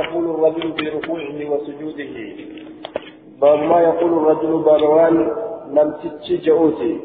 يقول 0.00 0.24
الرجل 0.30 0.72
في 0.72 0.88
ركوعه 0.88 1.50
وسجوده. 1.50 2.14
باب 3.40 3.58
ما 3.58 3.80
يقول 3.80 4.12
الرجل 4.12 4.62
بابوان 4.62 5.30
لم 5.70 5.94
تتشجعوتي 6.02 7.00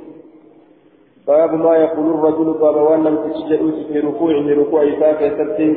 باب 1.27 1.53
ما 1.53 1.75
يقول 1.77 2.07
الرجل 2.13 2.53
بابوان 2.61 3.03
لم 3.03 3.15
تتشجعوتي 3.17 3.83
في 3.93 3.99
ركوعه 3.99 4.47
ركوع 4.61 4.83
إساء 4.83 5.13
كيستي 5.13 5.69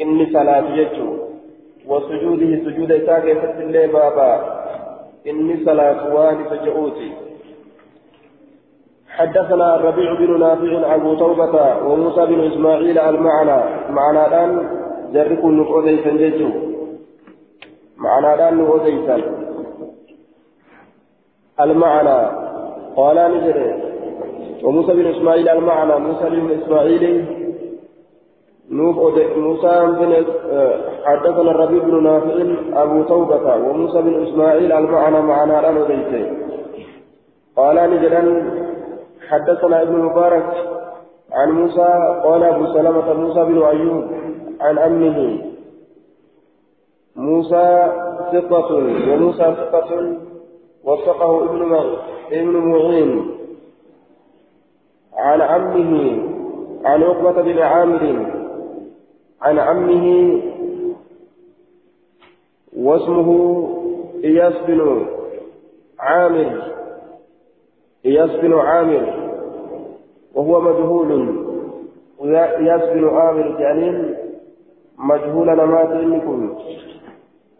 إني 0.00 0.32
صلاة 0.32 0.74
يجو 0.74 1.16
وسجوده 1.88 2.50
سجود 2.64 2.92
إساء 2.92 3.20
كيستي 3.20 3.62
اللي 3.64 3.86
بابا؟ 3.86 4.30
إني 5.26 5.64
صلاة 5.64 6.14
وان 6.14 6.36
سجعوتي 6.50 7.12
حدثنا 9.08 9.76
الربيع 9.76 10.14
بن 10.14 10.40
نافع 10.40 10.94
أبو 10.94 11.14
توبة 11.14 11.86
وموسى 11.86 12.26
بن 12.26 12.40
إسماعيل 12.52 12.98
المعنى 12.98 13.58
معنى 13.90 14.26
الآن 14.26 14.83
جرك 15.14 15.44
النقوديسا 15.44 16.10
جيجو 16.10 16.48
معنى 17.96 18.34
الآن 18.34 18.54
نقوديسا 18.58 19.16
المعنى 21.60 22.18
قال 22.96 23.16
نجري 23.34 23.70
وموسى 24.64 24.92
بن 24.92 25.06
إسماعيل 25.06 25.48
المعنى 25.48 25.98
موسى 25.98 26.30
بن 26.30 26.50
إسماعيل 26.62 27.04
موسى 29.36 29.72
بن 30.00 30.12
حدثنا 31.04 31.50
الربيع 31.50 31.82
بن 31.82 32.02
نافع 32.02 32.36
أبو 32.82 33.02
توبة 33.02 33.56
وموسى 33.56 34.02
بن 34.02 34.22
إسماعيل 34.26 34.72
المعنى 34.72 35.20
معنى 35.20 35.58
الآن 35.58 35.74
نقوديسا 35.74 36.22
قال 37.56 37.76
نجري 37.90 38.42
حدثنا 39.28 39.82
ابن 39.82 39.94
المبارك 39.94 40.46
عن 41.32 41.50
موسى 41.50 42.20
قال 42.24 42.42
أبو 42.42 42.66
سلمة 42.66 43.12
موسى 43.12 43.44
بن 43.44 43.62
أيوب 43.62 44.23
عن 44.60 44.78
أمه. 44.78 45.38
موسى 47.16 47.92
ثقة 48.32 48.74
وموسى 48.74 49.38
ثقة 49.38 50.16
وثقه 50.84 51.44
ابن 51.44 51.74
ابن 52.32 52.56
معين. 52.56 53.30
عن 55.14 55.40
عمه 55.40 56.22
عن 56.84 57.02
عقبة 57.02 57.42
بن 57.42 57.58
عامر. 57.58 58.32
عن 59.42 59.58
عمه 59.58 60.40
واسمه 62.76 63.68
إياس 64.24 64.54
بن 64.66 65.06
عامر. 65.98 66.62
إياس 68.06 68.30
بن 68.30 68.54
عامر. 68.54 69.30
وهو 70.34 70.60
مجهول. 70.60 71.44
إياس 72.24 72.82
بن 72.94 73.08
عامر 73.08 73.56
جانين 73.58 74.23
مجهول 74.98 75.46
نمات 75.46 75.90
إنكم 75.90 76.54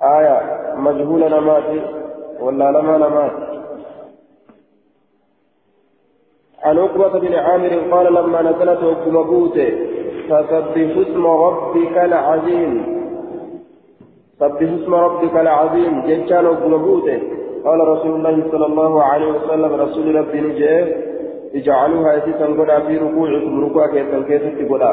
آية 0.02 0.40
مجهول 0.76 1.20
نمات 1.20 1.64
ولا 2.40 2.70
لما 2.70 2.98
نمات 2.98 3.32
عن 6.62 6.78
عقبة 6.78 7.18
بن 7.18 7.34
عامر 7.34 7.72
قال 7.90 8.14
لما 8.14 8.42
نزلت 8.42 8.78
حكم 8.78 9.22
بوته 9.22 9.70
فسبح 10.28 10.96
اسم 10.96 11.26
ربك 11.26 11.98
العظيم. 11.98 12.72
سبح 14.40 14.62
اسم 14.62 14.94
ربك 14.94 15.36
العظيم. 15.36 16.02
جيشان 16.06 16.46
حكم 16.46 16.76
بوته 16.76 17.18
قال 17.64 17.88
رسول 17.88 18.14
الله 18.14 18.50
صلى 18.50 18.66
الله 18.66 19.02
عليه 19.02 19.26
وسلم 19.32 19.72
رسول 19.74 20.14
ربي 20.14 20.40
نجيه 20.40 20.96
اجعلوها 21.54 22.12
يسيسا 22.14 22.46
قدا 22.46 22.78
في 22.80 22.98
ركوعكم 22.98 23.64
ركوع 23.64 23.86
كيسا 23.86 24.22
كيسا 24.28 24.74
قدا 24.74 24.92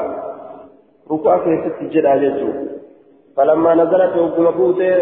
ركوع 1.11 1.37
كيسا 1.43 1.69
جدا 1.93 2.15
جيشو 2.15 2.49
فلما 3.37 3.75
نزلت 3.75 4.13
حكم 4.13 4.51
بوته 4.57 4.93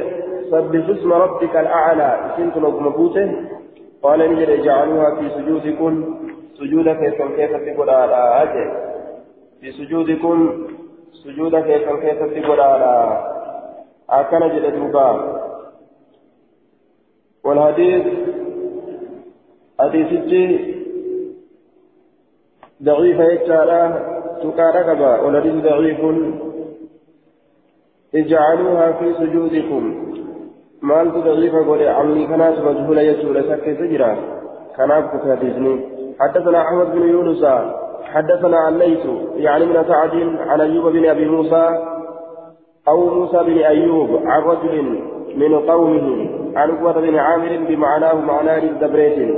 سبح 0.52 0.90
اسم 0.90 1.14
ربك 1.14 1.56
الأعلى 1.58 2.10
سنت 2.38 2.54
حكم 2.54 2.90
بوته 2.90 3.28
قال 4.04 4.20
نجد 4.32 4.50
اجعلوها 4.50 5.16
في 5.16 5.30
سجودكم 5.30 5.94
سجود 6.60 6.88
كيسا 6.90 7.26
كيسا 7.38 7.60
قدا 7.78 8.00
في 9.62 9.72
سجودكم 9.72 10.38
سجود 11.24 11.56
كيسا 11.56 11.94
كيسا 11.96 12.26
قدا 12.48 12.72
أكن 14.10 14.40
جد 14.54 14.76
دوبا 14.76 15.10
والحديث 17.44 18.06
حديث 19.80 20.08
ضعيف 22.84 23.20
يجعل 23.20 23.70
تقال 24.44 24.76
كبا 24.88 25.20
والحديث 25.22 25.56
ضعيف. 25.64 26.00
اجعلوها 28.16 28.92
في 28.92 29.14
سجودكم. 29.14 30.10
مالت 30.82 31.16
ضعيف 31.16 31.56
قول 31.56 31.88
عمي 31.88 32.28
كانت 32.28 32.60
مجهولة 32.60 33.02
يجعل 33.02 33.44
سكي 33.50 33.76
سجرا 33.76 34.18
كان 34.78 35.08
كتابيزني 35.08 35.86
حدثنا 36.20 36.62
أحمد 36.62 36.92
بن 36.92 37.10
يونس 37.10 37.46
حدثنا 38.04 38.58
عن 38.58 38.78
ليث 38.78 39.06
يعني 39.36 39.66
من 39.66 39.84
سعد 39.88 40.38
عن 40.40 40.62
أيوب 40.62 40.94
بن 40.94 41.06
أبي 41.06 41.26
موسى 41.26 41.66
أو 42.88 43.10
موسى 43.10 43.38
بن 43.38 43.58
أيوب 43.58 44.10
عن 44.26 44.42
رجل 44.42 45.02
من 45.36 45.60
قومه 45.60 46.30
عن 46.56 46.72
عقبة 46.72 47.02
بن 47.02 47.16
عامر 47.16 47.66
بمعناه 47.70 48.14
معناه 48.14 48.64
الدبريت 48.64 49.38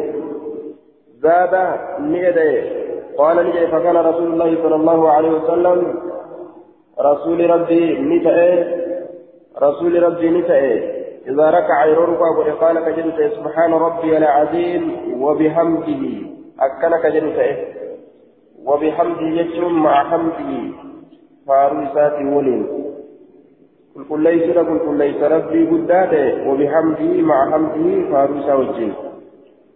زاد 1.21 1.79
نيدي. 1.99 2.80
قال 3.17 3.47
نجي 3.47 3.67
فكان 3.67 3.97
رسول 3.97 4.33
الله 4.33 4.63
صلى 4.63 4.75
الله 4.75 5.09
عليه 5.09 5.29
وسلم؟ 5.29 5.99
رسول 6.99 7.49
ربي 7.49 7.99
نتأي 7.99 8.81
رسول 9.61 10.03
ربي 10.03 10.29
نتأي 10.29 11.01
إذا 11.27 11.49
ركع 11.49 11.85
يركع 11.85 12.53
قال 12.61 12.79
كجنت 12.79 13.31
سبحان 13.35 13.73
ربي 13.73 14.17
العظيم 14.17 14.83
وبحمده. 15.21 16.03
أكن 16.59 16.97
كجنت. 17.03 17.39
وبحمده 18.65 19.21
يجرم 19.21 19.83
مع 19.83 20.09
حمده. 20.09 20.51
فاروسات 21.47 22.13
ولين. 22.13 22.67
قل 23.95 24.03
قل 24.09 24.19
ليس 24.23 24.57
قل 24.57 24.79
قل 24.79 24.97
ليس 24.97 25.23
ربي 25.23 25.67
قداته 25.67 26.49
وبحمده 26.49 27.21
مع 27.21 27.51
حمده 27.51 28.11
فاروسا 28.11 28.53
وجه 28.53 28.91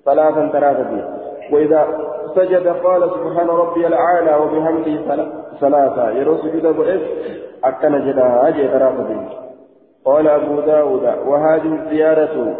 ثلاثا 0.05 0.49
ثلاثة 0.53 0.91
وإذا 1.51 2.04
سجد 2.35 2.67
قال 2.67 3.01
سبحان 3.09 3.47
ربي 3.47 3.87
الأعلى 3.87 4.35
وبحمده 4.35 4.95
ثلاثة. 5.61 6.09
يرو 6.09 6.37
سجد 6.37 6.65
بئس 6.67 7.01
أكن 7.63 7.93
جدا 8.05 8.47
أجي 8.47 8.67
ثلاثة 8.67 9.09
قال 10.05 10.27
أبو 10.27 10.59
داود 10.59 11.05
وهذه 11.27 11.73
الزيارة 11.79 12.55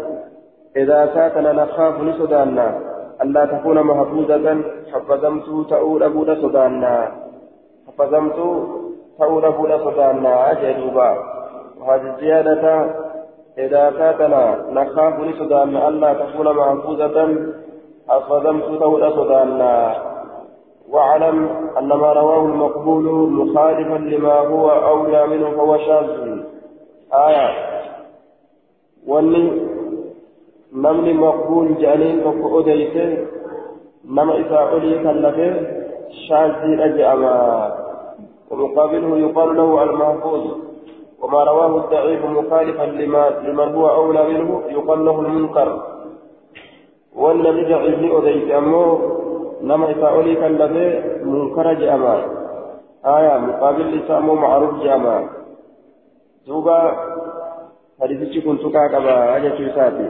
إذا 0.76 1.10
ساكن 1.14 1.42
نخاف 1.42 2.00
لسدانا 2.00 2.78
ألا 3.22 3.44
تكون 3.44 3.82
محفوظة. 3.82 4.46
حفظمت 4.92 5.70
تؤول 5.70 6.02
أبو 6.02 6.24
سدانا 6.24 7.12
حفظمت 7.88 8.36
تؤول 9.18 9.44
أبو 9.44 9.90
سدانا 9.90 10.52
أجي 10.52 10.72
دوبا. 10.72 11.10
وهذه 11.80 12.14
الزيادة 12.14 12.64
إذا 13.58 13.90
فاتنا 13.90 14.42
نخاف 14.70 15.20
لسدان 15.20 15.76
ألا 15.76 16.12
تكون 16.12 16.56
محفوظة. 16.56 17.16
أصدمت 18.10 18.80
تولى 18.80 19.10
سدان 19.10 19.60
واعلم 20.90 21.48
أن 21.78 21.88
ما 21.88 22.12
رواه 22.12 22.44
المقبول 22.44 23.04
مخالفا 23.30 23.98
لما 23.98 24.32
هو 24.32 24.70
أولى 24.70 25.26
منه 25.26 25.50
فهو 25.50 25.76
شاذ. 25.78 26.38
آية. 27.12 27.48
واللي 29.06 29.62
نمني 30.72 31.12
مقبول 31.12 31.78
جانين 31.78 32.22
أديته. 32.26 33.26
نما 34.04 34.34
إذا 34.34 34.56
علي 34.56 34.98
كلفه 34.98 35.66
شاذ 36.28 36.80
أجأما 36.80 37.36
ومقابله 38.50 39.18
يقال 39.18 39.56
له 39.56 39.82
المحفوظ. 39.82 40.44
وما 41.22 41.44
رواه 41.44 41.76
الضعيف 41.76 42.24
مخالفا 42.24 42.82
لما 42.82 43.28
لمن 43.28 43.74
هو 43.74 43.88
أولى 43.90 44.28
منه 44.28 44.62
يقال 44.68 45.04
له 45.04 45.20
المنكر. 45.20 45.95
والذي 47.16 47.74
ضعيف 47.74 48.12
أذيت 48.12 48.50
أمه 48.50 48.98
نما 49.62 49.90
إساءولي 49.90 50.34
كالذي 50.34 50.88
منكر 51.24 51.72
جاما. 51.72 52.24
آية 53.06 53.38
مقابل 53.38 53.98
لسامو 53.98 54.34
معروف 54.34 54.82
جاما. 54.82 55.28
دوبا 56.46 56.92
حديث 58.00 58.44
كنت 58.44 58.62
كاكبا 58.66 59.36
أجت 59.36 59.74
ساتي 59.74 60.08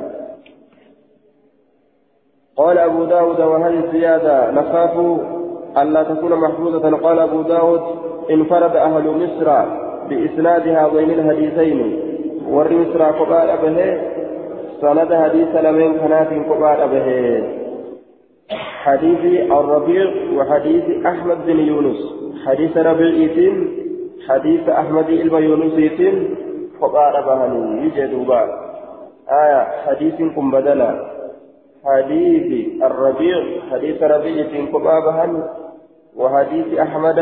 قال 2.57 2.79
أبو 2.79 3.05
داود 3.05 3.41
وهذه 3.41 3.85
الزيادة 3.85 4.51
نخاف 4.51 5.21
ألا 5.79 6.03
تكون 6.03 6.33
محفوظة؟ 6.35 6.97
قال 6.97 7.19
أبو 7.19 7.43
داود 7.43 7.83
انفرد 8.31 8.77
أهل 8.77 9.05
مصر 9.23 9.49
بإسناد 10.09 10.69
هذين 10.69 11.11
الحديثين. 11.11 12.07
والرسر 12.49 13.03
قبال 13.03 13.49
به 13.63 14.01
سند 14.81 15.15
حديث 15.15 15.51
لمن 15.57 15.99
كنات 15.99 16.31
قبال 16.51 16.81
به. 16.93 17.09
حديث 18.85 19.51
الربيع 19.51 20.07
وحديث 20.37 21.07
أحمد 21.07 21.39
بن 21.47 21.59
يونس 21.59 22.01
حديث 22.47 22.77
ربيع 22.77 23.53
حديث 24.29 24.69
أحمد 24.69 25.07
بن 25.07 25.43
يونس 25.43 25.75
kophaadha 26.81 27.23
bahanii 27.23 27.91
jee 27.91 28.09
duuba 28.09 28.41
آية 29.27 29.61
حديث 29.87 30.15
كن 30.37 30.51
بدلا؟ 30.51 30.91
حديث 31.85 32.49
الربيع 32.83 33.39
حديث 33.71 34.03
ربيع 34.03 34.37
كن 34.47 34.67
بهن 35.07 35.43
وحديث 36.17 36.79
أحمد 36.79 37.19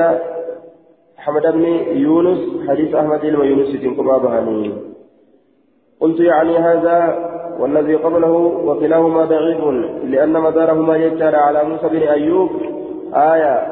أحمد 1.19 1.43
بن 1.43 1.65
يونس 1.97 2.69
حديث 2.69 2.95
أحمد 2.95 3.21
بن 3.21 3.45
يونس 3.45 3.77
كن 3.77 3.95
بهن 3.97 4.73
قلت 6.01 6.21
يعني 6.21 6.57
هذا 6.59 6.97
والذي 7.59 7.95
قبله 7.95 8.35
وكلاهما 8.65 9.25
ضعيف 9.25 9.65
لأن 10.05 10.33
مدارهما 10.33 10.97
يجتر 10.97 11.37
على 11.37 11.65
موسى 11.65 11.89
بن 11.89 12.03
أيوب. 12.03 12.51
آية 13.15 13.63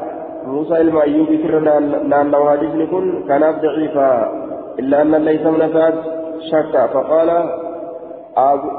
موسى 0.45 0.83
بن 0.83 0.97
أيوب 0.97 1.27
كرنا 1.27 1.79
لأن 1.79 2.35
حديث 2.35 2.89
كن 2.91 3.23
كان 3.27 3.41
ضعيفا 3.61 4.31
إلا 4.79 5.01
أن 5.01 5.15
ليس 5.15 5.45
من 5.45 5.73
سعد 5.73 5.93
شك. 6.51 6.89
فقال 6.93 7.29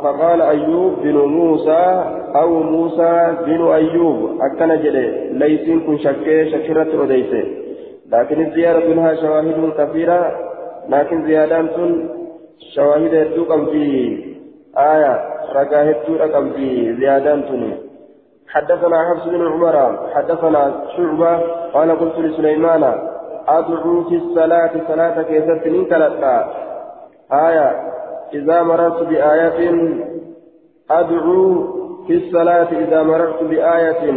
فقال 0.02 0.42
أيوب 0.42 0.92
بن 1.02 1.16
موسى 1.16 2.04
أو 2.36 2.62
موسى 2.62 3.34
بن 3.46 3.66
أيوب 3.66 4.30
أكن 4.40 4.82
جلي 4.82 5.28
ليس 5.32 5.84
كن 5.86 5.98
شك 5.98 6.48
شكرة 6.52 7.00
وديسه 7.00 7.44
لكن 8.12 8.46
الزيارة 8.46 8.88
منها 8.88 9.14
شواهد 9.14 9.72
كثيرة 9.78 10.32
لكن 10.88 11.26
زيادات 11.26 11.70
شواهد 12.74 13.12
يدوكم 13.12 13.66
في 13.66 14.33
آية 14.78 15.34
رقاه 15.54 15.90
الدوركم 15.90 16.50
في 16.50 16.96
زيادات 16.96 17.44
حدثنا 18.48 19.10
حفص 19.10 19.24
بن 19.26 19.46
عمر 19.46 20.08
حدثنا 20.14 20.74
شعبة 20.96 21.38
قال 21.74 21.98
قلت 21.98 22.18
لسليمان 22.18 22.84
أدعو 23.48 24.04
في 24.04 24.16
الصلاة 24.16 24.70
صلاة 24.88 25.22
كيست 25.22 25.66
من 25.66 25.86
آية 27.32 27.94
إذا 28.34 28.62
مررت 28.62 29.02
بآية 29.02 29.70
أدعو 30.90 31.64
في 32.06 32.14
الصلاة 32.14 32.68
إذا 32.72 33.02
مررت 33.02 33.42
بآية 33.42 34.12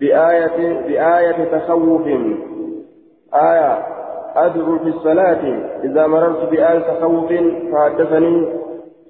بآية 0.00 0.82
بآية 0.86 1.58
تخوف. 1.58 2.06
آية 3.34 3.78
أدعو 4.36 4.78
في 4.78 4.88
الصلاة 4.88 5.60
إذا 5.84 6.06
مررت 6.06 6.50
بآية 6.50 6.78
تخوف 6.78 7.32
فحدثني 7.72 8.60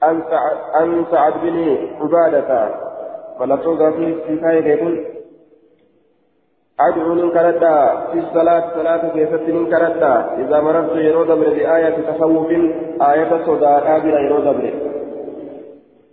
عن 0.02 1.04
سعد 1.10 1.32
بن 1.42 1.76
عبادة. 2.00 2.90
فلتوقع 3.40 3.90
في 3.90 4.36
كاية 4.36 5.10
أدعو 6.80 7.14
من 7.14 7.30
كردا 7.30 7.76
في 8.12 8.18
الصلاة 8.18 8.64
صلاة 8.74 9.08
كيفت 9.14 9.48
من 9.48 9.66
كردا 9.66 10.14
إذا 10.38 10.60
مررت 10.60 10.96
يرو 10.96 11.24
دبر 11.24 11.48
بآية 11.48 11.96
تخوف 12.08 12.50
آية 13.10 13.30
صداقة 13.46 13.98
بلا 13.98 14.20
يرو 14.20 14.38
دبر 14.38 14.72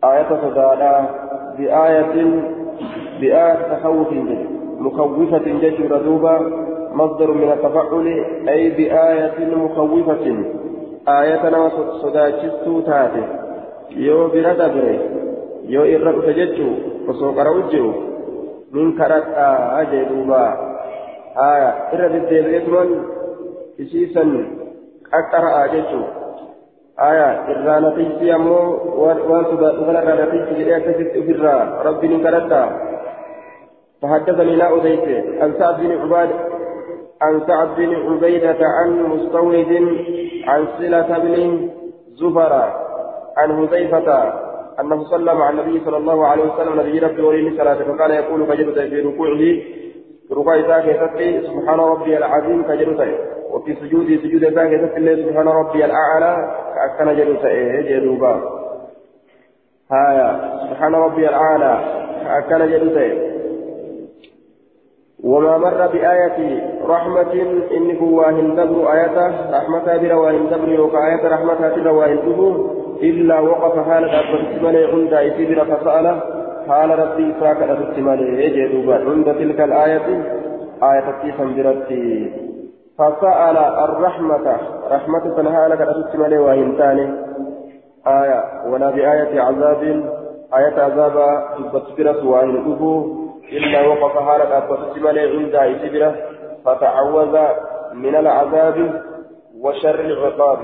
آية 0.04 0.30
صداقة 0.44 1.10
بآية 1.58 2.16
بآية 3.20 3.54
تخوف 3.72 4.08
مخوفة 4.80 5.46
جشر 5.62 5.98
دوبا 5.98 6.36
مصدر 6.92 7.32
من 7.32 7.52
التفعل 7.52 8.06
أي 8.50 8.70
بآية 8.70 9.56
مخوفة. 9.56 10.26
آية 11.08 11.50
نما 11.50 11.70
صداقة 12.02 12.82
تاتي. 12.86 13.47
يو 13.92 14.28
بلا 14.28 14.54
دبر 14.54 14.86
يو 15.74 15.84
إرق 15.84 16.18
تججو 16.26 16.70
وسوق 17.08 17.38
روجو 17.48 17.86
من 18.72 18.98
كرتا 18.98 19.50
أجدوبا 19.82 20.46
آية 21.52 21.70
إرى 21.94 22.08
بالديبئتمن 22.14 22.90
إسيسا 23.82 24.24
أكتر 25.20 25.44
أجدو 25.64 26.02
آية 27.10 27.30
إرى 27.50 27.76
نتيجي 27.86 28.36
أمو 28.36 28.60
وانتو 29.30 29.56
غلق 29.88 30.08
نتيجي 30.22 30.64
لأكتسبت 30.64 31.14
أفرا 31.20 31.56
ربي 31.86 32.08
من 32.08 32.24
كرتا 32.24 32.64
فحدثني 34.02 34.56
لا 34.56 34.68
أديت 34.78 35.26
عن 35.42 35.54
سعد 35.60 35.76
بن 35.80 35.92
عباد 36.02 36.30
عن 37.22 37.42
سعد 37.48 37.68
بن 37.78 37.96
عبيدة 37.96 38.58
عن 38.62 38.90
مستورد 39.04 39.72
عن 40.48 40.68
صلة 40.78 41.18
بن 41.24 41.70
زفر 42.20 42.54
عن 43.38 43.68
حذيفة 43.68 44.34
أنه 44.80 45.04
صلى 45.04 45.34
مع 45.36 45.50
النبي 45.50 45.82
صلى 45.86 45.98
الله 45.98 46.28
عليه 46.28 46.44
وسلم 46.44 46.80
نبي 46.80 47.00
ربي 47.00 47.22
ولي 47.22 47.58
صلاة 47.58 47.76
فكان 47.76 48.12
يقول 48.12 48.46
كجرت 48.46 48.80
في 48.80 49.02
ركوعه 49.02 49.42
ركوع 50.32 50.56
يتقي 50.56 51.42
سبحان 51.42 51.80
ربي 51.80 52.18
العظيم 52.18 52.64
كجرت 52.64 53.02
وفي 53.52 53.76
سجود 53.76 54.20
سجود 54.24 54.44
ذاك 54.44 54.72
يتقي 54.72 55.24
سبحان 55.24 55.48
ربي 55.48 55.86
الأعلى 55.86 56.34
كأكن 56.76 57.18
جرت 57.18 57.46
جدوبا 57.90 58.42
هايا 59.92 60.30
سبحان 60.70 60.96
ربي 60.96 61.30
الأعلى 61.30 61.74
كأكن 62.24 62.72
جرت 62.72 62.98
وما 65.24 65.58
مر 65.58 65.88
بآية 65.88 66.40
رحمة 66.86 67.34
إنه 67.78 68.04
واهن 68.04 68.56
دبر 68.56 68.94
آية 68.94 69.18
رحمة 69.52 69.98
بلا 69.98 70.16
واهن 70.16 70.50
دبر 70.50 70.70
يوكا 70.70 70.98
آية 71.08 71.28
رحمة 71.28 71.76
بلا 71.76 71.92
واهن 71.92 72.18
دبر 72.18 72.87
إلا 73.02 73.40
وقف 73.40 73.90
حالة 73.90 74.20
أبدت 74.20 74.64
مالي 74.64 74.86
عند 74.86 75.14
إسبر 75.14 75.76
فسأل 75.76 76.20
حال 76.68 77.00
ربي 77.00 77.34
إساك 77.38 77.62
أبدت 77.62 78.00
مالي 78.00 78.46
يجدوبا 78.46 78.96
عند 78.96 79.26
تلك 79.26 79.62
الآية 79.62 80.08
آية 80.84 81.12
كيفا 81.22 81.44
برتي 81.44 82.32
فسأل 82.98 83.58
الرحمة 83.58 84.58
رحمة 84.92 85.36
فنهالك 85.36 85.82
أبدت 85.82 86.16
مالي 86.16 86.38
وهمتاني 86.38 87.14
آية 88.08 88.44
ولا 88.72 88.90
بآية 88.90 89.42
عذاب 89.42 89.84
آية 90.54 90.82
عذاب 90.82 91.44
تبت 91.74 92.24
وإن 92.24 92.50
إلا 93.52 93.88
وقف 93.88 94.18
حالة 94.18 94.58
أبدت 94.58 94.98
مالي 94.98 95.22
عند 95.22 95.56
إسبر 95.56 96.16
فتعوذ 96.66 97.38
من 97.94 98.16
العذاب 98.16 99.02
وشر 99.62 100.00
العقاب. 100.00 100.60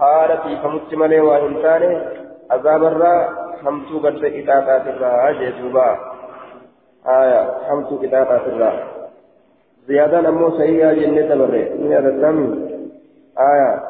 حالتي 0.00 0.56
فمت 0.62 0.94
ملي 0.94 1.20
وإن 1.20 1.62
كان 1.62 2.02
عذاب 2.50 2.84
الرا 2.84 3.28
حمتو 3.64 3.98
قد 3.98 4.24
إتاتات 4.24 4.86
الرا 4.86 5.32
جيتوبا 5.32 5.96
آية 7.06 7.40
حمتو 7.68 8.04
إتاتات 8.04 8.40
الرا. 8.46 8.72
زيادة 9.88 10.20
نمو 10.20 10.50
سيئة 10.50 10.92
جنة 10.92 11.34
بري 11.34 11.70
من 11.80 11.92
هذا 11.92 12.08
الدم 12.08 12.38
آية. 13.38 13.82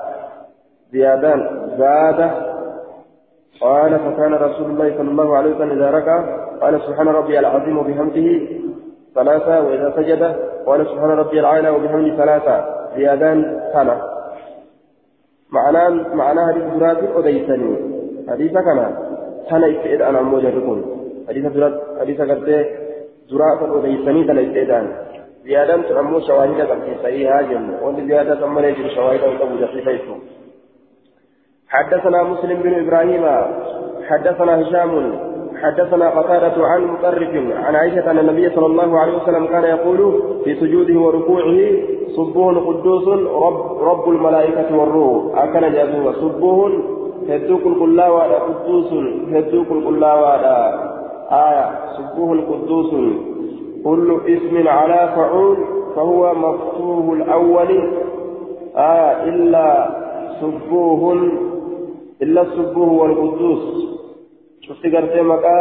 زيادة 0.93 1.33
زادة 1.79 2.31
قال 3.61 3.99
فكان 3.99 4.35
رسول 4.35 4.71
الله 4.71 4.89
صلى 4.99 5.11
الله 5.11 5.37
عليه 5.37 5.55
وسلم 5.55 5.71
إذا 5.71 5.91
ركع 5.91 6.25
قال 6.61 6.81
سبحان 6.81 7.09
ربي 7.09 7.39
العظيم 7.39 7.79
وبحمده 7.79 8.29
ثلاثة 9.15 9.61
وإذا 9.61 9.93
سجد 9.97 10.23
قال 10.67 10.87
سبحان 10.87 11.11
ربي 11.11 11.41
العالى 11.41 11.71
وبحمده 11.71 12.17
ثلاثة. 12.17 12.77
زيادان 12.97 13.61
سنة 13.73 14.16
معناه 15.51 15.89
معناه 16.15 16.53
حديث 16.53 16.63
درات 16.81 16.99
أديسني 17.17 17.77
حديث 18.29 18.53
كان 18.53 18.97
كان 19.51 19.65
إستئذ 19.65 20.03
أنا 20.03 20.21
موجركم 20.21 20.85
حديث 21.29 21.47
درات 21.47 21.75
حديث 22.01 22.21
قد 22.21 22.67
درات 23.31 23.61
أديسني 23.63 24.25
كان 24.25 24.39
إستئذان 24.39 24.87
زيادة 25.45 26.01
أمو 26.01 26.21
شواهد 26.21 26.67
في 26.85 26.95
صحيحة 27.03 27.43
جنة 27.43 27.79
وأن 27.83 28.09
زيادة 28.09 28.45
أمو 28.45 28.61
نجر 28.61 28.89
شواهد 28.95 29.21
أبو 29.21 29.57
جحيفة 29.61 30.17
حدثنا 31.69 32.23
مسلم 32.23 32.63
بن 32.63 32.75
إبراهيم 32.75 33.25
حدثنا 34.09 34.63
هشام 34.63 35.26
حدثنا 35.63 36.11
قتادة 36.11 36.67
عن 36.67 36.85
مطرف 36.87 37.31
عن 37.65 37.75
عائشة 37.77 38.11
أن 38.11 38.19
النبي 38.19 38.51
صلى 38.51 38.67
الله 38.67 38.99
عليه 38.99 39.17
وسلم 39.23 39.47
كان 39.47 39.65
يقول 39.65 40.23
في 40.45 40.55
سجوده 40.55 41.01
وركوعه 41.01 41.59
سبوه 42.17 42.55
قدوس 42.67 43.09
رب, 43.45 43.83
رب 43.83 44.09
الملائكة 44.09 44.79
والروح. 44.79 45.43
أكن 45.43 45.73
جابوه 45.73 46.13
سبوه 46.13 46.73
هدوك 47.29 47.61
القلاوة 47.67 48.23
قدوس 48.23 48.93
هدوك 49.33 49.67
القلاوة. 49.71 50.35
آية 51.31 51.71
سبوه 51.97 52.41
قدوس 52.51 52.91
كل 53.85 54.21
اسم 54.29 54.69
على 54.69 55.13
فعول 55.17 55.57
فهو 55.97 56.35
مفتوح 56.35 57.13
الأول. 57.13 57.71
آية 58.77 59.25
إلا 59.29 59.89
سبوه 60.41 61.15
إلا 62.23 62.43
السبوه 62.43 62.93
والقدوس. 62.93 63.96
شفت 64.69 64.87
قرتي 64.87 65.21
مكا 65.23 65.59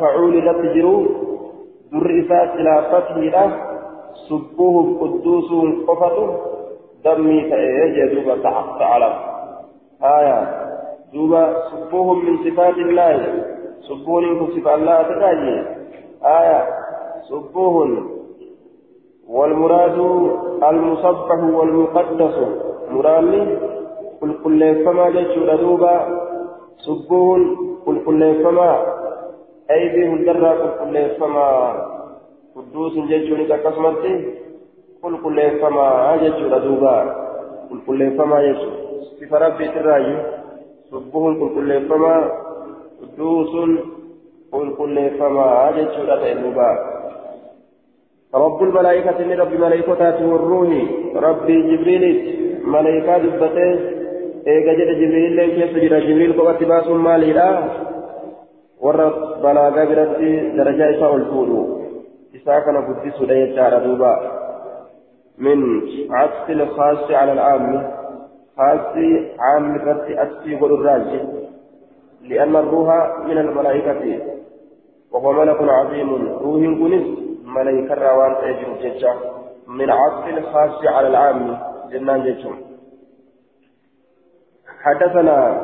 فعول 0.00 0.46
لت 0.46 0.74
جرو 0.74 1.06
در 1.92 2.06
إساء 2.20 2.46
خلافته 2.56 3.18
له 3.20 3.50
سبوه 4.28 4.98
قدوس 5.00 5.50
قفته 5.88 6.28
دمي 7.04 7.40
تأيه 7.50 8.14
دوبا 8.14 8.36
تعالى 8.78 9.10
آية 10.02 10.38
دوبا 11.12 11.42
سبوه 11.70 12.14
من 12.14 12.36
صفات 12.44 12.74
الله 12.74 13.44
سبوه 13.88 14.20
من 14.20 14.46
صفات 14.46 14.78
الله 14.78 15.02
تتاجي 15.02 15.56
آية 16.24 16.60
سبوه 17.28 17.74
والمراد 19.28 19.98
المصبح 20.68 21.40
والمقدس 21.56 22.36
مرامي 22.90 23.56
قل 24.20 24.34
كل 24.44 24.84
فما 24.84 25.10
جتشو 25.10 25.56
دوبا 25.56 25.94
سبوهن 26.86 27.56
قل 27.86 27.96
كل 28.06 28.44
فما 28.44 28.70
أيديهم 29.70 30.24
درا 30.24 30.52
قل 30.60 30.70
كل 30.80 30.96
فما 31.20 31.46
قدوس 32.56 32.94
جتشو 33.10 33.34
لتكسمت 33.34 34.04
قل 35.02 35.14
كل 35.24 35.38
فما 35.60 36.16
جتشو 36.22 36.48
دوبا 36.64 36.96
قل 37.70 37.78
كل 37.86 38.00
فما 38.18 38.38
جتشو 38.46 38.70
في 39.18 39.34
ربي 39.44 39.68
تراجي 39.68 40.16
سبوهن 40.90 41.34
قل 41.40 41.48
كل 41.54 41.70
فما 41.88 42.14
قدوس 43.00 43.52
قل 44.52 44.66
كل 44.78 44.96
فما 45.18 45.48
جتشو 45.76 46.02
دوبا 46.42 46.70
رب 48.34 48.62
الملائكة 48.62 49.18
من 49.24 49.36
رب 49.40 49.52
ملائكته 49.52 50.26
والروح 50.32 50.70
ربي 51.16 51.56
جبريل 51.76 52.04
ملائكة 52.64 53.18
دبته 53.18 53.93
جد 54.46 54.90
جبريل 55.00 55.32
لين 55.36 55.50
كيف 55.50 55.76
جرى 55.76 56.00
جبريل 56.00 56.32
قوة 56.40 56.58
باس 56.58 56.86
ماليلا 56.86 57.48
ورب 58.80 59.42
بلاغا 59.42 59.84
برتي 59.84 60.50
درجة 60.56 60.96
إساء 60.96 61.16
الفولو 61.16 61.80
إساء 62.36 62.60
كان 62.60 62.76
قدس 62.76 63.20
لين 63.20 63.56
شعر 63.56 63.78
دوبا 63.78 64.14
من 65.38 65.80
عطف 66.10 66.50
الخاص 66.50 67.10
على 67.10 67.32
العام 67.32 67.90
خاص 68.56 68.96
عام 69.38 69.76
رتي 69.76 70.22
أتي 70.22 70.54
والراجي 70.54 71.20
لأن 72.28 72.56
الروح 72.56 73.18
من 73.28 73.38
الملائكة 73.38 74.18
وهو 75.12 75.32
ملك 75.32 75.56
عظيم 75.60 76.10
روح 76.44 76.62
كنس 76.80 77.06
ملائكة 77.44 77.94
روان 77.94 78.34
تأجر 78.34 78.68
جيجا 78.82 79.14
من 79.68 79.90
عطف 79.90 80.28
الخاص 80.28 80.86
على 80.86 81.08
العام 81.08 81.58
جنان 81.92 82.22
جيجون 82.22 82.73
حدثنا 84.84 85.60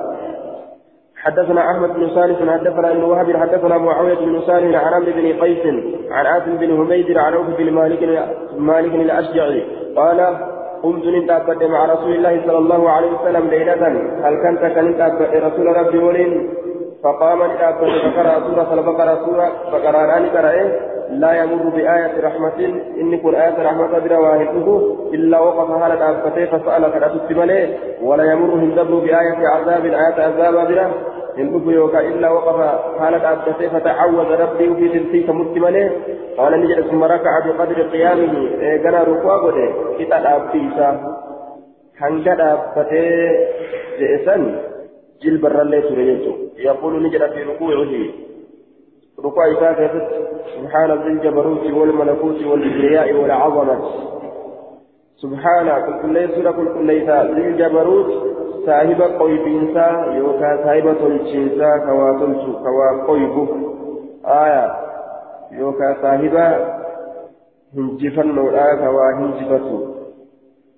حدثنا 1.17 1.71
أحمد 1.71 1.95
بن 1.95 2.09
صالح 2.09 2.39
حدثنا 2.53 2.91
ابن 2.91 3.03
وهب 3.03 3.37
حدثنا 3.37 3.79
معاويه 3.79 4.15
بن 4.15 4.41
صالح 4.41 4.85
عن 4.85 4.93
عمرو 4.95 5.13
بن 5.13 5.33
قيس 5.41 5.67
عن 6.11 6.27
عاصم 6.27 6.57
بن 6.57 6.77
حميد 6.77 7.19
عن 7.19 7.35
عوف 7.35 7.47
بن 7.59 7.73
مالك 7.73 8.29
مالك 8.59 8.95
الأشجعي 8.95 9.65
قال 9.97 10.37
قمت 10.83 11.05
نتابت 11.07 11.63
مع 11.63 11.85
رسول 11.85 12.13
الله 12.13 12.43
صلى 12.47 12.59
الله 12.59 12.91
عليه 12.91 13.11
وسلم 13.13 13.49
ليلة 13.49 13.87
هل 14.25 14.35
كنت 14.43 14.65
كنت 14.77 15.01
رسول 15.35 15.77
ربي 15.77 15.99
ولين 15.99 16.51
فقام 17.05 17.39
نتابت 17.53 17.91
فقرأ 18.05 18.41
سورة 18.41 18.75
البقرة 18.75 19.25
سورة 19.25 19.49
فقرأ 19.73 20.07
راني 20.07 20.29
قرأ 20.29 20.90
لا 21.11 21.33
يمر 21.43 21.69
بآية 21.69 22.21
رحمة. 22.21 22.59
إن 23.01 23.19
كن 23.19 23.35
آية 23.35 23.63
رحمة 23.63 23.99
بلا 23.99 24.19
واهده 24.19 24.67
إلا 25.15 25.41
وقف 25.41 25.71
هالة 25.71 26.11
أبكته 26.11 26.45
فسأل 26.47 26.93
كرأت 26.93 27.33
ملئ 27.33 27.67
ولا 28.03 28.33
يمر 28.33 28.55
هندبر 28.55 28.95
بآية 28.99 29.41
عذاب 29.49 29.85
آية 29.85 30.19
عذاب 30.27 30.69
بلا 30.69 30.91
هندب 31.39 31.71
يوكا. 31.71 32.01
إلا 32.01 32.31
وقف 32.31 32.59
هالة 33.01 33.33
أبكته 33.33 33.69
فتعوذ 33.69 34.31
ربي 34.43 34.75
في 34.75 34.89
تلتيك 34.89 35.31
متملئ 35.31 35.89
قال 36.39 36.53
نجد 36.61 36.81
ثم 36.91 37.05
ركع 37.05 37.33
بقدر 37.47 37.83
قيامه. 37.83 38.35
قنا 38.85 39.03
ركوع 39.03 39.37
قده. 39.45 39.69
كتاب 39.99 40.25
أبتيسا 40.27 40.91
hanga 42.01 42.33
dhaabbatee 42.41 43.15
je'esan 44.01 44.43
jilbarrallee 45.23 45.83
ture 45.89 46.05
jechuudha 46.09 46.63
yaaqulu 46.67 47.01
ni 47.01 47.11
jedha 47.15 47.29
fi 47.35 47.45
rukuucihi 47.49 48.30
ركوع 49.25 49.53
إساءة 49.53 49.91
سبحان 50.57 50.91
ذي 50.93 51.09
الجبروت 51.09 51.65
والملكوت 51.73 52.43
والكبرياء 52.45 53.13
والعظمة. 53.13 53.81
سبحان 55.17 55.67
كل 55.87 56.03
كل 56.03 56.35
سورة 56.35 56.51
كل 56.51 56.69
كل 56.75 56.91
ذي 57.35 57.49
الجبروت 57.49 58.11
صاحب 58.67 59.03
قويب 59.03 59.47
إنسا 59.47 60.15
يوكا 60.17 60.65
صاحب 60.65 60.95
تلشينسا 61.01 61.79
كوا 61.87 62.19
تلشو 62.21 62.53
كوا 62.65 63.07
قويب 63.07 63.49
آية. 64.27 64.73
يوكا 65.53 65.97
صاحب 66.03 66.35
هنجفا 67.77 68.23
نورا 68.23 68.75
كوا 68.75 69.13
هنجفتو. 69.19 69.91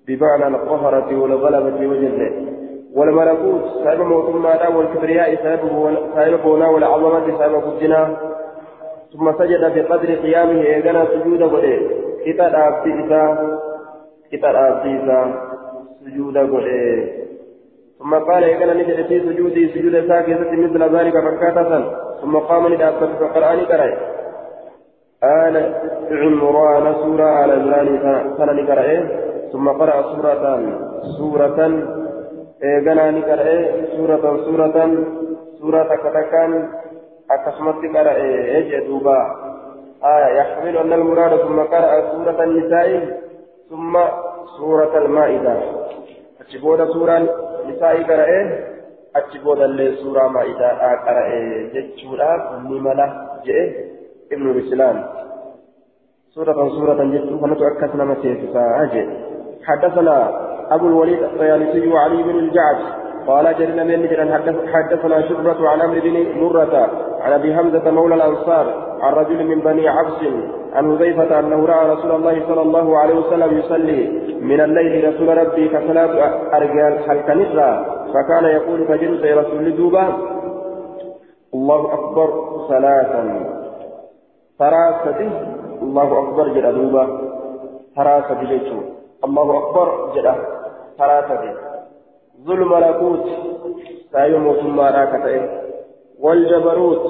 بمعنى 0.07 0.47
القهرة 0.47 1.21
والغلبة 1.21 1.87
وجزء 1.87 2.53
والملكوت 2.95 3.63
صاحب 3.83 3.99
موتما 3.99 4.67
والكبرياء 4.67 5.35
صاحب 6.15 6.39
بونا 6.43 6.67
والعظمة 6.69 7.37
صاحب 7.37 7.53
قدنا 7.55 8.32
ثم 9.13 9.31
سجد 9.39 9.63
بقدر 9.75 10.15
قيامه 10.15 10.61
إيغانا 10.61 11.05
سجود 11.05 11.43
قده. 11.43 11.77
كتاب 12.25 12.53
أبتي 12.55 12.91
إسا. 12.99 13.23
كتاب 14.31 14.55
أبتي 14.55 14.89
إسا. 14.97 15.19
سجود 16.05 16.37
قده. 16.37 17.03
ثم 17.99 18.15
قال 18.15 18.43
إيغانا 18.43 18.73
نجد 18.73 19.05
في 19.05 19.19
سجودي 19.19 19.67
سجود 19.67 20.07
ساكسة 20.07 20.51
مثل 20.51 20.95
ذلك 20.95 21.13
فكاتا 21.13 21.79
ثم 22.21 22.37
قام 22.37 22.73
ندابت 22.73 23.09
فقرآن 23.19 23.65
كرأي. 23.65 23.93
آل 25.23 25.55
عمران 26.11 26.93
سورة 26.93 27.23
على 27.23 27.53
زراني 27.63 27.95
سنة 28.37 28.51
نكرأي. 28.51 28.97
ثم 29.51 29.69
قرأ 29.69 30.01
سورة 30.01 30.43
سورة 31.17 31.59
إيغانا 32.63 33.11
نكرأي. 33.11 33.59
سورة 33.97 34.25
سورة 34.45 34.77
سورة 35.59 35.95
كتكان 36.03 36.69
akkasumatti 37.35 37.87
qara'ee 37.95 38.61
jee 38.69 38.85
duuba 38.87 39.17
يحمل 40.39 40.77
أن 40.77 40.93
المراد 40.93 41.33
ثم 41.47 41.59
قرأ 41.59 42.11
سورة 42.11 42.43
النساء 42.43 42.89
ثم 43.69 43.93
سورة 44.57 44.97
المائدة. 44.97 45.55
أتشبود 46.41 46.79
سورة 46.91 47.17
النساء 47.63 48.03
قرأ 48.03 48.27
أتشبود 49.15 49.59
اللي 49.61 49.95
سورة 49.95 50.27
مائدة 50.27 50.69
قرأ 51.07 51.27
جتشورا 51.73 52.31
نملة 52.67 53.07
جئ 53.45 53.59
ابن 54.31 54.45
الإسلام 54.51 55.03
سورة 56.35 56.69
سورة 56.69 57.03
جتشورا 57.03 57.39
فنتو 57.41 57.67
أكسنا 57.67 58.03
مسيسا 58.03 58.63
حدثنا 59.63 60.15
أبو 60.75 60.87
الوليد 60.87 61.23
الطيالسي 61.23 61.87
وعلي 61.87 62.23
بن 62.23 62.35
الجعد. 62.39 63.02
قال 63.27 63.57
جرنا 63.59 63.83
من 63.83 64.01
حدثنا 64.73 65.21
شعبة 65.21 65.69
عن 65.69 65.81
عمرو 65.81 66.01
بن 66.03 66.39
مرة 66.41 66.89
عن 67.21 67.31
أبي 67.33 67.55
حمزة 67.55 67.91
مولى 67.91 68.15
الأنصار 68.15 68.65
عن 69.01 69.13
رجل 69.13 69.47
من 69.47 69.59
بني 69.59 69.87
عبس 69.87 70.19
عن 70.73 70.97
حذيفة 70.97 71.39
أنه 71.39 71.65
رأى 71.65 71.89
رسول 71.89 72.11
الله 72.11 72.47
صلى 72.47 72.61
الله 72.61 72.97
عليه 72.97 73.15
وسلم 73.15 73.57
يصلي. 73.57 74.01
من 74.41 74.61
الليل 74.61 75.13
رسول 75.13 75.37
ربي 75.37 75.67
كصلاة 75.67 76.13
أرجال 76.57 76.99
حلق 76.99 77.29
نسرة 77.29 77.85
فكان 78.13 78.45
يقول 78.45 78.87
فجلس 78.87 79.23
يا 79.23 79.35
رسول 79.35 79.75
دوبا. 79.77 80.05
الله 81.53 81.93
أكبر 81.93 82.29
ثلاثا 82.69 83.23
ثلاثة 84.59 85.19
الله 85.81 86.19
أكبر 86.19 86.47
جل 86.47 86.75
دوبا. 86.75 87.05
ثلاثة 87.95 88.41
الله 89.25 89.57
أكبر 89.59 90.11
جل 90.15 90.31
ثلاثة 90.97 91.72
ذو 92.45 92.53
الملكوت 92.53 93.25
سايو 94.11 94.39
موتما 94.39 94.89
راكتئ 94.89 95.41
والجبروت 96.19 97.03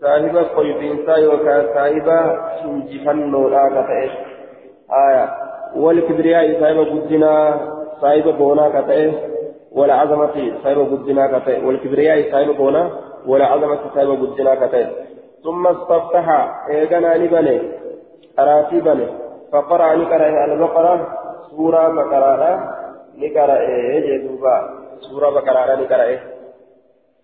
صاحب 0.00 0.36
قيبين 0.56 1.06
سايو 1.06 1.30
كصاحب 1.38 2.08
شنجفنو 2.62 3.48
راكتئ 3.48 4.10
آية. 5.08 5.28
والكبرياء 5.76 6.60
صاحب 6.60 6.78
قدنا 6.78 7.60
صاحب 8.00 8.38
بونا 8.38 8.80
كتئ 8.80 9.10
والعظمة 9.72 10.52
صاحب 10.62 10.78
قدنا 10.92 11.38
كتئ 11.38 11.64
والكبرياء 11.66 12.32
صاحب 12.32 12.56
بونا 12.56 12.90
والعظمة 13.26 13.78
صاحب 13.94 14.10
قدنا 14.22 14.54
كتئ 14.54 14.86
ثم 15.44 15.66
استفتح 15.66 16.26
إيغانا 16.70 17.14
لبني 17.14 17.60
أراتي 18.38 18.80
بني. 18.80 19.06
فقرأ 19.52 19.94
نكره 19.94 20.44
البقرة 20.44 21.08
سورة 21.50 21.88
بقرة. 21.88 22.83
نقرأ 23.18 23.58
جدوبا 24.06 24.56
سورة 25.00 25.30
بقرة 25.30 25.74
نقرأ 25.82 26.16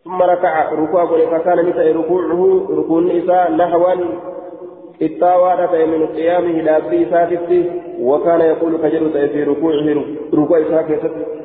ثم 0.04 0.22
ركع 0.22 0.72
ركوع 0.72 1.04
قل 1.04 1.26
فكان 1.26 1.66
مثل 1.68 1.96
ركوعه 1.96 2.66
ركوع 2.70 2.98
النساء 2.98 3.52
نحوا 3.52 3.94
التاوى 5.02 5.86
من 5.86 6.06
قيامه 6.06 6.60
لابي 6.62 7.10
ساتت 7.10 7.64
وكان 8.00 8.40
يقول 8.40 8.78
فجر 8.78 9.28
في 9.28 9.44
ركوعه 9.44 10.04
ركوع 10.34 10.62
ساكت 10.70 11.00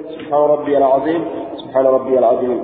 سبحان 0.10 0.42
ربي 0.50 0.78
العظيم 0.78 1.26
سبحان 1.56 1.86
ربي 1.86 2.20
العظيم 2.20 2.64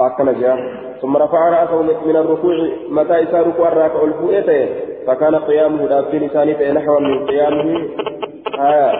أكل 0.00 0.40
جاء 0.40 0.58
ثم 1.02 1.16
رفع 1.16 1.48
رأسه 1.48 1.82
من 1.82 2.16
الركوع 2.16 2.54
متى 2.88 3.22
إسا 3.22 3.40
ركوع 3.42 3.68
الراكع 3.68 4.02
الفوئة 4.04 4.68
فكان 5.06 5.34
قيامه 5.36 5.88
لابي 5.88 6.18
لسانه 6.18 6.72
نحوا 6.72 7.00
من 7.00 7.26
قيامه 7.26 7.88
آه 8.58 8.92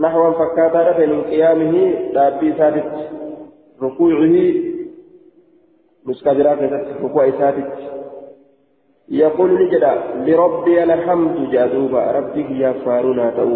نحو 0.00 0.32
فكاتا 0.32 1.06
من 1.06 1.22
قيامه 1.22 1.74
دابي 2.14 2.52
سادت 2.58 2.92
ركوعه 3.82 4.36
مستدراك 6.06 6.58
ركوع 7.02 7.30
سادت 7.30 7.72
يقول 9.08 9.50
نجدا 9.62 9.94
لربي 10.26 10.82
الحمد 10.82 11.50
جادوبا 11.50 12.10
ربك 12.10 12.50
يا 12.50 12.72
فارونا 12.72 13.30
تو 13.30 13.50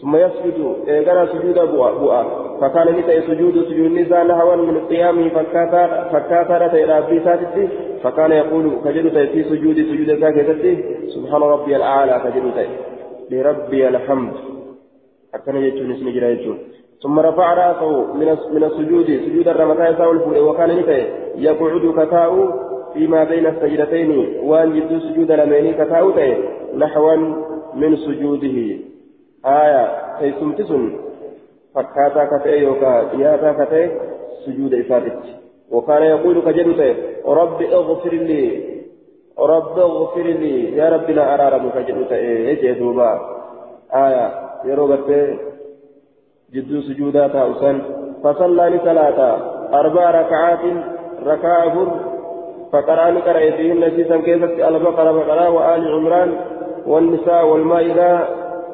ثم 0.00 0.16
يسجد 0.16 0.58
إيقنا 0.88 1.26
سجود 1.26 1.58
بؤا 1.72 1.90
بؤا 1.90 2.22
فكان 2.60 2.88
نتأي 2.96 3.22
سجود 3.22 3.54
سجود 3.68 3.90
نساء 3.92 4.26
نحوا 4.26 4.56
من 4.56 4.86
قيامه 4.86 5.28
فكاتا 6.12 6.84
إلى 6.84 6.98
أبي 6.98 7.20
ساتتي 7.24 7.68
فكان 8.02 8.32
يقول 8.32 8.64
كجد 8.84 9.06
في 9.32 9.44
سجود 9.44 9.76
سجود 9.76 10.20
ساكتتي 10.20 10.72
سبحان 11.14 11.42
ربي 11.42 11.76
الأعلى 11.76 12.20
كجد 12.24 12.68
لربي 13.30 13.88
الحمد. 13.88 14.32
حتى 15.34 15.52
نجد 15.52 15.90
اسم 15.90 16.10
جرى 16.10 16.58
ثم 17.02 17.20
رفع 17.20 17.54
رأسه 17.54 18.14
من 18.14 18.36
من 18.52 18.64
السجود 18.64 19.06
سجود 19.06 19.48
الرمتاء 19.48 19.94
ساول 19.98 20.38
وكان 20.38 20.70
نتأي 20.78 21.06
يقعد 21.36 22.06
كتاؤ 22.06 22.34
فيما 22.94 23.24
بين 23.24 23.46
السجدتين 23.46 24.10
وان 24.42 24.74
جد 24.74 24.98
سجود 24.98 25.32
لمين 25.32 25.74
كتاؤ 25.74 26.12
نحوا 26.76 27.16
من 27.74 27.96
سجوده 27.96 28.78
آية 29.46 29.84
تيسمت 30.20 30.62
سن 30.62 30.92
فكاتا 31.74 32.24
كتئ 32.24 32.60
يوكا 32.60 33.08
قياتا 33.08 33.64
كتئ 33.64 33.90
سجود 34.46 34.74
إفادت 34.74 35.22
وكان 35.70 36.02
يقول 36.02 36.42
كجدت 36.42 36.96
رب 37.26 37.62
اغفر 37.62 38.14
لي 38.14 38.60
رب 39.38 39.78
اغفر 39.78 40.22
لي 40.22 40.76
يا 40.76 40.88
رب 40.88 41.10
لا 41.10 41.34
أرارم 41.34 41.70
كجدت 41.70 42.12
إيه 42.12 42.72
دوبا 42.72 43.20
آية 43.94 44.49
يروغت 44.64 45.38
جدو 46.54 46.80
سجودا 46.80 47.28
تاوسن 47.28 47.82
فصلى 48.24 48.62
لصلاة 48.68 49.20
أربع 49.74 50.10
ركعات 50.10 50.58
ركعة 51.26 51.86
فقرأ 52.72 53.10
نقرأ 53.10 53.50
فيهن 53.50 53.90
سيسا 53.96 54.16
كيف 54.16 54.44
البقرة 54.44 55.12
بقرة 55.12 55.50
وآل 55.50 55.88
عمران 55.94 56.36
والنساء 56.86 57.46
والمائدة 57.46 58.18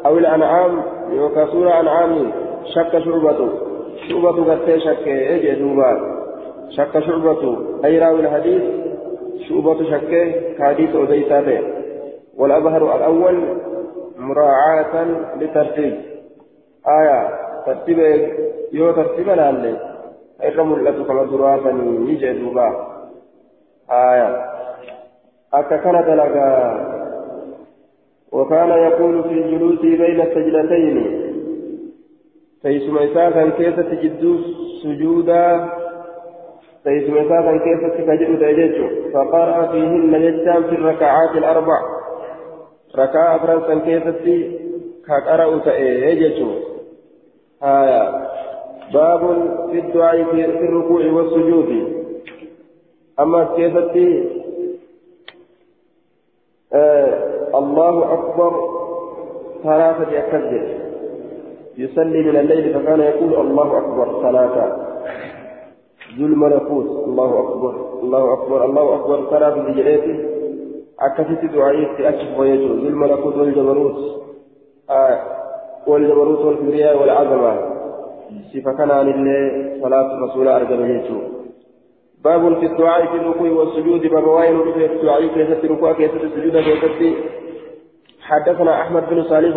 أو 0.07 0.19
الأنعام 0.19 0.83
وكسورة 1.13 1.81
أنعام 1.81 2.33
شك 2.65 2.99
شعبة 2.99 3.49
شعبة 4.09 4.55
قد 4.55 4.79
شك 4.79 5.09
إجي 5.09 5.55
دوبا 5.55 6.17
شك 6.71 6.99
شعبة 6.99 7.57
أي 7.85 7.99
راوي 7.99 8.21
الحديث 8.21 8.63
شعبة 9.49 9.85
شك 9.91 10.35
كحديث 10.59 10.95
أديساته 10.95 11.61
والأظهر 12.39 12.97
الأول 12.97 13.43
مراعاة 14.17 15.05
لترتيب. 15.41 15.95
آية 16.89 17.29
ترتيب 17.67 17.99
يو 18.73 18.93
ترتيب 18.93 19.29
لالي 19.29 19.77
إرم 20.45 20.75
الأتو 20.75 21.05
كما 21.05 21.25
دراسة 21.25 21.73
نيجي 21.73 22.33
دوبا. 22.33 22.69
آية. 23.91 24.57
أكا 25.55 25.77
كانت 25.77 26.09
لك 26.09 26.37
وكان 28.33 28.69
يقول 28.69 29.23
في 29.23 29.33
الجلوس 29.33 29.81
بين 29.81 30.21
السجدتين 30.21 31.27
فيسمى 32.63 33.13
إسافا 33.13 33.51
كيف 33.51 33.81
تجد 33.81 34.41
سجودا؟ 34.83 35.69
فيسمى 36.85 37.27
إسافا 37.27 37.57
كيف 37.57 37.81
تجد 38.09 38.39
تجد 38.39 38.75
فقرأ 39.15 39.67
فيهن 39.73 40.15
يجتام 40.15 40.63
في 40.63 40.75
الركعات 40.75 41.31
الأربع. 41.31 41.96
ركعة 42.99 43.47
فرنسا 43.47 43.85
كيف 43.85 44.03
كقرأ 45.07 45.59
تأجد 45.59 46.63
آية 47.63 48.27
باب 48.95 49.21
في 49.71 49.79
الدعاء 49.79 50.25
في 50.25 50.45
الركوع 50.45 51.13
والسجود 51.13 51.97
أما 53.21 53.45
كيف 53.57 53.77
آه 56.73 57.59
الله 57.59 58.13
أكبر 58.13 58.53
ثلاثة 59.63 60.19
أكبر 60.19 60.77
يصلي 61.79 62.23
من 62.23 62.37
الليل 62.37 62.75
فكان 62.75 63.01
يقول 63.01 63.35
الله 63.35 63.79
أكبر 63.79 64.23
ثلاثة 64.23 64.77
ذو 66.19 66.27
الملكوت 66.27 67.05
الله 67.09 67.41
أكبر 67.41 68.01
الله 68.03 68.33
أكبر 68.33 68.65
الله 68.65 68.95
أكبر 68.95 69.31
ثلاثة 69.31 69.73
جريته 69.73 70.36
أكفت 71.01 71.45
دعائي 71.45 71.97
في 71.97 72.09
أكف 72.09 72.39
ويجو 72.39 72.67
ذو 72.67 72.89
الملكوت 72.89 73.37
والجبروت 73.37 73.97
آه 74.91 75.19
والجبروت 75.87 76.39
والكبرياء 76.39 77.01
والعظمة 77.03 77.77
صفة 78.55 78.95
عن 78.95 79.09
الله 79.09 79.73
صلاة 79.83 80.25
رسول 80.25 80.49
أرجل 80.49 80.81
يجو 80.91 81.19
باب 82.25 82.55
في 82.59 82.67
الدعاء 82.67 83.07
في 83.07 83.17
الركوع 83.17 83.51
والسجود 83.51 84.01
باب 84.01 84.25
في 84.75 84.87
الدعاء 84.87 85.27
كيف 85.27 85.65
الركوع 85.65 85.93
كيف 85.93 86.15
السجود 86.15 86.57
كيف 86.57 87.17
حدثنا 88.21 88.81
احمد 88.83 89.03
بن 89.11 89.23
صالح 89.23 89.57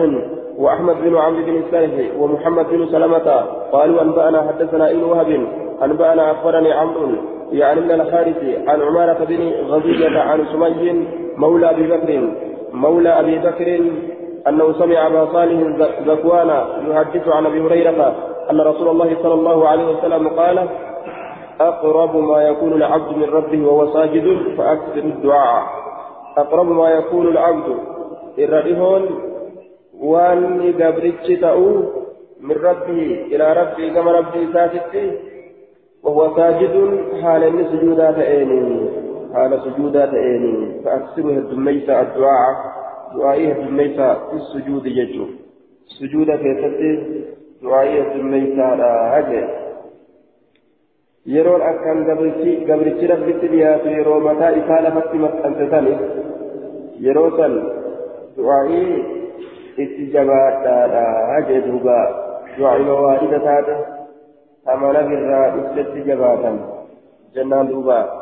واحمد 0.58 0.96
بن 0.96 1.18
عمرو 1.18 1.46
بن 1.46 1.58
السالح 1.58 2.16
ومحمد 2.20 2.66
بن 2.70 2.86
سلمة 2.86 3.46
قالوا 3.72 4.02
انبانا 4.02 4.48
حدثنا 4.48 4.92
ابن 4.92 5.04
وهب 5.04 5.48
انبانا 5.84 6.32
أخبرني 6.32 6.72
عمرو 6.72 7.10
يعني 7.52 7.82
من 7.82 7.92
الحارث 7.92 8.44
عن 8.68 8.82
عمارة 8.82 9.26
بن 9.30 9.52
غزية 9.72 10.20
عن 10.20 10.46
سمي 10.54 11.08
مولى 11.38 11.70
أبي 11.70 11.88
بكر 11.88 12.30
مولى 12.74 13.10
أبي 13.10 13.38
بكر 13.40 13.80
أنه 14.48 14.74
سمع 14.74 15.08
أبا 15.08 15.26
صالح 15.34 15.60
زكوان 16.08 16.50
يحدث 16.88 17.28
عن 17.28 17.46
أبي 17.46 17.62
هريرة 17.62 18.16
أن 18.52 18.62
رسول 18.62 18.88
الله 18.88 19.18
صلى 19.24 19.34
الله 19.34 19.68
عليه 19.68 19.98
وسلم 19.98 20.28
قال 20.28 20.68
أقرب 21.62 22.16
ما 22.16 22.44
يكون 22.44 22.74
العبد 22.74 23.18
من 23.18 23.24
ربه 23.24 23.68
وهو 23.68 23.94
ساجد 23.94 24.38
فأكثر 24.58 24.98
الدعاء. 24.98 25.64
أقرب 26.38 26.72
ما 26.72 26.90
يكون 26.90 27.28
العبد 27.28 27.76
الردهون 28.40 29.06
وأني 30.02 30.72
قبرتش 30.72 31.28
تأو 31.42 31.66
من 32.42 32.56
ربه 32.64 33.26
إلى 33.32 33.54
ربه 33.54 33.94
كما 33.94 34.12
ربه 34.12 34.54
ساجد 34.54 34.82
وهو 36.04 36.36
ساجد 36.36 36.76
حال 37.22 37.66
سجودات 37.72 38.16
عيني 38.16 38.90
حال 39.34 39.60
سجودات 39.66 40.10
عيني 40.10 40.82
فأكثره 40.84 41.30
الدميسة 41.30 42.02
الدعاء 42.02 42.56
دعائه 43.16 43.52
الدميسة 43.52 44.14
في 44.14 44.36
السجود 44.36 44.86
يجو 44.86 45.26
سجود 46.00 46.36
في 46.36 47.20
دعائه 47.64 48.02
الدميسة 48.02 48.76
لا 48.76 49.60
yeroon 51.26 51.62
akkaan 51.62 52.06
gabrichi 52.08 53.08
rabbitti 53.12 53.52
dhiyaatu 53.52 53.92
yeroo 53.98 54.20
mataa 54.20 54.50
isaa 54.60 54.82
lafatti 54.86 55.22
maxxanse 55.24 55.66
sani 55.74 55.94
yeroo 57.06 57.30
san 57.38 57.54
du'aa'ii 58.38 59.04
itti 59.84 60.08
jabaadhaadha 60.14 61.42
jee 61.50 61.62
duuba 61.68 61.98
du'aa'ii 62.58 62.88
mawaadida 62.90 63.40
taate 63.48 63.76
amana 64.66 65.02
birraa 65.04 65.48
ibsetti 65.60 66.04
jabaatan. 66.08 66.56
Jennaan 67.36 67.68
duuba. 67.68 68.20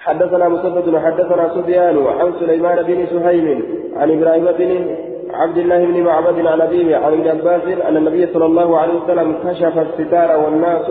حدثنا 0.00 0.48
مسدد 0.48 0.96
حدثنا 0.96 1.48
سفيان 1.54 1.96
عن 2.06 2.32
سليمان 2.40 2.82
بن 2.82 3.06
سهيم 3.06 3.62
عن 3.96 4.10
إبراهيم 4.10 4.44
بن 4.58 4.96
عبد 5.34 5.58
الله 5.58 5.84
بن 5.84 6.02
معبد 6.04 6.46
عن 6.46 6.60
ابيه 6.60 6.96
عن 6.96 7.12
ابن 7.12 7.28
عباس 7.28 7.62
ان 7.88 7.96
النبي 7.96 8.26
صلى 8.26 8.46
الله 8.46 8.78
عليه 8.78 8.94
وسلم 8.94 9.28
كشف 9.44 9.78
الستار 9.78 10.40
والناس 10.40 10.86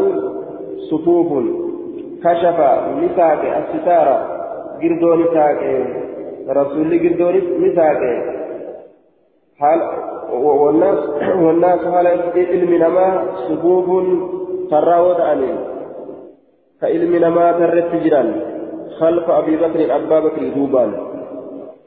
صفوف 0.89 1.30
كشف 2.24 2.60
نساك 3.02 3.42
الستارة 3.62 4.18
قردو 4.82 5.15
نساك 5.15 5.62
رسول 6.50 7.00
قردو 7.00 7.30
نساك 7.65 8.02
حال 9.60 9.82
والناس 10.34 11.00
والناس 11.36 11.80
حال 11.80 12.08
علم 12.36 12.74
نما 12.74 13.08
صفوف 13.48 13.88
تراود 14.72 15.22
عنه. 15.22 15.58
كعلم 16.82 17.15
نما 17.15 17.52
ترت 17.52 17.96
جيران 18.04 18.42
خلف 19.00 19.30
أبي 19.30 19.56
بكر 19.58 19.96
أبا 19.96 20.20
بكر 20.20 20.44
دوبان. 20.56 20.92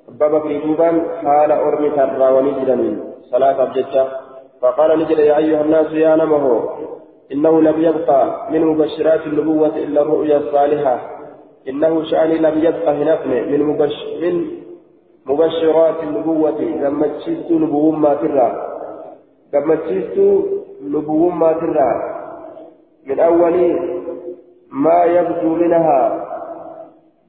أبا 0.08 0.28
بكر 0.28 0.60
دوبان 0.66 1.02
حال 1.22 1.52
أرمي 1.52 1.90
تراوني 1.90 2.52
جيران 2.60 3.00
صلاة 3.30 3.62
أبجدة 3.62 4.06
فقال 4.60 4.98
نجد 4.98 5.18
يا 5.18 5.36
أيها 5.36 5.60
الناس 5.60 5.92
يا 5.92 6.16
نمه 6.16 6.68
إنه 7.32 7.60
لم 7.60 7.82
يبقى 7.82 8.48
من 8.52 8.64
مبشرات 8.66 9.26
النبوة 9.26 9.76
إلا 9.76 10.02
الرؤيا 10.02 10.36
الصالحة. 10.36 10.96
إنه 11.68 12.02
شأني 12.04 12.38
لم 12.38 12.58
يبقى 12.58 12.90
هنفن 12.98 13.30
من 13.52 13.60
مبش 13.62 13.96
من 14.22 14.34
مبشرات 15.26 16.02
النبوة 16.02 16.60
لما 16.60 17.06
تشيست 17.06 17.50
نبوة 17.50 17.90
ما 17.96 18.14
ترى. 18.14 18.48
لما 19.54 19.74
تشيست 19.74 20.16
نبوة 20.82 21.30
ما 21.30 21.52
ترى. 21.52 21.90
من 23.06 23.20
أول 23.20 23.56
ما 24.70 25.04
يبدو 25.04 25.48
منها. 25.54 26.00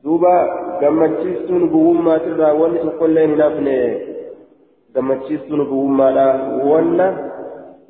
دوبا 0.04 0.38
لما 0.82 1.08
تشيست 1.08 1.52
نبوة 1.52 1.94
ما 1.94 2.18
ترى. 2.18 2.52
ولي 2.52 2.78
تقول 2.80 3.10
لين 3.10 3.38
نفن 3.38 3.68
لما 4.96 5.16
تشيست 5.16 5.52
نبوة 5.52 5.88
ما 5.88 6.12
لا. 6.12 6.30
ولا 6.66 7.08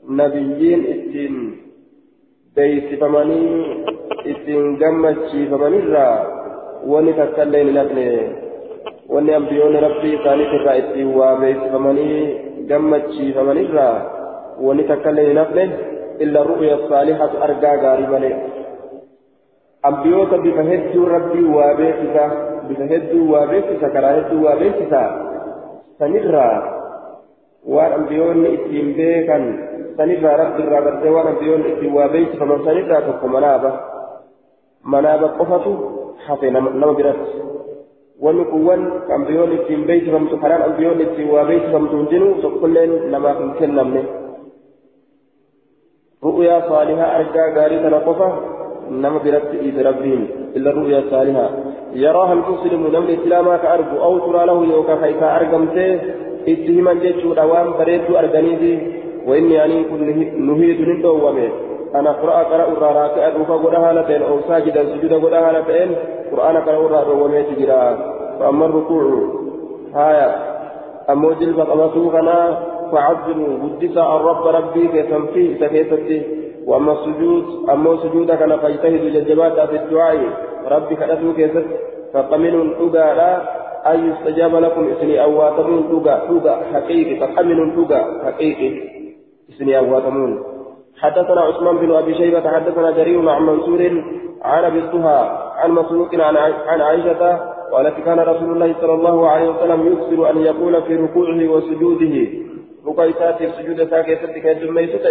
نبيين 0.10 0.86
الدين 0.86 1.64
beeksifamanii 2.56 3.86
ittiin 4.32 4.76
gammachiifamanirraa 4.82 6.18
wanni 6.92 7.14
takka 7.20 7.46
illee 7.46 7.64
hin 7.64 7.78
hafne 7.78 8.04
wanni 9.10 9.34
ambiyoonni 9.34 9.86
rabbii 9.88 10.14
isaaniitirraa 10.20 10.74
ittiin 10.82 11.16
waa 11.20 11.36
beeksifamanii 11.36 12.20
gammachiifamanirraa 12.68 13.96
ونتكلم 14.60 15.40
نفله 15.40 15.70
إلا 16.22 16.42
الرؤيا 16.42 16.76
الصالحة 16.76 17.44
أرجى 17.44 17.72
غاري 17.84 18.08
ملئ 18.08 18.36
أنبيوتا 19.86 20.38
بفهد 20.38 20.98
ربي 20.98 21.44
وابيتسا 21.44 22.26
بفهد 22.70 23.14
وابيتسا 23.32 23.88
كراهد 23.88 24.34
وابيتسا 24.44 25.04
سنرى 26.00 26.50
وأنبيون 27.68 28.46
إتيم 28.46 28.94
بيكا 28.98 29.38
سنرى 29.98 30.32
رب 30.42 30.58
الرابط 30.60 31.06
وأنبيون 31.06 31.62
إتيم 31.72 31.96
وابيتسا 31.96 32.40
فمن 32.40 32.60
سنرى 32.66 32.98
تكو 33.08 33.28
برد 38.24 39.52
إتيم 39.60 39.82
بيتسا 39.88 40.12
فمن 40.12 40.28
كران 40.42 40.62
أنبيون 40.68 41.02
إتيم 41.02 41.30
وابيتسا 41.30 41.72
فمن 41.72 41.90
تنجنو 41.92 42.28
تقلن 42.44 42.92
لما 43.12 43.32
كنكلمني 43.38 44.04
رؤيا 46.24 46.56
صالحة 46.70 47.06
أرجى 47.18 47.44
غاري 47.56 47.78
تنقفه 47.84 48.32
نما 49.02 49.20
برت 49.24 49.52
إيد 49.64 49.78
ربهم 49.88 50.22
إلا 50.56 50.70
الرؤيا 50.72 51.00
الصالحة 51.00 51.48
يراها 52.04 52.34
المسلم 52.34 52.82
نمل 52.96 53.10
إسلاما 53.18 53.58
كأرجو 53.64 53.98
أو 54.06 54.14
ترى 54.26 54.46
له 54.50 54.66
يوكا 54.74 54.96
خيكا 55.02 55.28
أرجمته 55.38 55.90
إتهما 56.52 56.94
جيتشو 56.94 57.34
دوام 57.40 57.68
بريتو 57.78 58.18
أرجانيدي 58.22 58.74
وإني 59.28 59.66
أني 59.66 59.84
كن 59.90 60.02
نهيت 60.48 60.80
ندوامه 60.90 61.50
أنا 61.96 62.12
قرأ 62.12 62.44
قرأ 62.44 62.68
الراراك 62.68 63.18
أدوكا 63.18 63.54
قدها 63.54 63.94
لتين 63.94 64.22
أو 64.22 64.40
ساجدا 64.48 64.86
سجدا 64.86 65.16
قدها 65.16 65.52
لتين 65.52 65.96
قرآن 66.32 66.58
قرأ 66.58 66.86
الراراك 66.86 67.08
وميت 67.22 67.60
جرا 67.60 67.98
فأما 68.40 68.66
الركوع 68.66 69.04
هايا. 69.96 70.54
أمو 71.10 71.32
جلب 71.32 71.60
قبطو 71.60 72.12
كنا 72.12 72.60
فعظموا 72.92 73.58
قدس 73.64 73.98
الرب 73.98 74.48
ربي 74.48 74.88
كيفم 74.88 75.26
فيه 75.34 75.60
سكيفتي 75.60 76.22
وأما 76.68 76.92
السجود 76.94 77.46
أما 77.70 77.98
سجود 78.04 78.32
كان 78.32 78.58
فاجتهد 78.58 79.04
ججبات 79.14 79.70
في 79.70 79.76
الدعاء. 79.76 80.20
ربي 80.72 80.96
كأتو 80.96 81.34
كيست 81.34 81.66
فقمن 82.14 82.74
تقى 82.80 83.42
أن 83.88 84.12
يستجاب 84.12 84.56
لكم 84.56 84.90
إسني 84.90 85.24
أواتمون 85.24 85.82
تقى 85.92 86.22
تقى 86.30 86.56
حقيقي. 86.74 87.20
فقمن 87.20 87.60
تقى 87.76 88.02
حقيقي 88.26 88.70
إسني 89.50 89.78
أواتمون. 89.78 90.53
حدثنا 91.04 91.42
عثمان 91.42 91.78
بن 91.78 91.92
أبي 91.92 92.16
شيبة 92.16 92.50
حدثنا 92.52 92.92
جرير 92.92 93.30
عن 93.30 93.44
منصور 93.44 93.82
عن 94.42 94.64
أبي 94.64 94.80
الطهى 94.80 95.22
عن 95.58 95.72
مسروق 95.72 96.16
عن 96.16 96.82
عائشة 96.82 97.22
قالت 97.72 98.00
كان 98.06 98.20
رسول 98.20 98.52
الله 98.52 98.76
صلى 98.82 98.94
الله 98.94 99.30
عليه 99.30 99.50
وسلم 99.50 99.94
يكثر 99.94 100.30
أن 100.30 100.38
يقول 100.38 100.82
في 100.84 100.96
ركوعه 100.96 101.50
وسجوده. 101.50 102.16
ركوعات 102.88 103.42
السجود 103.42 103.90
ساكتة 103.90 104.34
كالجميسة 104.44 105.06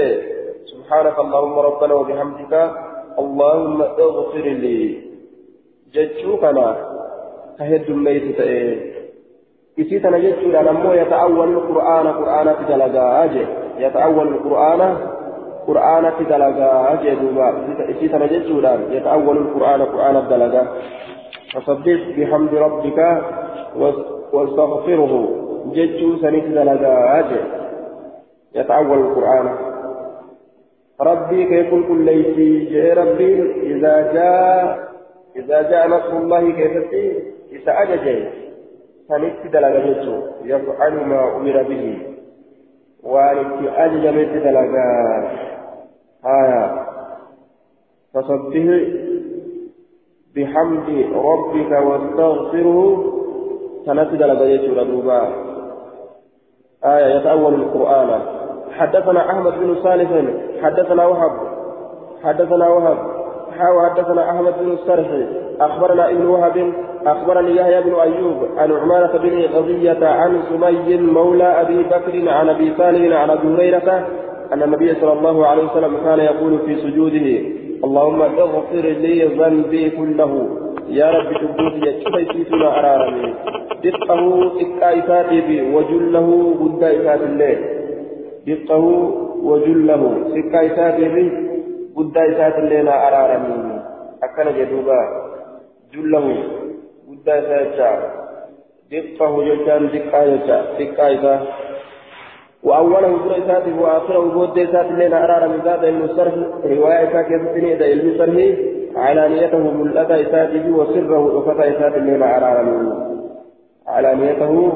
سبحانك 0.72 1.18
اللهم 1.18 1.58
ربنا 1.58 1.94
وبحمدك 1.94 2.70
اللهم 3.18 3.82
اغفر 3.82 4.46
لي. 4.62 4.98
جتشوكنا 5.94 6.76
كهد 7.58 7.90
الميت 7.90 8.36
تأيه 8.38 8.92
إسيتنا 9.80 10.18
جتشوكنا 10.18 10.72
نمو 10.72 10.92
يتأول 10.92 11.48
القرآن 11.52 12.06
قرآن 12.06 12.48
أجي 13.24 13.46
يتأول 13.78 14.28
القرآن 14.28 14.80
قرآن 15.66 16.12
تدلقا 16.18 16.92
أجي 16.92 17.14
دوبا 17.14 17.48
إسيتنا 17.90 18.26
جتشوكنا 18.26 18.72
يتأول 18.90 19.36
القرآن 19.36 19.82
قرآن 19.82 20.14
تدلقا 20.26 20.62
فصدق 21.54 22.00
بحمد 22.16 22.54
ربك 22.54 22.98
واستغفره 24.32 25.12
جتشو 25.74 26.16
سنت 26.16 26.44
دلقا 26.44 27.22
يتأول 28.54 28.98
القرآن 28.98 29.46
ربي 31.00 31.44
كيف 31.44 31.70
كل 31.88 32.04
ليسي 32.04 32.64
جاء 32.64 32.98
ربي 32.98 33.32
إذا 33.62 34.12
جاء 34.12 34.78
إذا 35.36 35.62
جاء 35.70 35.88
نصر 35.88 36.16
الله 36.16 36.50
كيف 36.50 36.72
إذا 37.52 37.72
أجل 37.82 38.28
سنت 39.08 39.52
دلغ 39.52 39.84
يفعل 40.44 40.94
ما 41.06 41.36
أمر 41.36 41.62
به 41.62 42.11
وأنت 43.04 43.68
أجل 43.76 44.12
من 44.16 44.42
دلغ 44.42 44.76
آية. 46.26 46.86
فصبه 48.14 48.92
بحمد 50.36 50.88
ربك 51.14 51.70
واستغفره. 51.70 53.04
سنت 53.86 54.10
دلغ 54.14 54.44
يجو 54.44 54.82
دوبا 54.82 55.32
آية. 56.84 57.14
يتأول 57.16 57.54
القرآن. 57.54 58.22
حدثنا 58.70 59.30
أحمد 59.30 59.52
بن 59.52 59.76
صالح. 59.82 60.10
حدثنا 60.62 61.06
وهب. 61.06 61.32
حدثنا 62.24 62.68
وهب. 62.68 62.98
حاو 63.58 63.80
حدثنا 63.80 64.30
أحمد 64.30 64.54
بن 64.60 64.72
السرح 64.72 65.08
أخبرنا 65.60 66.10
ابن 66.10 66.26
وهب. 66.26 66.72
أخبرني 67.06 67.56
يحيى 67.56 67.82
بن 67.82 67.94
أيوب 67.94 68.36
عن 68.56 68.72
عمارة 68.72 69.18
بن 69.18 69.40
غزية 69.54 70.06
عن 70.06 70.42
سمي 70.48 70.96
مولى 70.96 71.44
أبي 71.44 71.82
بكر 71.82 72.28
عن 72.28 72.48
أبي 72.48 72.72
صالح 72.78 73.20
عن 73.20 73.30
أبي 73.30 73.48
هريرة 73.54 74.08
أن 74.52 74.62
النبي 74.62 74.94
صلى 74.94 75.12
الله 75.12 75.46
عليه 75.46 75.62
وسلم 75.64 75.96
كان 76.04 76.20
يقول 76.20 76.58
في 76.58 76.76
سجوده 76.76 77.62
اللهم 77.84 78.22
اغفر 78.22 78.86
لي 79.04 79.24
ذنبي 79.24 79.90
كله. 79.90 80.32
يا 80.88 81.10
رب 81.10 81.28
تبوتي 81.40 81.80
يتشفيتنا 81.88 82.78
أرارني. 82.78 83.34
دقه 83.84 84.52
إكايساتي 84.60 85.72
وجله 85.74 86.28
قد 86.60 86.82
إسات 86.82 87.20
الليل 87.20 87.58
دقه 88.46 88.84
وجله 89.42 90.02
به 90.98 91.30
قد 91.96 92.16
إسات 92.16 92.58
اللينا 92.58 93.08
أرارمي 93.08 93.80
أكن 94.24 94.46
جدوبا. 94.58 95.00
جله. 95.94 96.26
إساته 97.28 98.22
دقة 98.90 99.44
ججان 99.46 99.82
دقا 99.94 100.22
يجا 100.22 100.58
دقا 100.78 101.06
إسا 101.14 101.34
وأوله 102.62 103.12
سورة 103.22 103.36
إساته 103.38 103.82
وآخره 103.82 104.24
قد 104.40 104.58
إسات 104.58 104.86
اللينا 104.86 105.24
أرارمي 105.24 105.56
ذات 105.64 105.80
علم 105.84 106.02
الصرف. 106.02 106.34
رواية 106.64 107.22
كيفتني 107.28 107.74
إذا 107.74 107.84
علم 107.84 108.06
الصرف. 108.10 108.36
علانيته 108.96 109.58
ملأة 109.58 110.10
إساته 110.22 110.64
وسره 110.78 111.36
وفتى 111.36 111.64
إسات 111.70 111.94
اللينا 111.96 112.36
أرارمي 112.36 112.92
علانيته 113.86 114.72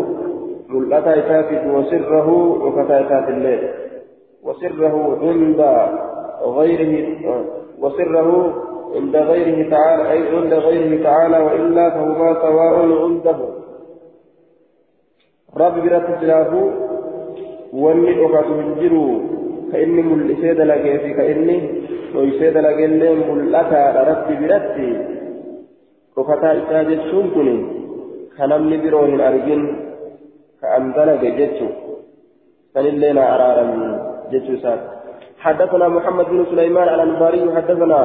ملأتا 0.69 1.19
إساتي 1.19 1.71
وسره 1.71 2.29
وكتا 2.65 3.01
إسات 3.01 3.29
الليل 3.29 3.69
وسره 4.45 5.19
عند 5.23 5.61
غيره 6.59 6.95
وسره 7.79 8.55
عند 8.95 9.17
غيره 9.17 9.71
تعالى 9.71 10.11
أي 10.13 10.37
عند 10.37 10.55
غيره 10.55 11.03
تعالى 11.03 11.39
وإلا 11.39 11.91
فهما 11.91 12.35
سواء 12.43 12.75
عنده. 13.05 13.39
رب 15.57 15.75
برات 15.85 16.23
الله 16.23 16.51
واني 17.73 18.27
أخذ 18.27 18.49
من 18.49 18.69
جرو 18.81 19.21
فإني 19.73 20.03
ملسيد 20.03 20.61
لكي 20.61 20.99
في 20.99 21.15
فإني 21.15 21.59
ويسيد 22.15 22.57
لكي 22.57 22.85
اللي 22.85 23.15
ملأتا 23.15 23.83
لرب 23.97 24.29
برات 24.41 24.77
أخذ 26.19 26.45
إساج 26.45 26.87
السلطني 26.87 27.57
خنم 28.37 28.71
لبروه 28.71 29.05
الأرجين 29.05 29.63
فأمدن 30.63 31.17
بجتش 31.23 31.61
فإن 32.75 32.95
لنا 33.01 33.35
أرارا 33.35 33.67
جتش 34.33 34.67
حدثنا 35.39 35.89
محمد 35.89 36.25
بن 36.25 36.45
سليمان 36.51 36.89
على 36.89 37.03
البري 37.03 37.57
حدثنا 37.57 38.01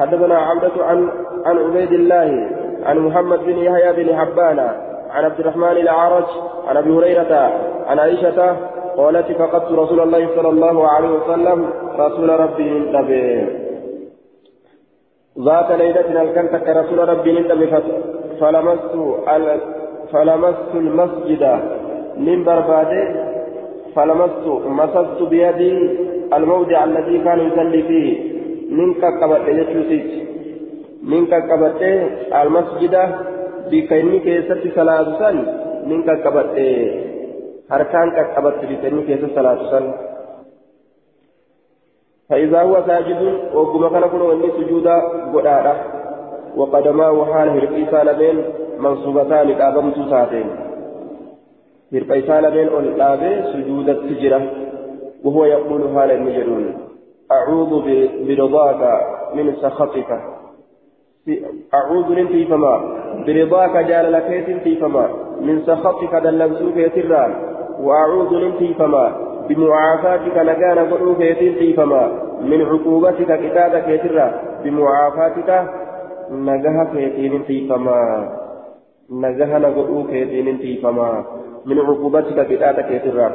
حدثنا 0.00 0.38
عبدة 0.38 0.84
عن 0.84 1.08
عن 1.46 1.58
عبيد 1.58 1.92
الله 1.92 2.48
عن 2.86 2.98
محمد 2.98 3.38
بن 3.44 3.58
يحيى 3.58 4.04
بن 4.04 4.16
حبان 4.16 4.58
عن 5.10 5.24
عبد 5.24 5.40
الرحمن 5.40 5.76
الأعرج 5.84 6.24
عن 6.68 6.76
أبي 6.76 6.90
هريرة 6.90 7.52
عن 7.86 7.98
عائشة 7.98 8.56
قالت 8.96 9.32
فقدت 9.32 9.72
رسول 9.72 10.00
الله 10.00 10.28
صلى 10.36 10.48
الله 10.48 10.88
عليه 10.88 11.08
وسلم 11.08 11.70
رسول 11.98 12.40
ربي 12.40 12.70
نبي 12.70 13.46
ذات 15.38 15.70
ليلة 15.72 16.22
الكنت 16.22 16.68
رسول 16.68 17.08
ربي 17.08 17.32
نبي 17.32 17.66
فلمست 18.40 18.94
فلمست 20.12 20.74
المسجد 20.74 21.60
من 22.16 22.44
برباده 22.44 23.04
فلمست 23.96 24.46
مسست 24.66 25.22
بيدي 25.22 25.98
الموضع 26.36 26.84
الذي 26.84 27.18
كان 27.18 27.38
يصلي 27.40 27.82
فيه. 27.82 28.29
من 28.70 28.94
كقبت 28.94 29.48
يجوسيت 29.48 30.10
من 31.02 31.26
كقبت 31.26 31.82
المسجد 32.42 32.94
بكيني 33.70 34.18
كيست 34.18 34.62
صلاة 34.76 35.08
سن 35.18 35.36
من 35.86 35.98
كقبت 36.02 36.54
هركان 37.70 38.08
كقبت 38.16 38.58
بكيني 38.70 39.02
كيست 39.02 39.30
صلاة 39.34 39.60
سن 39.70 39.86
فإذا 42.28 42.62
هو 42.62 42.82
ساجد 42.86 43.22
وقم 43.54 43.88
كان 43.88 44.04
كل 44.12 44.22
وني 44.22 44.48
سجودا 44.56 44.96
قدارة 45.34 45.74
وقدماه 46.56 47.24
حال 47.32 47.48
هرقي 47.48 47.82
سالمين 47.90 48.36
منصوبتان 48.78 49.48
قابمت 49.60 49.98
ساتين 50.10 50.48
lameen 51.90 52.68
ol 52.76 52.86
dhaabee 52.98 53.36
sujuudatti 53.52 54.14
jira. 54.20 54.40
وهو 55.24 55.44
يقول 55.44 55.82
هذا 55.82 56.12
المجنون 56.12 56.89
أعوذ 57.32 57.72
برضاك 58.28 58.82
من 59.34 59.54
سخطك. 59.62 60.10
أعوذ 61.74 62.08
لنتي 62.08 62.44
فما 62.44 62.74
برضاك 63.26 63.76
جال 63.76 64.12
لك 64.12 64.28
فما 64.80 65.08
من 65.40 65.62
سخطك 65.66 66.14
دلنسوك 66.14 66.76
يترى. 66.76 67.24
وأعوذ 67.80 68.30
لنتي 68.34 68.74
فما 68.74 69.04
بمعافاتك 69.48 70.36
نجانا 70.38 70.82
قلوك 70.82 71.20
يترى 71.20 71.72
فما 71.72 72.02
من 72.40 72.60
عقوبتك 72.62 73.30
كتابك 73.44 73.88
يترى. 73.88 74.26
بمعافاتك 74.64 75.50
نجاها 76.30 76.84
يترى 76.94 77.68
فما 77.68 78.00
نجاها 79.10 79.58
نقلوك 79.58 80.10
يترى 80.12 80.76
فما 80.82 81.24
من 81.66 81.78
عقوبتك 81.78 82.38
كتابك 82.50 82.90
يترى. 82.90 83.28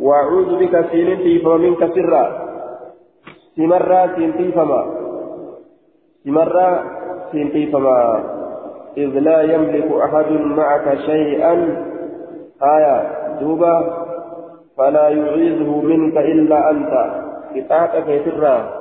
وأعوذ 0.00 0.50
بك 0.60 0.74
سينتي 0.90 1.38
فما 1.38 1.56
منك 1.56 1.82
سرا. 1.94 2.49
سمرا 3.56 4.02
سينتي 4.16 4.52
فما 4.52 4.82
سمرا 6.24 6.68
سينتي 7.32 7.66
فما 7.66 7.98
إذ 8.96 9.18
لا 9.18 9.42
يملك 9.42 9.88
أحد 10.04 10.30
معك 10.30 10.86
شيئا 10.98 11.54
آية 12.62 12.96
دوبا 13.40 13.76
فلا 14.76 15.08
يعيذه 15.08 15.70
منك 15.80 16.16
إلا 16.16 16.70
أنت 16.70 16.92
كتابك 17.54 18.08
يترى 18.08 18.80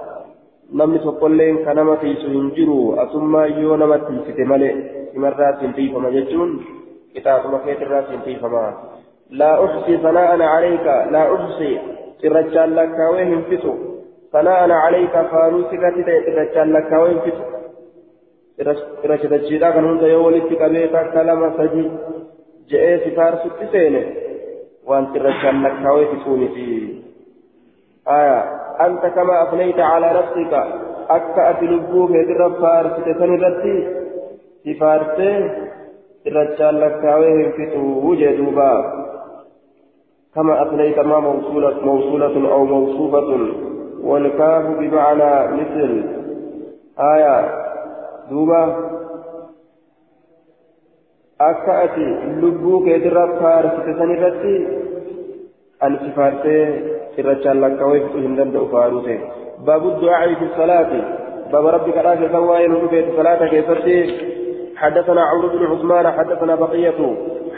namni 0.69 0.99
tokkolleen 1.01 1.65
ka 1.65 1.73
nama 1.73 1.97
tiisu 1.97 2.29
hin 2.29 2.51
jiru 2.53 2.93
asummaa 3.01 3.45
yoo 3.57 3.77
nama 3.77 3.97
tiisite 4.05 4.45
malee 4.45 4.73
simarraa 5.11 5.53
sintiifama 5.61 6.11
jechuun 6.15 6.51
qixaaxuma 7.13 7.59
keetirraa 7.65 8.01
sintiifama 8.09 8.61
laa 9.41 9.55
uxsi 9.65 9.97
sana'ana 10.03 10.51
calayka 10.53 10.97
laa 11.15 11.25
uxsi 11.37 11.69
cirrachaan 12.21 12.75
lakkaawee 12.79 13.25
hin 13.31 13.41
fixu 13.49 13.73
sana'ana 14.33 14.81
calayka 14.83 15.23
faanuu 15.31 15.63
sirratti 15.69 16.03
ta'e 16.07 16.23
cirrachaan 16.25 16.73
lakkaawee 16.73 17.13
hin 17.13 17.21
fixu 17.25 17.43
irra 19.05 19.17
shitachiidhaa 19.21 19.71
kan 19.75 19.87
hunda 19.89 20.11
yoo 20.13 20.23
walitti 20.25 20.59
qabee 20.61 20.87
takka 20.95 21.25
lama 21.29 21.49
sadi 21.59 21.85
je'ee 22.71 22.97
si 23.03 23.13
faarsutti 23.19 23.69
seene 23.71 24.01
waan 24.89 25.07
cirrachaan 25.13 25.63
lakkaawee 25.65 26.05
fixuuniti 26.11 26.67
aya 28.17 28.37
anta 28.85 29.09
kama 29.17 29.39
afnayta 29.39 29.89
calaa 29.93 30.13
nafsika 30.19 30.61
akka 31.17 31.47
ati 31.47 31.71
lubbuu 31.73 32.05
keetirra 32.13 32.49
faarsite 32.61 33.17
san 33.19 33.35
irratti 33.37 33.75
si 34.63 34.79
faarsee 34.83 35.35
cirrachaan 36.23 36.81
lakkaawee 36.85 37.35
hin 37.41 37.53
fixuu 37.59 38.15
jee 38.23 38.37
duuba 38.41 38.71
كما 40.35 40.53
أثنيت 40.63 40.99
ما 40.99 41.19
موصولة 41.19 41.85
موصولة 41.85 42.51
أو 42.51 42.65
موصوفة 42.65 43.29
والكاف 44.03 44.65
بمعنى 44.79 45.47
مثل 45.57 46.03
آية 46.99 47.59
keetirra 52.85 53.23
faarsite 53.39 53.91
san 53.97 54.09
irratti 54.15 54.55
ani 55.83 55.97
si 56.01 56.09
faarsee 56.17 56.63
irrachaan 57.19 57.61
lakkaawee 57.63 58.01
fixuu 58.03 58.23
hin 58.25 58.35
danda'u 58.39 58.67
faarute 58.73 59.15
baabu 59.69 59.93
du'aa'i 60.01 60.35
fi 60.41 60.49
salaati 60.57 60.99
baaba 61.51 61.71
rabbi 61.77 61.95
kadhaa 61.97 62.17
keessan 62.21 62.47
waa'ee 62.49 62.67
nu 62.73 62.81
dhufeeti 62.83 63.15
salaata 63.21 63.51
keessatti 63.53 63.99
حدثنا 64.79 65.21
عمرو 65.21 65.47
بن 65.47 65.65
عثمان 65.71 66.11
حدثنا 66.11 66.55
بقية 66.55 66.99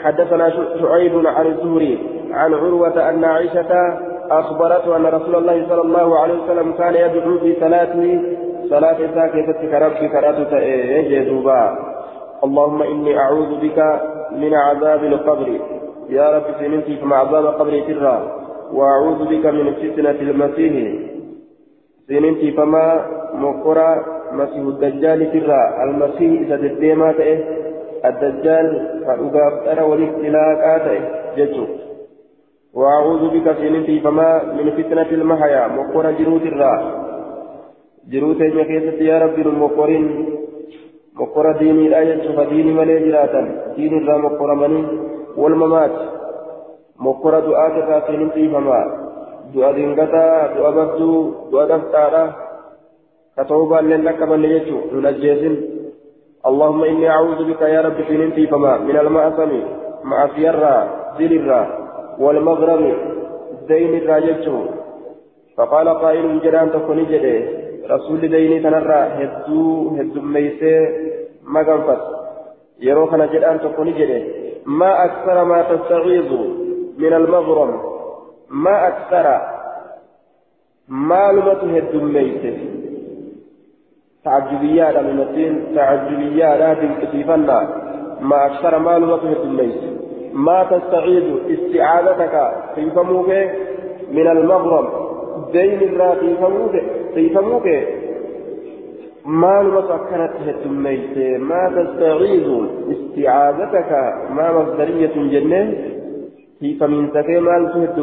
حدثنا 0.02 0.50
شعيب 0.80 1.26
عن 1.26 1.46
الزهري 1.46 1.98
عن 2.32 2.54
عروة 2.54 3.08
أن 3.10 3.24
عائشة 3.24 3.72
أخبرته 4.30 4.96
أن 4.96 5.06
رسول 5.06 5.34
الله 5.36 5.66
صلى 5.68 5.82
الله 5.82 6.18
عليه 6.18 6.34
وسلم 6.34 6.72
كان 6.72 6.94
يدعو 6.94 7.38
في 7.38 7.56
صلاته. 7.60 8.20
صلاة 8.70 8.98
ساكتة 9.14 9.60
كربك 9.70 10.10
كراتة 10.12 10.58
يجدوبا 10.58 11.78
اللهم 12.44 12.82
إني 12.82 13.18
أعوذ 13.18 13.50
بك 13.60 13.78
من 14.32 14.54
عذاب 14.54 15.04
القبر. 15.04 15.48
يا 16.08 16.26
رب 16.36 16.46
سننتي 16.60 16.96
فمع 16.96 17.16
عذاب 17.16 17.46
قبر 17.46 17.74
ترى 17.88 18.16
وأعوذ 18.72 19.20
بك 19.28 19.46
من 19.46 19.66
فتنة 19.74 20.18
المسيح. 20.30 20.74
سننتي 22.08 22.50
فما 22.52 22.86
مقرى 23.34 24.04
مسيح 24.32 24.64
الدجال 24.72 25.20
ترى 25.32 25.62
المسيح 25.84 26.40
إذا 26.40 26.56
تديما 26.56 27.12
تئه 27.12 27.38
الدجال 28.04 28.66
فأقاب 29.06 29.54
أنا 29.68 29.82
والاختلاقات 29.82 30.86
ججو 31.36 31.66
وأعوذ 32.74 33.22
بك 33.34 33.46
سننتي 33.58 34.00
فما 34.00 34.28
من 34.56 34.66
فتنة 34.76 35.10
المحيا 35.18 35.62
مقرى 35.68 36.12
جروت 36.18 36.42
الرّ 36.42 36.62
jiruu 38.10 38.34
teenya 38.34 38.64
keessatti 38.66 39.06
yaa 39.06 39.18
rabbi 39.22 39.44
nu 39.46 39.52
mokkorin 39.58 40.06
mokkora 41.14 41.52
diiniidha 41.58 42.04
jechuudha 42.08 42.44
diinii 42.50 42.74
malee 42.78 42.98
jiraatan 43.04 43.46
diinii 43.76 44.00
irraa 44.02 44.18
mokkoramanii 44.24 44.86
wal 45.42 45.54
mamaati 45.60 46.08
mokkora 47.06 47.40
du'aa 47.46 47.68
irraa 47.82 48.00
siin 48.06 48.32
dhiifama 48.34 48.80
du'a 49.54 49.70
dingataa 49.76 50.48
du'a 50.56 50.72
babduu 50.78 51.20
du'a 51.52 51.68
dafxaadha 51.72 52.24
ka 53.36 53.44
ta'uu 53.52 53.70
baalleen 53.74 54.08
dhaqqabanne 54.08 54.52
jechuudha 54.54 54.92
nun 54.96 55.12
ajjeesin 55.12 55.56
اللهم 56.50 56.84
إني 56.84 57.06
أعوذ 57.10 57.40
بك 57.50 57.62
يا 57.62 57.80
رب 57.86 57.98
في 58.02 58.16
ننتي 58.18 58.46
فما 58.46 58.78
من 58.78 58.96
المأثم 58.98 59.52
معصية 60.04 60.50
الرا 60.50 60.76
ذل 61.18 61.32
الرا 61.32 61.81
والمغرم 62.18 62.92
الدين 63.52 63.94
الراجل 63.94 64.66
فقال 65.56 65.88
قائل 65.88 66.40
جران 66.40 66.72
تكون 66.72 67.04
جده 67.04 67.62
rasuulli 67.90 68.28
daynii 68.32 68.60
kanarraa 68.64 69.04
hedduu 69.18 69.94
heddummeeysee 69.96 70.80
maganfat 71.54 72.02
yeroo 72.86 73.06
kana 73.12 73.26
jedhaan 73.32 73.58
tokko 73.64 73.84
ni 73.84 73.94
jedhe 74.00 74.18
maa 74.82 74.92
aksara 75.06 75.44
maa 75.52 75.62
tastaciizu 75.70 76.38
min 77.04 77.16
almagrom 77.18 77.72
maa 78.66 78.78
aksara 78.90 79.34
maalumatu 81.10 81.74
heddummeeyse 81.78 82.54
تعجبيات 84.24 84.96
من 84.96 85.20
الدين 85.20 85.54
تعجبيات 85.74 86.78
بالكتيفنا 86.78 87.58
ما 88.20 88.46
أكثر 88.46 88.78
معلومة 88.78 89.22
الدميس 89.22 89.91
ما 90.32 90.64
تستعيد 90.64 91.36
استعادتك 91.50 92.34
في 92.74 92.90
فموك 92.90 93.28
من 94.12 94.26
المغرم. 94.26 94.88
دين 95.52 95.82
الرا 95.82 96.14
في 96.14 96.34
فموك 96.34 96.74
سيفموك 97.14 97.66
ما 99.26 99.62
نمسكنت 99.62 100.34
هتميت 100.46 101.40
ما 101.40 101.62
تستعيذ 101.76 102.46
استعاذتك 102.92 103.92
ما 104.30 104.46
مصدرية 104.58 105.14
جنة. 105.32 105.74
في 106.60 106.74
فمن 106.74 107.10
سكي 107.14 107.40
ما 107.40 107.74
هتميت 107.74 107.98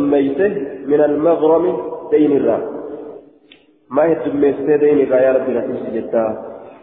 من 0.87 1.01
المغرم 1.01 1.77
دين 2.11 2.31
الرا. 2.37 2.59
ما 3.91 4.11
هتميت 4.11 4.59
دين 4.61 4.99
الرا 4.99 5.17
يا 5.17 5.31
ربي 5.33 5.51
نفسي 5.53 5.89
جدا. 5.93 6.25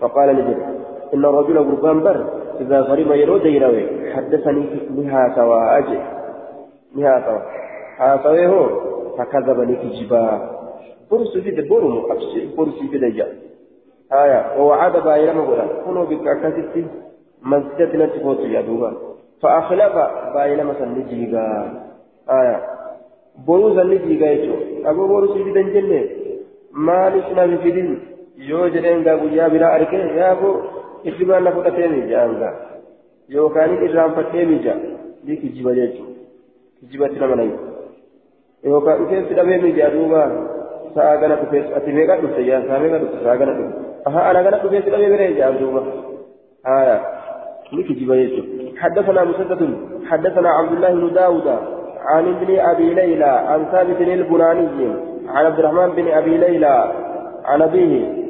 فقال 0.01 0.29
لجد 0.29 0.59
إن 1.15 1.25
الرجل 1.25 1.59
قربان 1.59 2.01
بر. 2.01 2.46
إذا 2.61 2.81
غرم 2.81 3.13
يرو 3.13 3.37
ديروي 3.37 4.13
حدثني 4.15 4.67
بها 4.91 5.33
سوا. 5.37 5.79
أجي 5.79 5.99
بها 6.95 7.15
سوا. 7.27 7.43
ها 7.99 8.23
سوا 8.23 8.69
فكذبني 9.19 9.77
كجبا 9.77 10.51
برس 11.11 11.39
في 11.39 11.51
برم 11.71 12.03
أبشر 12.11 12.43
برس 12.57 12.79
في 12.91 12.99
دجا. 12.99 13.27
آية. 14.13 14.61
ووعد 14.61 14.97
بايرا 14.97 15.33
مغلا 15.33 15.67
كنوا 15.85 16.05
بك 16.05 16.27
أكاسيتي 16.27 16.87
مسجدنا 17.43 18.07
تفوت 18.07 18.41
يا 18.41 18.61
دوبا 18.61 18.93
فأخلف 19.43 19.95
بايرا 20.35 20.65
مثلا 20.65 20.89
نجيغا. 20.99 21.47
آية. 22.31 22.63
بروز 23.49 23.79
نجيغا 23.79 24.31
يجو. 24.31 24.55
أبو 24.85 25.07
برس 25.09 25.31
في 25.31 25.53
دنجنة. 25.53 26.05
ما 26.73 27.09
نسنا 27.09 27.57
في 27.57 27.71
دين. 27.71 28.17
yoo 28.37 28.69
jedheen 28.69 29.03
gaa 29.05 29.17
guyyaa 29.17 29.49
biraa 29.51 29.73
arge 29.75 29.99
yaaboo 30.17 30.57
na 31.05 31.53
fudhatee 31.53 31.89
mijaan 31.89 32.39
gaa 32.41 32.55
yookaan 33.29 33.85
irraanfadhee 33.85 34.45
mija 34.45 34.75
ni 35.25 35.37
kijiba 35.37 35.75
jechuudha 35.75 36.21
kijibatti 36.81 37.21
nama 37.21 37.37
nayi 37.37 37.53
yookaan 38.65 38.99
dhufeensi 38.99 39.35
dhabee 39.35 39.59
mija 39.59 39.91
duuba 39.91 40.23
sa'a 40.95 41.17
gana 41.21 41.37
dhufees 41.37 41.67
ati 41.77 41.93
meeqa 41.93 42.17
dhufte 42.23 42.47
yaa 42.47 42.63
saa 42.69 42.79
meeqa 42.79 42.99
dhufte 42.99 43.25
sa'a 43.25 43.37
gana 43.37 43.55
dhufte 43.59 43.79
aha 44.11 44.29
ana 44.31 44.43
gana 44.43 44.59
dhufees 44.65 44.85
dhabee 44.93 45.11
biree 45.15 45.33
jaan 45.39 45.59
duuba 45.59 45.83
haya 46.71 47.01
ni 47.73 47.85
kijiba 47.85 48.17
jechuudha 48.17 48.57
حدثنا 48.77 49.25
مسدد 49.25 49.63
حدثنا 50.11 50.49
عبد 50.51 50.73
الله 50.73 50.91
بن 50.91 51.13
داود 51.15 51.49
عن 52.07 52.25
ابن 52.35 52.59
ابي 52.59 52.95
ليلى 52.95 53.25
عن 53.25 53.65
ثابت 53.73 54.01
البناني 54.01 54.89
عن 55.29 55.47
عبد 55.47 55.59
الرحمن 55.59 55.91
بن 55.97 56.09
ابي 56.09 56.37
ليلى 56.37 56.93
عن 57.45 57.63
ابيه 57.63 58.26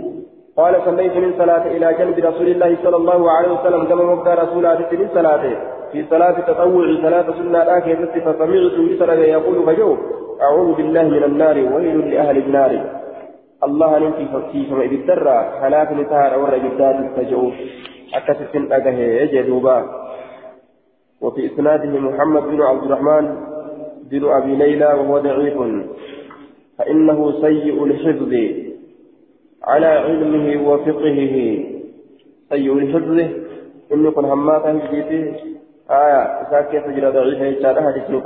قال 0.57 0.75
صليت 0.85 1.17
من 1.17 1.35
صلاة 1.39 1.67
إلى 1.67 1.95
جنب 1.99 2.19
رسول 2.19 2.49
الله 2.49 2.77
صلى 2.83 2.97
الله 2.97 3.31
عليه 3.31 3.53
وسلم 3.53 3.85
كما 3.85 4.15
مبدأ 4.15 4.35
رسول 4.35 4.67
الله 4.67 4.87
من 4.93 5.09
صلاته. 5.15 5.57
في 5.93 6.05
صلاة 6.11 6.39
التطوع 6.39 6.87
صلاة 7.03 7.23
سنة 7.23 7.63
الآخرة 7.63 8.15
فسمعت 8.25 8.91
بسرعة 8.91 9.15
يقول 9.15 9.67
فجو. 9.67 9.97
أعوذ 10.43 10.75
بالله 10.75 11.03
من 11.03 11.25
النار 11.25 11.57
ويل 11.57 12.11
لأهل 12.11 12.37
النار. 12.39 12.73
الله 13.65 13.99
ننتي 13.99 14.29
فكيف 14.33 14.73
ما 14.73 14.87
بالدرة 14.87 15.67
هلاك 15.67 15.93
نتار 15.93 16.39
ورى 16.41 16.59
جدات 16.61 16.95
التجعو 16.95 17.51
أكثر 18.15 18.67
أجه 18.73 18.99
يجدوبا. 19.23 19.85
وفي 21.21 21.47
إسناده 21.47 22.01
محمد 22.01 22.43
بن 22.43 22.63
عبد 22.63 22.85
الرحمن 22.85 23.37
بن 24.11 24.25
أبي 24.25 24.57
ليلى 24.57 24.87
وهو 24.87 25.19
ضعيف. 25.19 25.59
فإنه 26.79 27.33
سيء 27.41 27.85
الحفظ. 27.85 28.66
على 29.65 29.87
علمه 29.87 30.71
وفقهه. 30.71 31.37
سيء 32.51 32.73
الحفظ 32.73 33.19
إن 33.93 34.07
يكون 34.07 34.25
هماتا 34.25 34.79
في 34.79 35.35
آية 35.91 36.51
ساكية 36.51 36.81
تجرى 36.81 37.11
ضعيفة 37.11 37.45
يشارها 37.45 37.93
حديث 37.93 38.25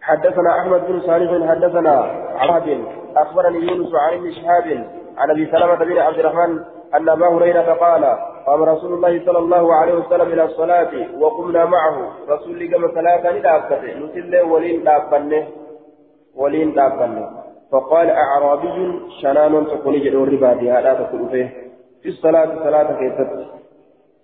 حدثنا 0.00 0.50
أحمد 0.60 0.80
بن 0.88 1.00
صالح 1.00 1.50
حدثنا 1.50 1.90
عبد 2.36 2.84
أخبرني 3.16 3.58
يونس 3.58 3.94
عن 3.94 4.12
ابن 4.18 4.32
شهاب 4.32 4.86
عن 5.18 5.30
أبي 5.30 5.46
سلمة 5.46 5.74
بن 5.74 5.98
عبد 5.98 6.18
الرحمن 6.18 6.60
أن 6.94 7.08
أبا 7.08 7.28
هريرة 7.28 7.72
قال 7.72 8.04
قام 8.46 8.62
رسول 8.62 8.92
الله 8.92 9.26
صلى 9.26 9.38
الله 9.38 9.74
عليه 9.74 9.94
وسلم 9.94 10.32
إلى 10.32 10.44
الصلاة 10.44 10.92
وقمنا 11.18 11.64
معه. 11.64 12.10
رسول 12.28 12.50
الله 12.50 12.66
كما 12.66 12.88
صلاة 12.94 13.32
لدابته 13.32 13.98
نسل 13.98 14.42
ولين 14.42 14.84
دابنه. 14.84 15.46
ولين 16.36 16.74
دابنه. 16.74 17.28
فقال 17.72 18.10
أعرابي 18.10 19.00
شنان 19.22 19.66
تقول 19.66 20.00
جدور 20.04 20.28
ربادي 20.32 20.70
هذا 20.70 20.94
تقول 20.94 21.28
فيه. 21.28 21.48
في 22.02 22.08
الصلاة 22.08 22.64
صلاة 22.64 22.98
كيست 22.98 23.30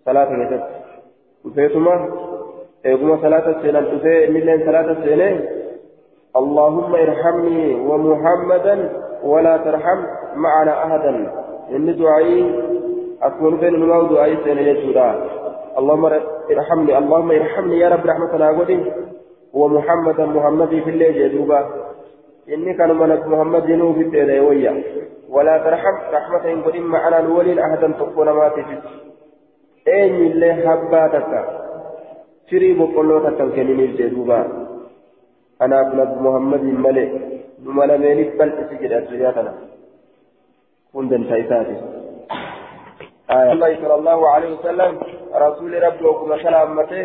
صلاة 0.07 0.25
كيست 0.25 0.63
وفيتما؟ 1.45 2.11
إيقما 2.87 3.19
صلاة 3.23 3.49
السنة؟ 3.49 3.79
وفيه 3.95 4.31
ملين 4.31 4.67
صلاة 4.67 4.93
السنة؟ 4.93 5.49
اللهم 6.37 6.95
ارحمني 6.95 7.75
ومحمدا 7.75 8.93
ولا 9.25 9.57
ترحم 9.57 9.99
معنا 10.35 10.85
أحدا. 10.85 11.33
إن 11.71 11.97
دعائي 11.97 12.61
أكون 13.23 13.57
بين 13.57 13.75
الموت 13.75 14.11
دعائي 14.11 14.37
سنة 14.45 14.61
يجودا 14.61 15.25
اللهم 15.79 16.05
ارحمني. 16.51 16.99
اللهم 16.99 17.31
ارحمني 17.31 17.79
يا 17.79 17.89
رب 17.89 18.07
رحمتنا 18.07 18.49
قدي. 18.61 18.93
ومحمدا 19.55 20.27
محمد 20.27 20.69
في 20.69 20.91
الليل 20.91 21.17
يجوبا 21.17 21.90
إني 22.55 22.75
كان 22.75 22.91
ملك 22.97 23.27
محمد 23.27 23.65
في 23.97 24.03
الدنيا 24.07 24.75
ولا 25.29 25.59
ترحم 25.59 25.97
رحمة 26.17 26.63
قدي 26.65 26.81
معنا 26.81 27.19
الولين 27.19 27.59
أحدا 27.59 27.89
تكون 28.01 28.29
ما 28.31 28.49
تجد 28.49 28.83
أين 29.89 30.15
اللي 30.15 30.51
حباتك. 30.55 31.33
kenniniif 33.55 33.93
jee 33.99 34.11
duuba 34.11 34.39
anaaf 35.63 35.95
nabi 35.95 36.15
muhammadin 36.27 36.77
malee 36.85 37.09
numa 37.63 37.87
lameeniif 37.87 38.35
bal'isi 38.39 38.75
jedhe 38.83 38.97
addunyaa 39.01 39.33
kana 39.37 39.53
kun 40.93 41.07
dantaa 41.11 41.43
isaati 41.45 41.77
الله 43.31 43.71
صلى 43.83 43.95
الله 43.95 44.21
عليه 44.35 44.51
وسلم. 44.59 44.93
رسول 45.35 45.73
ربي 45.83 46.05
وكما 46.05 46.37
سلامته. 46.43 47.03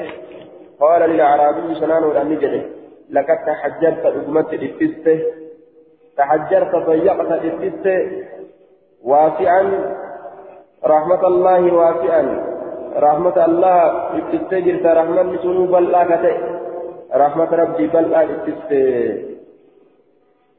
قال 0.81 1.01
للأعرابي 1.09 1.75
سنان 1.81 2.03
والأمجد 2.03 2.53
لقد 3.09 3.37
تحجرت 3.45 4.05
أدمت 4.05 4.53
الإفسته 4.53 5.19
تحجرت 6.17 6.75
ضيقت 6.75 7.31
الإفسته 7.31 7.97
واسعا 9.03 9.63
رحمة 10.85 11.27
الله 11.27 11.73
واسعا 11.73 12.23
رحمة 12.95 13.45
الله 13.45 13.79
اتستجرت 14.17 14.85
رحمة 14.85 15.37
سنو 15.43 15.65
بلآ 15.65 16.01
كتئ. 16.03 16.35
رحمة 17.13 17.51
ربي 17.61 17.87
بلآ 17.87 18.21
اتست 18.23 18.71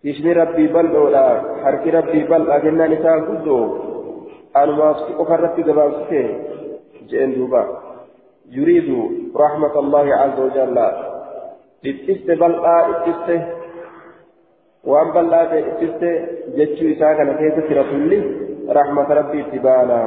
تشني 0.05 0.33
ربي 0.33 0.67
بلآ 0.67 1.27
حرك 1.65 1.85
ربي 1.99 2.21
بلآ 2.31 2.59
جنة 2.59 2.87
نساء 2.87 3.19
كدو. 3.27 3.59
أنا 4.57 4.73
ما 4.73 4.91
أفسق 4.91 5.31
ربي 5.31 5.63
قبابته 5.63 6.27
جئن 7.09 7.31
دوبا. 7.35 7.63
يريد 8.51 8.89
رحمة 9.37 9.75
الله 9.79 10.07
عز 10.15 10.39
وجل. 10.41 10.79
اتست 11.89 12.29
بلآ 12.41 12.77
اتست 12.93 13.29
وأن 14.91 15.09
بلآ 15.17 15.41
اتست 15.59 16.03
جتشو 16.57 16.85
إساء 16.93 17.13
كان 17.17 17.31
كيف 17.41 17.57
رسولي 17.81 18.19
رحمة 18.79 19.09
ربي 19.19 19.39
اتبانا 19.45 20.01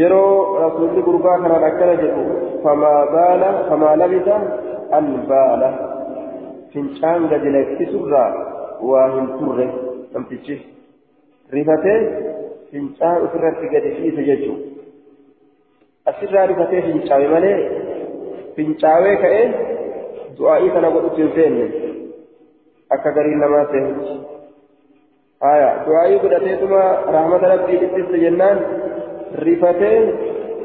yeroo 0.00 0.58
rasuulli 0.62 1.02
gurbaa 1.06 1.38
kanaan 1.42 1.64
akkana 1.68 1.94
jedhu 2.02 2.24
famaa 2.64 3.00
baala 3.14 3.48
famaa 3.68 3.94
labisa 4.02 4.36
an 4.98 5.06
baala 5.30 5.70
fincaan 6.72 7.26
gadi 7.32 7.50
lakkisurraa 7.56 8.28
waa 8.90 9.06
hin 9.14 9.26
turre 9.38 9.66
namtichi 10.12 10.56
rifatee 11.54 11.98
fincaan 12.70 13.18
ofirratti 13.26 13.72
gadi 13.74 13.90
dhiise 13.96 14.22
jechuudha 14.28 14.64
asirraa 16.12 16.46
rifatee 16.52 16.82
fincaawe 16.88 17.26
malee 17.34 17.56
fincaawee 18.56 19.16
ka'ee 19.24 19.44
du'aa'ii 20.38 20.70
kana 20.74 20.90
godhutti 20.94 21.22
hin 21.22 21.32
seenne 21.38 21.66
akka 22.96 23.10
gariin 23.16 23.40
namaa 23.44 23.64
seenutti 23.72 24.14
haya 25.46 25.68
du'aa'ii 25.86 26.18
godhateetuma 26.24 26.82
rahmata 27.16 27.52
rabbii 27.54 27.80
dhiphiste 27.82 28.18
jennaan 28.24 28.58
rifatee 29.44 29.96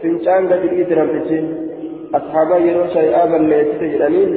fincaan 0.01 0.49
gadi 0.51 0.71
dhiise 0.73 0.95
namtichi 0.99 1.39
ashaabaa 2.19 2.59
yeroo 2.67 2.87
shari'aa 2.95 3.27
balleessite 3.33 3.91
jedhaniin 3.93 4.33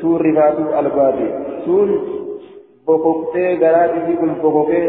suun 0.00 0.20
rifaatuu 0.26 0.68
albaati 0.80 1.28
suun 1.64 1.90
bokoktee 2.86 3.50
garaa 3.62 3.86
isii 3.98 4.16
kun 4.20 4.34
bokokee 4.42 4.86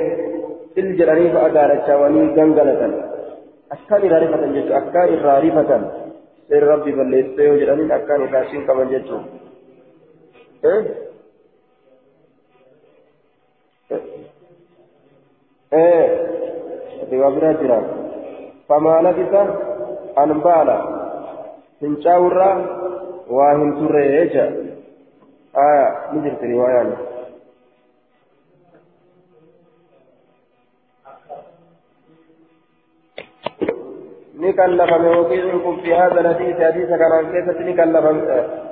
il 0.81 0.89
jedhanii 0.99 1.31
fa'a 1.35 1.53
gaarachawanii 1.57 2.27
gangalatan 2.39 2.93
akkaan 3.75 4.05
irraa 4.09 4.23
rifatan 4.25 4.55
jechuudha 4.57 4.81
akkaan 4.81 5.15
irraa 5.17 5.39
rifatan 5.47 5.87
seera 6.49 6.67
rabbi 6.73 6.97
balleessite 6.99 7.49
yoo 7.49 7.57
jedhaniin 7.63 7.95
akkaan 7.99 8.27
irraa 8.27 8.45
siin 8.49 8.65
qaban 8.67 8.93
jechuudha. 8.95 9.42
Eh, 15.73 16.09
riwaa 17.11 17.31
biraa 17.31 17.53
jira. 17.53 17.79
فما 18.69 19.01
لبث 19.01 19.33
أن 20.17 20.33
بال. 20.39 20.69
فنشاورا 21.81 22.51
واهم 23.29 23.87
تريجا 23.87 24.45
آية 25.55 25.87
نجرت 26.13 26.43
رواية. 26.43 27.12
نكلف 34.39 34.93
موقعكم 34.93 35.77
في 35.83 35.93
هذا 35.95 36.19
الحديث 36.19 36.55
حديث 36.61 36.89
كان 36.89 37.31
كيف 37.31 37.61
نكلف 37.61 38.05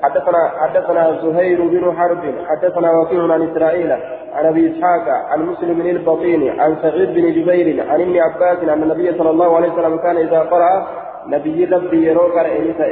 حدثنا 0.04 0.52
حدثنا 0.60 1.19
زهير 1.24 1.62
بن 1.62 1.97
حرب 1.97 2.34
حدثنا 2.45 2.91
وكيع 2.91 3.34
عن 3.34 3.50
إسرائيل 3.52 3.91
عن 4.34 4.45
أبي 4.45 4.71
إسحاق 4.71 5.10
عن 5.10 5.45
مسلم 5.45 5.74
بن 5.74 5.89
البطين 5.89 6.60
عن 6.60 6.76
سعيد 6.82 7.10
بن 7.13 7.32
جبير 7.32 7.89
عن 7.89 8.02
ابن 8.02 8.17
عباس 8.17 8.58
أن 8.63 8.84
النبي 8.84 9.17
صلى 9.17 9.30
الله 9.30 9.56
عليه 9.56 9.74
وسلم 9.74 9.97
كان 9.97 10.17
إذا 10.17 10.39
قرأ 10.39 10.88
نبي 11.28 11.65
ربي 11.65 12.08
يرو 12.08 12.21
قرأ 12.21 12.60
نساء 12.62 12.89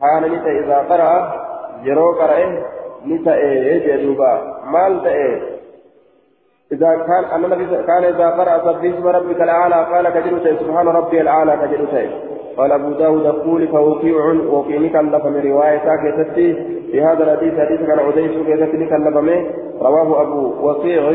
كان 0.00 0.32
نساء 0.32 0.64
إذا 0.64 0.78
قرأ 0.78 1.32
يرو 1.84 2.12
قرأ 2.12 2.64
نساء 3.06 3.40
جدوبا 3.86 4.42
مال 4.72 5.02
تأ 5.04 5.40
إذا 6.72 6.88
كان 7.06 7.24
أن 7.24 7.44
النبي 7.44 7.82
كان 7.86 8.04
إذا 8.04 8.30
قرأ 8.30 8.58
سبح 8.58 8.84
اسم 8.84 9.06
ربك 9.06 9.42
الأعلى 9.42 9.74
قال 9.74 10.08
كجلوس 10.08 10.42
سبحان 10.42 10.88
ربي 10.88 11.20
الأعلى 11.20 11.56
كجلوس 11.62 11.94
قال 12.58 12.72
أبو 12.72 12.92
داود 12.92 13.26
قول 13.26 13.68
فوقيع 13.68 14.16
وقينك 14.50 14.96
اللف 14.96 15.26
من 15.26 15.50
رواية 15.50 15.96
كيستي 15.96 16.54
في 16.92 17.02
هذا 17.02 17.24
الحديث 17.24 17.60
حديث 17.60 17.80
كان 17.86 17.98
عديس 17.98 18.30
كيستي 18.46 18.86
كلف 18.86 19.16
منه 19.16 19.46
رواه 19.82 20.22
أبو 20.22 20.68
وقيع. 20.68 21.10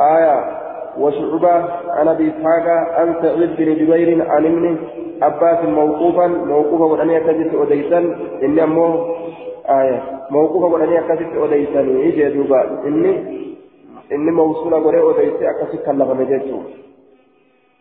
آية. 0.00 0.58
وشعبة 0.98 1.64
عن 1.88 2.08
أبي 2.08 2.28
إسحاق 2.28 2.68
عن 2.98 3.14
سعيد 3.22 3.56
بن 3.56 3.74
جبير 3.74 4.30
عن 4.30 4.46
ابن 4.46 4.76
عباس 5.22 5.64
موقوفا. 5.64 6.26
موقوفا 6.26 6.84
وأن 6.84 7.10
يكتب 7.10 7.62
أديسا 7.62 7.98
إني 8.42 8.64
أمه 8.64 9.06
آية. 9.68 10.02
موقوفا 10.30 10.66
وأن 10.66 10.92
يكتب 10.92 11.42
أديسا 11.42 11.80
إيجي 11.80 12.28
دوبا. 12.28 12.82
إني 12.86 13.38
إني 14.12 14.30
موصولة 14.30 14.76
قرية 14.84 15.02
وديسي 15.02 15.50
أكسي 15.50 15.76
كلفة 15.86 16.14
نجيسو 16.14 16.58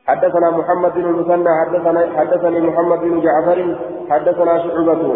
حدثنا 0.08 0.50
محمد 0.50 0.94
بن 0.94 1.06
المثنى 1.06 1.50
حدثنا 1.62 2.02
حدثني 2.18 2.60
محمد 2.60 3.00
بن 3.00 3.22
جعفر 3.22 3.76
حدثنا 4.10 4.54
شعبة. 4.64 5.16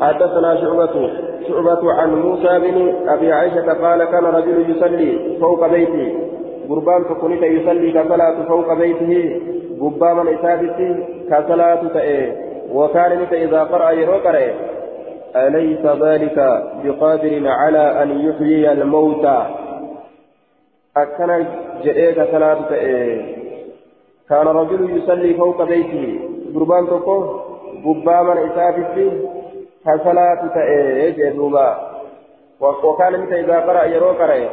حدثنا 0.00 0.60
شعبة. 0.60 1.10
شعبة 1.48 1.92
عن 1.92 2.14
موسى 2.14 2.58
بن 2.58 3.08
أبي 3.08 3.32
عائشة 3.32 3.72
قال 3.72 4.04
كان 4.04 4.24
رجل 4.24 4.70
يصلي 4.70 5.38
فوق 5.40 5.66
بيته. 5.66 6.14
قربان 6.68 7.04
فكنت 7.04 7.42
يصلي 7.42 7.92
كصلاة 7.92 8.42
فوق 8.48 8.74
بيته. 8.74 9.40
قباما 9.80 10.34
إسابتي 10.34 11.04
كصلاة 11.30 11.88
تأيه 11.94 12.36
وكان 12.72 13.12
إذا 13.32 13.62
قرأ 13.64 13.90
يرو 13.90 14.12
قرأ. 14.12 14.50
أليس 15.36 15.86
ذلك 15.86 16.38
بقادر 16.84 17.48
على 17.48 18.02
أن 18.02 18.08
يحيي 18.20 18.72
الموتى؟ 18.72 19.67
أكن 20.96 21.46
جئيك 21.82 22.14
ثلاثة 22.14 22.76
كان 24.28 24.46
رجل 24.46 24.96
يصلي 24.98 25.34
فوق 25.34 25.62
بيته 25.62 26.20
قربان 26.54 26.86
تقو 26.86 27.38
قباما 27.84 28.46
إسافته 28.46 29.12
كصلاة 29.84 30.46
تأيه 30.54 31.10
جدوبا 31.10 31.68
وكان 32.60 33.20
متى 33.20 33.40
إذا 33.40 33.60
قرأ 33.60 33.84
يرو 33.84 34.08
قرأ 34.08 34.48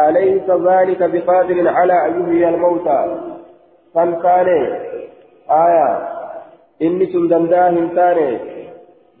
أليس 0.00 0.50
ذلك 0.50 1.02
بقادر 1.02 1.68
على 1.68 2.06
أن 2.06 2.22
يحيي 2.22 2.48
الموتى 2.48 3.16
فانكان 3.94 4.48
آية 5.50 6.08
إني 6.82 7.06
سندندا 7.06 7.68
هنتان 7.68 8.38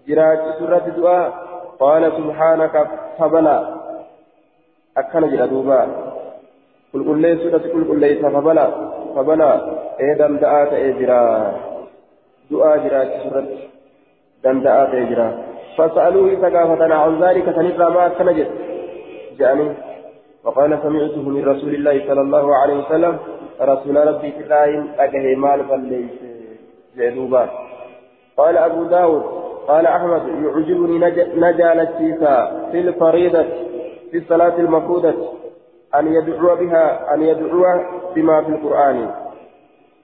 جراج 0.08 0.38
سورة 0.58 0.86
دعاء 0.96 1.32
قال 1.80 2.12
سبحانك 2.12 2.88
فبلا 3.18 3.74
أكن 4.96 5.24
قل 5.24 6.11
قل 6.94 7.00
قل 7.88 8.00
لي 8.00 8.16
فبلا 8.16 8.66
فبلا 9.16 9.52
إيه 10.00 10.14
دمدآت 10.14 10.72
إيه 10.72 10.92
جرا. 10.92 11.54
دعاء 12.50 12.78
جراج 12.88 13.08
سورة 13.22 13.46
دمدآت 14.44 14.88
إيه 14.94 15.04
جرا. 15.10 15.28
فسألوه 15.76 16.34
ثقافتنا 16.34 16.94
عن 16.94 17.22
ذلك 17.24 17.50
فنقرأ 17.50 17.88
ما 17.88 18.08
كنجد 18.08 18.48
جاءني 19.38 19.68
وقال 20.44 20.78
سمعته 20.82 21.22
من 21.28 21.44
رسول 21.48 21.74
الله 21.74 22.06
صلى 22.08 22.20
الله 22.20 22.56
عليه 22.56 22.74
وسلم 22.74 23.18
رسول 23.60 23.96
ربي 24.08 24.32
الله 24.40 24.84
أجه 24.98 25.34
مال 25.34 25.64
فليس 25.64 26.10
جدوبا 26.96 27.48
قال 28.36 28.56
أبو 28.56 28.84
داود 28.84 29.22
قال 29.68 29.86
أحمد 29.86 30.22
يعجبني 30.44 30.98
نجال 31.36 31.80
التيسا 31.80 32.68
في 32.72 32.78
الفريضة 32.78 33.44
في 34.10 34.18
الصلاة 34.18 34.56
المفروضة. 34.58 35.14
أن 35.94 36.06
يدعو 36.06 36.56
بها 36.56 37.14
أن 37.14 37.22
يدعو 37.22 37.64
بما 38.14 38.42
في 38.42 38.48
القرآن. 38.48 39.10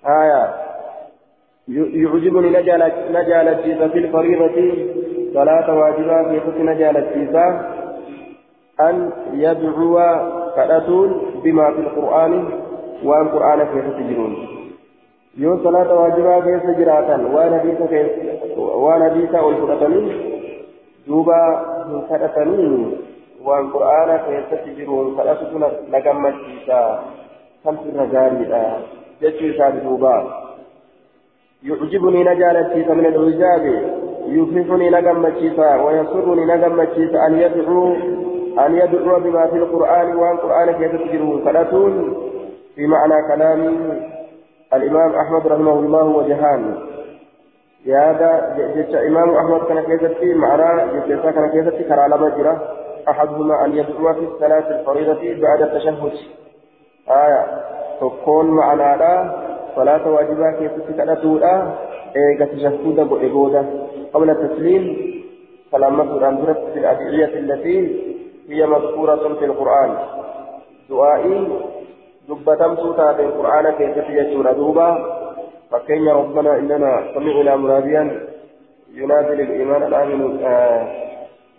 آية. 0.06 0.54
يعجبني 1.68 2.50
نجال 2.50 2.92
نجال 3.10 3.48
التيسا 3.48 3.88
في 3.88 3.98
الفريضة. 3.98 4.74
صلاة 5.34 5.78
واجبة 5.78 6.28
في 6.28 6.40
حسن 6.40 6.66
نجال 6.66 6.96
أن 8.80 9.10
يدعو 9.32 9.98
كرتون 10.56 11.22
بما 11.44 11.70
في 11.70 11.80
القرآن 11.80 12.48
وأن 13.04 13.28
قرآن 13.28 13.66
في 13.66 13.80
تجرون 13.80 14.48
يو 15.36 15.64
صلاة 15.64 16.00
واجبة 16.00 16.40
في 16.40 16.60
سجراتا 16.66 17.16
وأنا 17.16 17.62
بيتا 17.62 18.08
وأنا 18.56 19.08
بيتا 19.08 19.40
والفرقاني 19.40 20.12
دوبا 21.06 21.64
كرتني 22.08 22.96
وأن 23.48 23.70
قرآن 23.70 24.18
في 24.18 24.56
تجرون 24.56 25.16
كرتون 25.16 25.62
لقمت 25.92 26.34
فيتا 26.34 27.02
خمس 27.64 27.78
رجال 27.96 28.32
جتشي 29.22 29.80
دوبا 29.84 30.16
يعجبني 31.62 32.24
نجالتي 32.24 32.92
من 32.98 33.06
العجاب 33.06 33.64
يفرحني 34.28 34.90
نجم 34.90 35.22
مجيسا 35.22 35.82
ويسرني 35.82 36.44
نجم 36.44 36.76
مجيسا 36.76 37.26
أن 37.26 37.38
يدعو 37.38 37.94
أن 38.66 38.74
يدعو 38.74 39.20
بما 39.20 39.46
في 39.46 39.56
القرآن 39.56 40.16
وأن 40.16 40.32
القرآن 40.32 40.72
كيف 40.72 40.92
تجرون 41.02 41.44
ثلاثون 41.44 42.16
في 42.74 42.86
معنى 42.86 43.28
كلام 43.28 43.60
الإمام 44.74 45.14
أحمد 45.14 45.46
رحمه 45.46 45.72
الله 45.72 46.04
وجهان 46.04 46.78
يا 47.86 48.10
هذا 48.10 48.56
جدت 48.58 48.94
إمام 48.94 49.30
أحمد 49.30 49.60
كان 49.68 49.98
كيف 49.98 50.22
معنى 50.36 50.92
جدت 50.92 51.22
كان 51.22 51.50
كيف 51.50 51.88
كرا 51.88 52.08
لما 52.08 52.28
أحدهما 53.10 53.64
أن 53.64 53.76
يدعو 53.76 54.14
في 54.14 54.20
الصلاة 54.20 54.80
الفريضة 54.80 55.40
بعد 55.42 55.62
التشهد. 55.62 56.12
آية. 57.10 57.46
تكون 58.00 58.46
معنى 58.50 59.30
صلاة 59.76 60.10
واجبة 60.10 60.52
كيف 60.58 60.72
تكرتوها 60.88 61.78
إيجا 62.16 62.44
تشهد 62.44 63.00
بإبودة 63.00 63.64
قبل 64.14 64.30
التسليم 64.30 64.84
سلامة 65.70 66.02
الأمثلة 66.02 66.52
في 66.72 66.78
الأدعية 66.78 67.38
التي 67.38 67.78
هي 68.48 68.66
مذكورة 68.66 69.34
في 69.38 69.44
القرآن. 69.44 69.96
دعائي 70.90 71.48
سوتا 72.28 73.12
في 73.12 73.22
القرآن 73.22 73.70
كيف 73.70 74.10
يجور 74.10 74.52
دوبا. 74.52 75.18
فكين 75.70 76.08
ربنا 76.08 76.58
إننا 76.58 77.04
سمعنا 77.14 77.56
مناديا 77.56 78.20
ينادي 78.94 79.34
للإيمان 79.42 79.82
الآمن 79.82 80.44
آه 80.44 81.07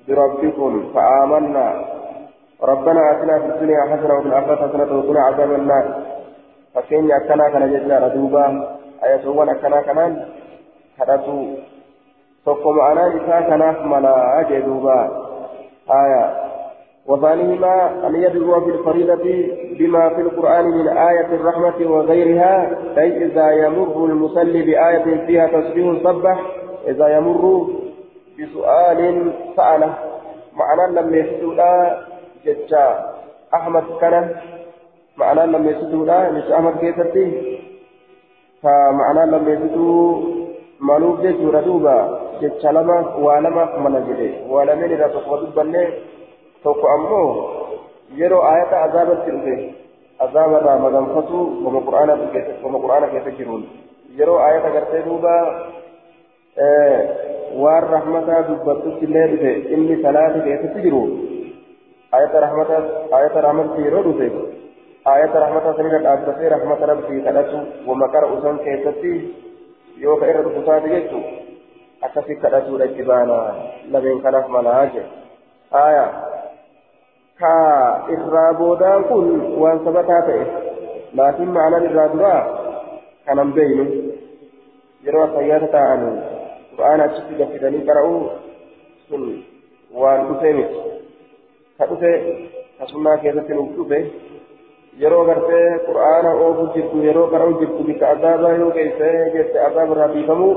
بربكم 0.10 0.84
فآمنا. 0.94 1.68
ربنا 2.64 3.12
آتنا 3.12 3.40
في 3.40 3.46
الدنيا 3.46 3.82
حسنة 3.92 4.14
وفي 4.18 4.28
الآخرة 4.28 4.68
حسنة 4.68 4.90
وقنا 4.98 5.22
عذاب 5.22 5.52
النار. 5.52 5.86
فكين 6.76 7.12
أكنا 7.12 7.50
كان 7.50 7.64
جزاء 7.74 8.08
دوبا 8.16 8.46
آية 9.04 9.26
أكنا 9.52 9.82
كمان 9.82 10.12
tokko 12.46 12.74
ma'anaa 12.74 13.14
isaa 13.18 13.42
kanaaf 13.50 13.84
malaa 13.86 14.44
jee 14.50 14.62
duuba 14.62 14.98
آية. 15.90 16.24
وثانيهما 17.08 18.08
أن 18.08 18.16
يدعو 18.16 18.62
في 18.62 18.70
الفريضة 18.70 19.26
بما 19.80 20.10
في 20.10 20.22
القرآن 20.22 20.66
من 20.66 20.88
آية 20.88 21.26
الرحمة 21.26 21.92
وغيرها. 21.92 22.70
أي 22.98 23.26
إذا 23.26 23.52
يمر 23.52 24.06
المصلي 24.06 24.62
بآية 24.62 25.26
فيها 25.26 25.48
تسبيح 25.48 26.04
صبح 26.04 26.38
إذا 26.88 27.18
يمر 27.18 27.68
بسؤال 28.40 29.32
سأله 29.56 29.94
معنى 30.54 31.02
لم 31.02 31.16
يسدوا 31.16 31.90
جتا 32.46 33.16
أحمد 33.54 33.84
كان 34.02 34.36
معنى 35.18 35.46
لم 35.54 35.70
يسدوا 35.70 36.30
مش 36.30 36.52
أحمد 36.52 36.78
كيفتي 36.80 37.26
فمعنى 38.64 39.32
لم 39.32 39.46
jechuudha 41.24 41.62
duuba 41.62 41.96
jecha 42.42 42.72
lamaaf 42.72 43.20
waa 43.20 43.42
lamaaf 43.42 43.72
mana 43.84 44.00
jedhe 44.08 44.48
waa 44.48 44.66
lameen 44.66 44.92
irraa 44.96 45.10
tokko 45.16 45.38
dubbanne 45.42 45.82
tokko 46.64 46.88
ammoo 46.96 47.30
yeroo 48.20 48.44
ayata 48.52 48.84
azaabatti 48.84 49.32
dhufe 49.32 49.56
azaabarraa 50.26 50.80
maganfatu 50.86 51.38
koma 51.64 51.80
qur'aana 51.88 53.12
keessa 53.14 53.36
jiruun 53.40 53.64
yeroo 54.20 54.40
ayata 54.48 54.72
gartee 54.76 55.04
duuba 55.08 55.34
waan 57.64 57.90
rahmataa 57.96 58.42
dubbattutti 58.50 59.06
illee 59.06 59.28
dhufe 59.34 59.52
inni 59.76 60.02
salaati 60.04 60.46
keessatti 60.48 60.86
jiru 60.86 61.02
ayata 62.12 62.46
rahmataa 62.46 62.82
ayata 63.20 63.42
rahmatti 63.48 63.86
yeroo 63.88 64.04
dhufe 64.08 64.32
ayata 65.06 65.40
rahmataa 65.46 65.74
sanirra 65.82 66.00
dhaabbatee 66.08 66.50
rahmata 66.56 66.92
rabbii 66.94 67.22
kadhatu 67.28 67.60
wama 67.88 68.10
usan 68.38 68.60
keessatti 68.66 69.14
yoo 69.98 70.18
ka 70.18 70.28
irra 70.32 70.44
dhufu 70.48 70.62
taate 70.72 70.90
jechuun 70.96 71.24
akkasi 72.02 72.36
kadhatuudha 72.36 72.86
itti 72.86 73.04
baana 73.04 73.38
lameen 73.92 74.22
kanaaf 74.22 74.48
malaa 74.48 74.86
jedhe 74.86 75.10
aya 75.84 76.06
ka 77.40 77.54
irraa 78.16 78.54
boodaan 78.54 79.04
kun 79.12 79.28
waan 79.62 79.84
sabataa 79.86 80.22
ta'e 80.28 80.44
laakiin 81.20 81.52
ma'anaan 81.58 81.88
irraa 81.90 82.08
duraa 82.14 82.42
kanan 83.26 83.54
beeynu 83.58 83.86
yeroo 85.04 85.24
asayyaata 85.28 85.68
ta'an 85.76 86.04
qara'uu 87.90 88.20
sun 89.10 89.24
waan 90.02 90.28
dhufee 90.28 90.54
miti 90.54 90.78
ka 91.78 91.86
dhufe 91.90 92.12
ka 92.78 92.86
sunnaa 92.92 93.18
keessatti 93.24 93.54
nuuf 93.54 93.72
dhufe 93.78 94.00
yeroo 95.02 95.24
gartee 95.30 95.66
qur'aana 95.88 96.32
oofu 96.44 96.64
jirtu 96.76 97.04
yeroo 97.08 97.28
qara'u 97.34 97.60
jirtu 97.60 97.84
bika 97.90 98.06
azaabaa 98.14 98.54
yoo 98.62 98.72
geessee 98.78 99.32
jette 99.36 99.58
azaaba 99.68 99.94
irraa 99.96 100.14
biifamu 100.14 100.50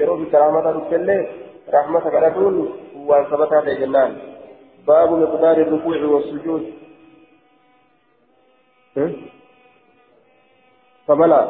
yeroo 0.00 0.16
bika 0.22 0.42
rahmata 0.44 0.74
dhuftellee 0.76 1.22
rahmata 1.76 2.14
kadhatuun 2.16 2.56
waan 3.08 3.30
sabataa 3.30 3.62
ta'e 3.68 3.80
jennaan 3.82 4.12
baabu 4.86 5.22
miqdaari 5.22 5.70
rukuuci 5.72 6.12
wassujuud 6.16 6.64
فبلى 11.08 11.40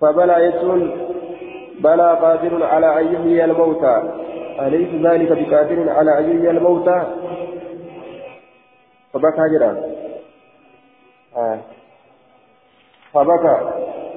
فبلى 0.00 0.36
يسون 0.46 1.07
بلى 1.80 2.18
قادر 2.22 2.64
على 2.64 3.00
أن 3.00 3.14
يحيي 3.14 3.44
الموتى. 3.44 4.02
أليس 4.60 5.06
ذلك 5.06 5.32
بقادر 5.32 5.90
على 5.90 6.18
أن 6.18 6.24
يحيي 6.24 6.50
الموتى؟ 6.50 7.06
فبكى 9.12 9.42
جرا 9.52 9.82
آه. 11.36 11.58
فبكى. 13.12 13.56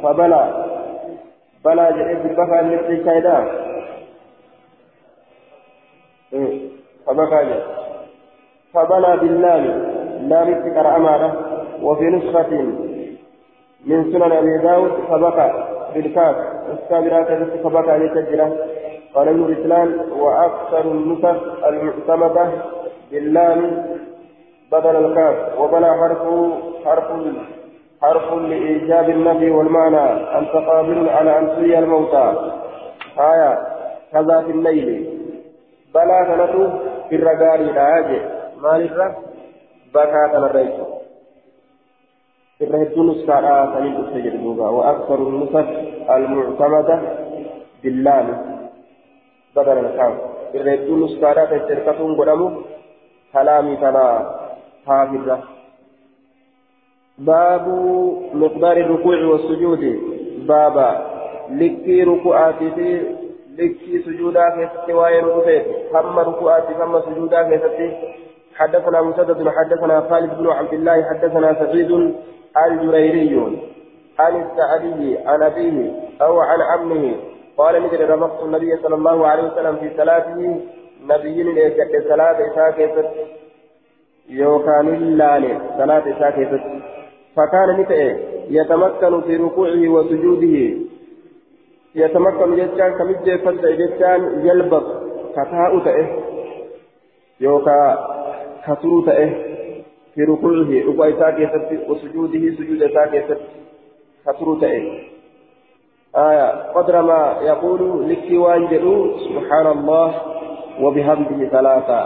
فبلى. 0.03 0.65
بلى 1.65 1.93
جئت 1.93 2.37
بكى 2.37 2.61
مثل 2.61 3.03
إيه. 6.33 6.69
فبكى 7.07 7.45
جرا 7.45 7.63
فبلى 8.73 9.17
باللام. 9.17 9.91
لام 10.29 10.53
تكر 10.53 10.95
أمانة 10.95 11.33
وفي 11.81 12.03
نسخة 12.03 12.51
من 13.85 14.11
سنن 14.11 14.31
أبي 14.31 14.57
داود 14.57 14.91
فبكى. 14.91 15.70
بالكاف. 15.93 16.35
السابرات 16.73 17.31
التي 17.31 17.57
فبكى 17.63 17.97
لتجرى 17.97 18.57
قال 19.13 19.27
ابن 19.27 19.43
الإسلام 19.43 19.95
وأكثر 20.19 20.81
النسخ 20.81 21.65
المعتمدة 21.67 22.49
باللام 23.11 23.85
بدل 24.71 24.95
الكاف 25.05 25.59
وبنى 25.59 25.85
حرف 25.85 26.17
حرف 26.85 27.05
حرف 28.01 28.33
لإيجاب 28.33 29.09
النفي 29.09 29.51
والمعنى 29.51 30.37
أنت 30.37 30.51
قادر 30.51 31.09
على 31.09 31.39
أن 31.39 31.47
تحيي 31.47 31.79
الموتى. 31.79 32.51
آية 33.19 33.59
كذا 34.11 34.41
في 34.41 34.51
الليل. 34.51 35.19
بلا 35.93 36.25
سنة 36.25 36.79
في 37.09 37.15
الرجال 37.15 37.65
لا 37.65 38.05
ما 38.61 38.77
للرب 38.77 39.13
بكى 39.93 40.29
تنريت 40.33 41.00
الرهدون 42.61 43.09
الساعة 43.09 43.75
سنين 43.79 43.95
أستجد 44.05 44.43
دوبا 44.43 44.69
وأكثر 44.69 45.15
النسخ 45.15 45.67
المعتمدة 46.09 46.99
باللام 47.83 48.27
بدل 49.55 49.77
الكاف 49.85 50.13
الرهدون 50.55 51.03
الساعة 51.03 51.57
تشركتهم 51.57 52.21
قدموا 52.21 52.51
كلامي 53.33 53.75
تنا 53.75 54.35
حافظة 54.87 55.39
باب 57.17 57.67
مقدار 58.33 58.77
الركوع 58.77 59.25
والسجود 59.25 59.99
بابا 60.47 60.89
لكي 61.49 62.03
ركوعاتي 62.03 62.71
في 62.71 63.01
لكي 63.57 64.03
سجودا 64.05 64.49
كيستي 64.49 64.93
واي 64.93 65.19
ركوعاتي 65.19 65.65
هم 65.93 66.19
ركوعاتي 66.19 66.73
هم 66.73 67.01
سجودا 67.01 67.41
كيستي 67.49 67.87
حدثنا 68.55 69.01
مسدد 69.01 69.49
حدثنا 69.49 70.01
خالد 70.09 70.37
بن 70.37 70.47
عبد 70.47 70.73
الله 70.73 71.03
حدثنا 71.09 71.53
سعيد 71.53 72.15
الجريري 72.57 73.61
عن 74.19 74.43
السعدي 74.43 75.17
عن 75.17 75.43
أبيه 75.43 75.91
أو 76.21 76.39
عن 76.39 76.61
عمه. 76.61 77.15
قال 77.57 77.83
نجد 77.83 78.01
رفقت 78.01 78.43
النبي 78.43 78.75
صلى 78.83 78.95
الله 78.95 79.27
عليه 79.27 79.43
وسلم 79.43 79.75
في 79.75 79.97
صلاته 79.97 80.61
نبي 81.09 81.43
ليس 81.43 81.73
صلاة 82.09 82.37
إساء 82.47 83.13
يوكان 84.29 84.87
اللال 84.87 85.57
صلاة 85.77 86.03
إساء 86.17 86.33
فكان 87.35 87.81
نتئ 87.81 88.15
يتمكن 88.49 89.21
في 89.21 89.35
ركوعه 89.35 89.89
وسجوده. 89.89 90.77
يتمكن 91.95 92.55
جتان 92.55 92.93
كمجة 92.97 93.37
فتح 93.37 93.69
جتان 93.81 94.21
يلبس 94.47 94.83
كتاء 95.35 95.79
تئه 95.79 96.07
يوكا 97.41 98.07
كسرو 98.67 99.01
تئه 99.05 99.50
في 100.15 100.23
ركوعه 100.23 100.71
ركوع 100.87 101.09
إساء 101.09 101.89
وسجوده 101.89 102.55
سجود 102.57 102.81
إساء 102.83 103.37
كسرو 104.25 104.55
تئه 104.59 105.11
آية 106.15 106.71
قدر 106.75 107.01
ما 107.01 107.37
يقول 107.41 108.09
لك 108.09 108.25
وانجلوا 108.31 109.17
سبحان 109.17 109.67
الله 109.67 110.21
وبحمده 110.81 111.49
ثلاثة. 111.49 112.01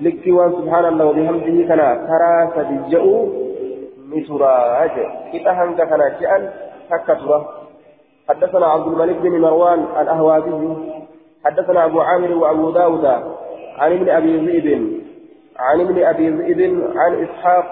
لك 0.00 0.22
وان 0.26 0.52
سبحان 0.52 0.84
الله 0.84 1.04
وبحمده 1.04 1.56
كنا 1.68 1.88
ترى 2.08 2.32
سجئوا 2.56 3.46
كتا 5.32 5.50
هنگا 5.50 5.84
كان 5.84 6.02
جاء 6.20 6.32
تكترى 6.90 7.38
حدثنا 8.28 8.66
عبد 8.66 8.86
الملك 8.86 9.16
بن 9.16 9.40
مروان 9.40 9.86
الأهوازي 10.00 10.74
حدثنا 11.44 11.84
أبو 11.84 12.00
عامر 12.00 12.32
وأبو 12.32 12.70
داود 12.70 13.06
عن 13.78 13.92
ابن 13.92 14.08
أبي 14.08 14.36
ذئب 14.38 14.95
عن 15.58 15.80
ابن 15.80 16.04
أبي 16.04 16.28
ذئب 16.30 16.90
عن 16.96 17.24
إسحاق 17.24 17.64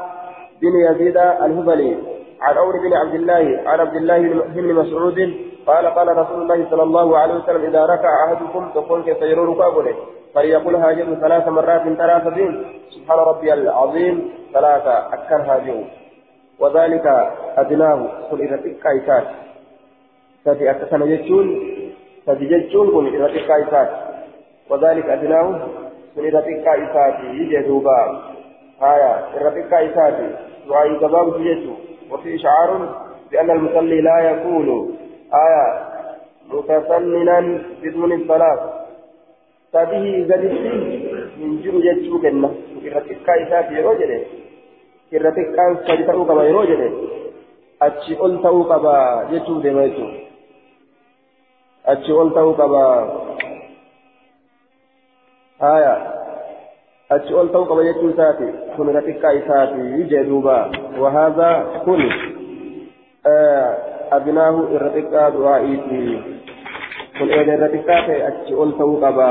بن 0.63 0.73
يزيد 0.91 1.17
الهذلي 1.17 1.99
عن 2.41 2.59
عمرو 2.59 2.81
بن 2.83 2.95
عبد 2.95 3.15
الله 3.15 3.63
عن 3.67 3.81
عبد 3.81 3.97
الله 3.97 4.19
بن 4.47 4.75
مسعود 4.75 5.35
قال 5.67 5.87
قال 5.87 6.19
رسول 6.19 6.43
الله 6.43 6.71
صلى 6.71 6.83
الله 6.83 7.19
عليه 7.19 7.35
وسلم 7.35 7.65
إذا 7.65 7.87
ركع 7.87 8.09
أحدكم 8.27 8.69
تقول 8.75 9.03
كيف 9.03 9.23
يرون 9.23 9.59
كابره 9.59 9.95
فليقول 10.35 10.75
هاجر 10.77 11.15
ثلاث 11.15 11.49
مرات 11.49 11.83
ثلاث 11.83 12.23
سبحان 12.91 13.19
ربي 13.19 13.53
العظيم 13.53 14.31
ثلاثة 14.53 14.99
أكثر 15.15 15.37
هاجر. 15.37 15.85
وذلك 16.59 17.33
أدناه 17.57 18.09
كن 18.31 18.41
إذا 18.41 18.57
تكايسات 18.57 19.25
ساتي 20.45 20.71
أكسن 20.71 21.17
جتشون 21.17 21.47
ساتي 22.27 22.45
جتشون 22.45 22.91
كن 22.91 23.15
إذا 23.15 23.27
تكايسات 23.27 23.91
وذلك 24.71 25.07
أدناه 25.07 25.61
كن 26.15 26.25
إذا 26.25 26.41
تكايسات 26.41 27.25
يجي 27.25 27.63
دوبا 27.69 27.99
آية 28.83 29.13
إذا 29.37 29.51
تكايسات 29.51 30.19
وعي 30.71 30.97
جباب 30.99 31.43
جيتو 31.43 31.73
وفي 32.11 32.35
إشعار 32.35 32.71
بأن 33.31 33.51
المصلي 33.51 34.01
لا 34.01 34.19
يكون 34.31 34.97
آية 35.35 35.67
متسننا 36.51 37.59
بدون 37.83 38.13
الصلاة 38.13 38.59
تبيه 39.73 40.25
قدسي 40.25 40.73
من 41.39 41.63
جرو 41.63 41.79
جتشو 41.81 42.23
كنا 42.23 42.51
إذا 42.83 43.01
تكايسات 43.01 43.71
يروجل 43.71 44.25
irra 45.15 45.31
xiqqaan 45.37 45.73
sadi 45.87 46.03
ta'uu 46.09 46.25
qaba 46.29 46.43
yeroo 46.49 46.67
jedhe 46.71 46.89
achi 47.87 48.13
ol 48.25 48.35
ta'uu 48.45 48.63
qaba 48.71 48.95
jechuuf 49.31 49.59
deema 49.63 49.83
jechuudha 49.87 50.21
achi 51.93 52.13
ol 52.21 52.31
ta'uu 52.37 52.55
qaba 52.61 52.83
haya 55.54 55.54
achi 55.54 55.54
ol 55.54 55.54
ta'uu 55.54 55.54
qaba 55.54 55.54
jechuu 55.54 55.54
isaati 55.54 55.54
kun 55.54 55.54
irra 55.54 55.54
xiqqaa 59.07 59.33
isaati 59.41 60.09
jee 60.11 60.25
duuba 60.29 60.57
wahaadha 61.03 61.51
kun 61.85 62.03
abinaahu 64.17 64.67
irra 64.75 64.91
xiqqaa 64.97 65.31
du'aa'iiti 65.37 66.03
kun 67.19 67.29
eega 67.39 67.57
irra 67.57 67.69
xiqqaa 67.75 68.03
ta'e 68.09 68.21
achi 68.31 68.55
ol 68.65 68.77
ta'uu 68.81 69.01
qaba 69.05 69.31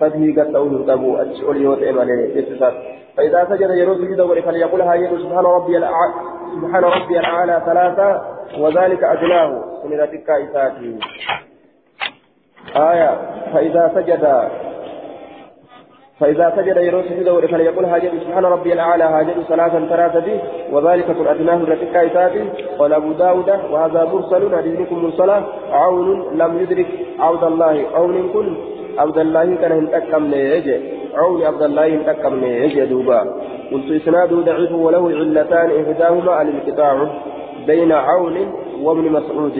sadii 0.00 0.32
gad 0.38 0.52
ta'uu 0.56 0.70
hin 0.74 0.86
qabu 0.90 1.16
achi 1.24 1.46
ol 1.50 1.62
yoo 1.66 1.76
ta'e 1.82 1.92
malee 2.00 2.20
jechuu 2.34 2.58
isaati 2.58 2.92
فإذا 3.14 3.46
سجد 3.50 3.70
يروز 3.70 3.98
سجوده 3.98 4.40
فليقول 4.40 4.80
هاجد 4.82 5.18
سبحان 5.18 5.44
ربي 5.44 5.76
الأعلى 5.78 6.14
سبحان 6.54 6.84
ربي 6.84 7.18
الأعلى 7.18 7.62
ثلاثة 7.66 8.22
وذلك 8.58 9.04
أدناه 9.04 9.50
من 9.84 9.98
تكا 10.12 10.34
إساتي 10.44 10.98
آية 12.76 13.10
فإذا 13.52 13.92
سجد 13.94 14.24
فإذا 16.24 16.52
سجد 16.56 16.76
يروز 16.76 17.04
سجوده 17.04 17.46
فليقول 17.46 17.84
هاجد 17.84 18.10
سبحان 18.24 18.44
ربي 18.44 18.72
الأعلى 18.72 19.04
هاجد 19.04 19.42
ثلاثا 19.48 19.86
ثلاثة 19.90 20.40
وذلك 20.72 21.06
كن 21.06 21.26
أدناه 21.26 21.64
تكا 21.64 22.06
إساتي 22.06 22.44
قال 22.78 22.92
أبو 22.92 23.12
داود 23.12 23.48
وهذا 23.70 24.04
مرسل 24.12 24.56
حديثكم 24.56 25.04
مرسلة 25.04 25.44
عون 25.70 26.38
لم 26.38 26.58
يدرك 26.62 26.86
عود 27.18 27.44
الله. 27.44 27.84
عون 27.94 28.28
كن 28.32 28.54
عبد 28.98 29.18
الله 29.18 29.54
كان 29.54 29.72
هنتكم 29.72 30.24
ليجي 30.24 30.76
عون 31.14 31.42
عبد 31.42 31.62
الله 31.62 31.96
تكم 32.06 32.44
يجي 32.44 32.86
دوبا. 32.86 33.20
قلت 33.72 34.02
إسناده 34.02 34.36
ضعيف 34.36 34.72
وله 34.72 35.04
علتان 35.08 35.70
إحداهما 35.80 36.42
الانقطاع 36.42 36.96
بين 37.66 37.92
عون 37.92 38.36
وابن 38.82 39.12
مسعود. 39.12 39.58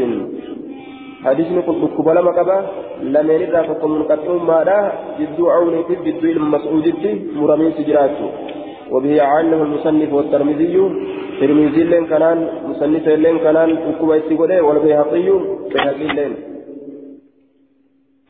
حديث 1.25 1.49
نقول 1.53 1.89
قبل 1.99 2.19
ما 2.19 2.31
قبا 2.39 2.59
لم 3.03 3.31
يرد 3.31 3.55
فكم 3.69 3.91
من 3.91 4.03
قتلهم 4.03 4.47
ما 4.47 4.59
لا 4.69 4.79
جدو 5.21 5.51
عون 5.51 5.75
في 5.89 5.95
جدو 6.07 6.27
ابن 6.31 6.41
مسعود 6.55 6.87
مرمين 7.37 7.73
سجراته 7.79 8.29
وبه 8.93 9.23
عنه 9.23 9.63
المصنف 9.63 10.13
والترمذي 10.13 10.77
ترمذي 11.41 11.83
لين 11.93 12.07
كانان 12.07 12.39
مصنف 12.69 13.09
لين 13.09 13.39
كانان 13.39 13.71
وكما 13.89 14.17
يسيقوا 14.17 14.61
والبيهقي 14.67 15.27
بيهقي 15.73 16.07
لين 16.17 16.33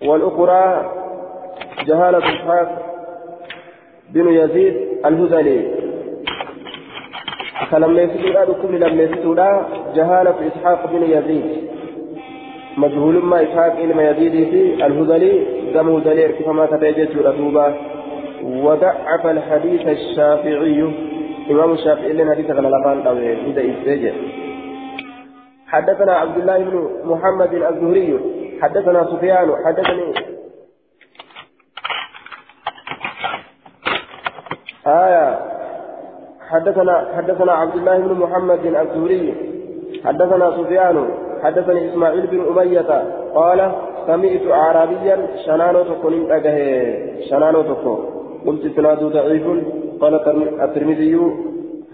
والأخرى 0.09 0.65
جهالة 1.87 2.19
إسحاق 2.19 2.69
بن 4.15 4.27
يزيد 4.29 4.75
الهذلي 5.07 5.59
فلما 7.71 8.03
يسدودا 8.03 8.45
دكم 8.45 8.77
لما 8.77 9.03
يسدودا 9.03 9.67
جهالة 9.95 10.35
إسحاق 10.49 10.81
بن 10.93 11.03
يزيد 11.03 11.45
مجهول 12.77 13.25
ما 13.25 13.43
إسحاق 13.43 13.77
إلما 13.79 14.11
يزيد 14.11 14.33
في 14.51 14.87
الهذلي 14.87 15.47
دم 15.75 15.97
هذلي 15.97 16.29
كيف 16.29 16.49
ما 16.49 16.67
تبيجت 16.67 17.17
رتوبة 17.17 17.75
وضعف 18.43 19.27
الحديث 19.27 19.89
الشافعي 19.89 20.83
إمام 21.51 21.73
الشافعي 21.73 22.13
لنا 22.13 22.35
حديث 22.35 22.51
غلا 22.51 22.69
لقان 22.69 23.07
أو 23.07 23.17
إذا 23.19 23.61
إستجد 23.61 24.15
حدثنا 25.67 26.13
عبد 26.13 26.37
الله 26.37 26.59
بن 26.59 26.91
محمد 27.05 27.55
الزهري 27.55 28.21
حدثنا 28.63 29.05
سفيان 29.05 29.53
حدثني 29.67 30.15
آية. 34.87 35.39
حدثنا 36.51 37.09
حدثنا 37.17 37.53
عبد 37.53 37.75
الله 37.75 37.99
بن 37.99 38.15
محمد 38.15 38.67
الزهري 38.67 39.35
حدثنا 40.05 40.51
سفيان 40.51 41.24
حدثني 41.45 41.81
إسماعيل 41.91 42.27
بن 42.27 42.41
أمية 42.51 42.91
قال 43.35 43.73
سمعت 44.07 44.45
أعرابيا 44.51 45.17
شنانو 45.47 45.83
تكون 45.83 46.33
أجه 46.33 46.57
شنانو 47.29 47.63
تكون. 47.63 48.01
قلت 48.47 48.77
سناد 48.77 49.03
ضعيف 49.05 49.47
قال 50.01 50.15
الترمذي 50.65 51.15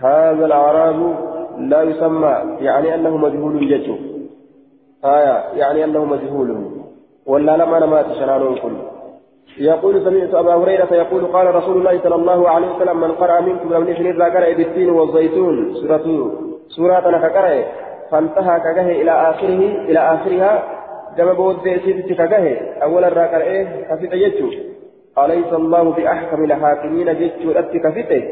هذا 0.03 0.47
الأعراب 0.47 0.99
لا 1.59 1.83
يسمى 1.83 2.35
يعني 2.61 2.95
أنه 2.95 3.17
مجهول 3.17 3.73
يجو 3.73 3.95
آية 5.05 5.37
يعني 5.61 5.85
أنه 5.85 6.05
مجهول. 6.05 6.49
ولا 7.27 7.57
لما 7.57 7.79
نمات 7.79 8.07
شنانون 8.19 8.55
كل 8.55 8.77
يقول 9.59 10.05
سمعت 10.05 10.35
أبا 10.35 10.55
هريرة 10.55 10.95
يقول 10.95 11.23
قال 11.27 11.55
رسول 11.55 11.77
الله 11.79 12.01
صلى 12.05 12.15
الله 12.15 12.49
عليه 12.49 12.69
وسلم 12.75 13.01
من 13.01 13.13
قرأ 13.13 13.41
منكم 13.41 13.75
لم 13.75 13.89
يفني 13.89 14.13
ذاكر 14.13 14.57
بالتين 14.57 14.91
والزيتون. 14.91 15.75
سورة 15.75 16.07
سورة 16.69 17.11
نككره 17.11 17.65
فانتهى 18.11 18.61
كجه 18.61 18.87
إلى 19.03 19.11
آخره 19.31 19.61
إلى 19.89 19.99
آخرها 19.99 20.63
كما 21.17 21.33
بود 21.33 21.57
سيدتي 21.65 22.15
كجه 22.15 22.45
أولا 22.83 23.09
راكر 23.09 23.41
إيه 23.41 23.67
كفيت 23.91 24.13
يجو 24.13 24.49
أليس 25.19 25.53
الله 25.53 25.83
بأحكم 25.91 26.45
الحاكمين 26.45 27.15
جيتشو 27.19 27.51
أتي 27.51 27.79
كفيته 27.79 28.23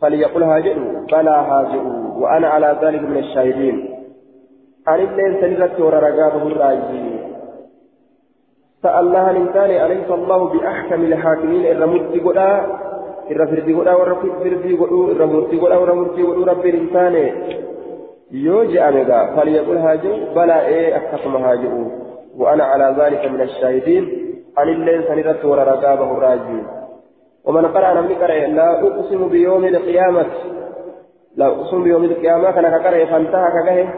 فليقل 0.00 0.42
هاجئوا 0.42 1.00
بلى 1.12 1.30
هاجئوا 1.30 1.92
وأنا 2.20 2.48
على 2.48 2.78
ذلك 2.82 3.02
من 3.02 3.16
الشاهدين 3.16 3.76
عن 4.86 5.00
الليل 5.00 5.40
سنزت 5.40 5.80
ورقابه 5.80 6.42
الراجي 6.46 7.04
سألها 8.82 9.30
الإنسان 9.30 9.70
أليس 9.86 10.10
الله 10.10 10.44
بأحكم 10.52 11.00
الحاكمين 11.04 11.66
إذا 11.66 11.86
مرتي 11.86 12.18
قدا 12.20 12.50
إذا 13.30 13.44
فردي 13.46 13.74
قدا 13.74 13.94
ورفض 13.94 14.28
فردي 14.42 14.72
قدا 14.76 15.26
مرتي 15.26 15.56
قدا 15.56 15.76
ورمرتي 15.76 16.22
قدا 16.22 16.52
رب 16.52 16.66
الإنسان 16.66 17.14
يوجي 18.34 18.80
أمدا 18.80 19.36
فليقل 19.36 19.76
هاجئوا 19.76 20.34
بلى 20.34 20.66
إيه 20.66 20.96
أحكم 20.96 21.36
هاجئوا 21.36 21.88
وأنا 22.38 22.64
على 22.64 22.96
ذلك 22.98 23.30
من 23.30 23.40
الشاهدين 23.40 24.34
عن 24.56 24.68
الليل 24.68 25.04
سنزت 25.08 25.44
ورقابه 25.44 26.10
الراجي 26.18 26.62
ومن 27.44 27.66
قرأ 27.66 28.00
نملك 28.00 28.22
لا 28.56 28.80
أقسم 28.80 29.28
بيوم 29.28 29.64
القيامة 29.64 30.26
لا 31.36 31.46
أقسم 31.46 31.82
بيوم 31.82 32.04
القيامة 32.04 32.50
كان 32.50 32.62
كقرأ 32.78 33.04
فانتهى 33.04 33.48
كقه 33.50 33.88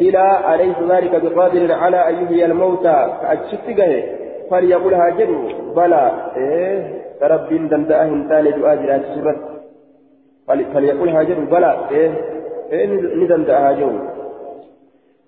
إلى 0.00 0.54
أليس 0.54 0.76
ذلك 0.90 1.22
بقادر 1.24 1.72
على 1.72 2.08
أن 2.08 2.24
يحيي 2.24 2.44
الموتى 2.44 3.18
فأجشت 3.22 3.80
قه 3.80 4.04
فليقول 4.50 4.94
هاجروا 4.94 5.48
بلى 5.76 6.12
إيه 6.36 7.02
رب 7.22 7.48
دندأه 7.48 8.04
انتاني 8.04 8.50
دعاء 8.50 8.76
جرات 8.76 9.02
سورة 9.14 9.36
فليقول 10.48 11.08
هاجروا 11.08 11.44
بلى 11.44 11.76
إيه 11.90 12.35
إيه 12.72 12.86
ندندأ 13.16 13.68
هاجروا 13.68 14.00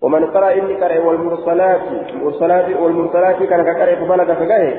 ومن 0.02 0.24
قرأ 0.24 0.52
إني 0.52 0.74
قرأ 0.74 0.98
والمرسلات 1.06 1.80
المرسلات 2.14 2.76
والمرسلات 2.76 3.42
كان 3.42 3.62
كقرأ 3.64 3.94
فبلغ 3.94 4.34
فقه 4.34 4.74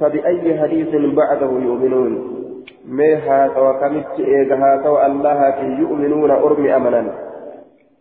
فبأي 0.00 0.58
حديث 0.60 0.88
بعده 0.94 1.50
يؤمنون؟ 1.50 2.38
tawa 2.88 3.80
kamitti 3.80 4.22
eega 4.22 4.56
haa 4.56 4.78
tawa 4.82 5.04
allahaatiin 5.04 5.80
yu'minuuna 5.80 6.36
ormi 6.36 6.70
amanan 6.70 7.08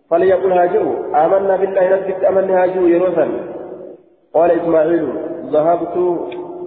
فليقل 0.09 0.51
هاجروا 0.51 0.95
آمنا 1.25 1.55
بالله 1.55 1.95
نثبت 1.95 2.23
أمنا 2.23 2.63
هاجروا 2.63 2.87
يروسا 2.87 3.27
قال 4.33 4.51
إسماعيل 4.51 5.07
ذهبت 5.51 5.95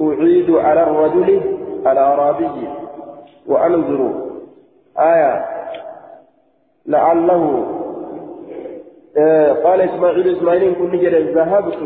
أعيد 0.00 0.50
على 0.50 0.82
الرجل 0.82 1.40
الأعرابي 1.86 2.68
وأنظر. 3.46 4.00
آية 4.98 5.32
لعله 6.90 7.66
آه 9.18 9.52
قال 9.52 9.80
إسماعيل 9.80 10.36
إسماعيل 10.36 10.74
كن 10.74 10.90
ذهبت 11.34 11.78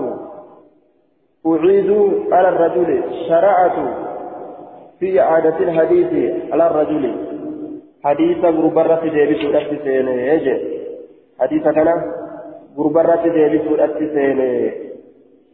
أعيد 1.46 1.90
على 2.32 2.48
الرجل 2.48 3.02
شرعت 3.28 3.76
في 5.00 5.20
إعادة 5.20 5.58
الحديث 5.58 6.10
على 6.52 6.66
الرجل. 6.66 7.04
حديث 8.04 8.44
غربرة 8.44 9.02
ديبس 9.02 9.44
ودت 9.44 9.82
سيني 9.84 10.40
حديث 11.40 11.62
كان 11.62 11.88
غربرة 12.78 13.22
ديبس 13.22 13.64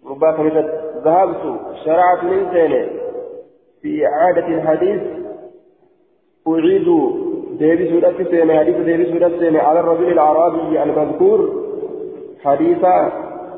غربا 0.07 0.31
كمثل 0.33 0.67
ذهبت 1.05 1.43
شرعت 1.85 2.25
من 2.25 2.41
سيني. 2.53 2.83
في 3.83 4.07
إعادة 4.07 4.47
الحديث 4.47 5.01
أعيد 6.47 6.89
ديبس 7.61 7.93
ودت 7.93 8.29
سيني 8.31 8.59
حديث 8.59 8.77
ديبس 8.77 9.11
ودت 9.15 9.35
سيني 9.41 9.59
على 9.59 9.81
الرجل 9.81 10.13
الأعرابي 10.13 10.83
المذكور 10.83 11.41
حديث 12.45 12.83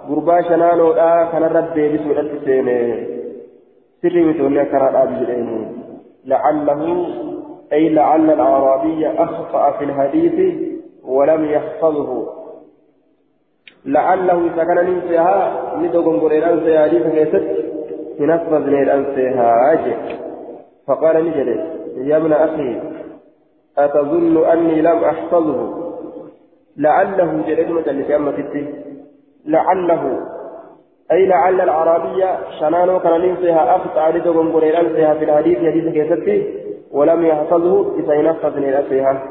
غربا 0.08 0.42
شنانو 0.42 0.94
كان 1.32 1.42
رد 1.42 1.74
ديبس 1.74 2.04
ودت 2.06 2.30
سيني 2.44 2.78
سري 4.02 4.24
متولى 4.24 4.64
كرا 4.64 5.02
أبي 5.02 5.46
لعله 6.24 7.06
أي 7.72 7.88
لعل 7.88 8.30
الأعرابي 8.30 9.08
أخطأ 9.08 9.70
في 9.78 9.84
الحديث 9.84 10.54
ولم 11.04 11.44
يحفظه 11.44 12.10
لعله 13.86 14.46
إذا 14.46 14.64
كان 14.64 14.78
ننسيها 14.86 15.36
ندوكم 15.78 16.20
قرير 16.20 16.52
أنسي 16.52 16.78
حديث 16.78 17.02
كيست 17.06 17.44
تنفذ 18.18 18.70
نير 18.70 18.94
أنسيها 18.94 19.76
فقال 20.86 21.24
نجد 21.24 21.48
يا 21.96 22.16
ابن 22.16 22.32
أخي 22.32 22.80
أتظن 23.78 24.44
أني 24.44 24.82
لم 24.82 25.04
أحفظه؟ 25.04 25.82
لعله 26.76 27.42
جلد 27.46 27.70
مجلس 27.70 28.10
أما 28.10 28.30
لعله. 29.44 30.20
أي 31.12 31.26
لعل 31.26 31.60
العربية 31.60 32.38
شنانو 32.60 33.00
كان 33.00 33.20
ننسيها 33.20 33.76
أخطأ 33.76 34.10
لدوكم 34.10 34.52
قرير 34.52 34.80
أنسيها 34.80 35.14
في 35.14 35.24
الحديث 35.24 35.58
حديث 35.58 35.92
كيست 35.94 36.46
ولم 36.92 37.26
يحفظه 37.26 37.98
إذا 37.98 38.14
ينفذ 38.14 38.58
لنفسها 38.58 39.22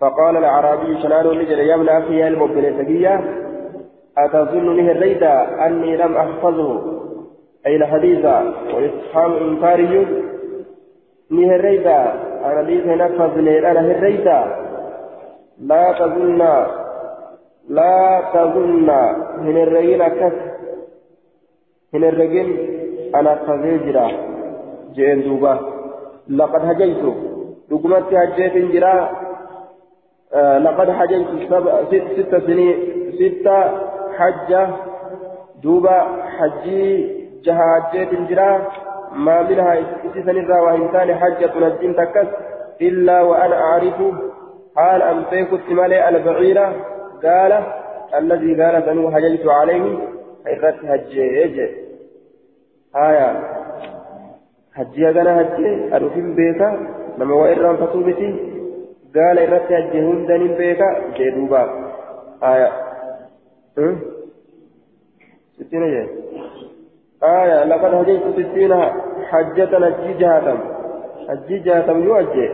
فقال 0.00 0.36
العربي 0.36 1.02
شنان 1.02 1.26
نجد 1.26 1.58
يا 1.58 1.74
ابن 1.74 1.88
أخي 1.88 2.28
المبنى 2.28 2.68
أتظن 4.18 4.76
له 4.76 4.92
الريدا 4.92 5.66
أني 5.66 5.96
لم 5.96 6.16
أحفظه. 6.16 6.82
أي 7.66 7.76
الحديث 7.76 8.24
وإسحام 8.74 9.32
إنكاري 9.32 10.06
نيه 11.30 11.56
الريدا 11.56 12.31
أنا 12.44 12.60
ليس 12.60 12.86
نفذ 12.86 13.48
أنا 13.48 13.80
الريدا 13.80 14.40
لا 15.60 15.92
تظن 15.92 16.38
لا 17.68 18.22
تظن. 18.34 18.88
من 19.38 19.56
الرجل 19.62 20.08
كس 20.08 20.32
من 21.92 22.04
الرجل 22.04 22.48
أنا 23.14 23.34
فزيجرا 23.34 24.08
جين 24.94 25.22
دوبا. 25.22 25.54
لقد 26.28 26.62
هجيت. 26.70 27.04
دقمت 27.70 28.14
هجيت 28.14 28.56
جرا. 28.72 29.10
آه 30.34 30.58
لقد 30.58 30.88
هجيت 30.90 31.26
سبع 31.50 31.84
ست 31.84 32.04
ست 32.16 32.32
سنين. 32.46 32.76
ستة 33.18 33.56
حجة. 34.18 34.68
دوبا 35.62 35.98
حجي. 36.36 36.86
جها 37.44 37.66
هجيت 37.78 38.14
جرا. 38.28 38.50
ما 39.14 39.42
منها 39.42 39.76
سنرى 40.14 40.60
وإنسان 40.60 41.14
حجة 41.14 41.52
نجم 41.58 41.92
تكس 41.92 42.28
إلا 42.80 43.22
وأنا 43.22 43.56
أعرف 43.56 43.94
حال 44.76 45.02
أن 45.02 45.24
تيكت 45.30 45.70
مالي 45.70 46.08
البعيرة 46.08 46.66
قال 47.22 47.62
الذي 48.14 48.62
قال 48.62 48.82
بنو 48.82 49.08
هجيت 49.08 49.46
عليه 49.46 49.98
حيث 50.46 50.64
هجيت 50.84 51.70
آية 52.96 53.62
hajji 54.76 55.04
hagana 55.04 55.34
hajje 55.34 55.70
adufin 55.96 56.34
beeka 56.36 56.68
nama 57.18 57.34
waa 57.40 57.50
irraanfatuu 57.54 58.00
miti 58.06 58.28
gaala 59.16 59.42
irratti 59.46 59.74
hajje 59.74 60.04
hundanin 60.06 60.54
beeka 60.60 60.88
jee 61.16 61.30
duuba 61.34 61.60
aya 62.50 62.70
hajji 69.30 70.14
jahatam 70.20 70.58
hajji 71.28 71.60
jahatam 71.66 72.02
yoo 72.06 72.14
hajje 72.14 72.46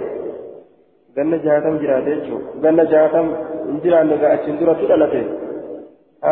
ganna 1.16 1.38
jahatam 1.46 1.78
jiraate 1.82 2.10
jechuu 2.14 2.40
ganna 2.64 2.84
jahatam 2.92 3.30
hin 3.66 3.80
jiraanne 3.84 4.18
ga 4.22 4.32
achin 4.36 4.58
duratu 4.60 4.90
dhalate 4.90 5.22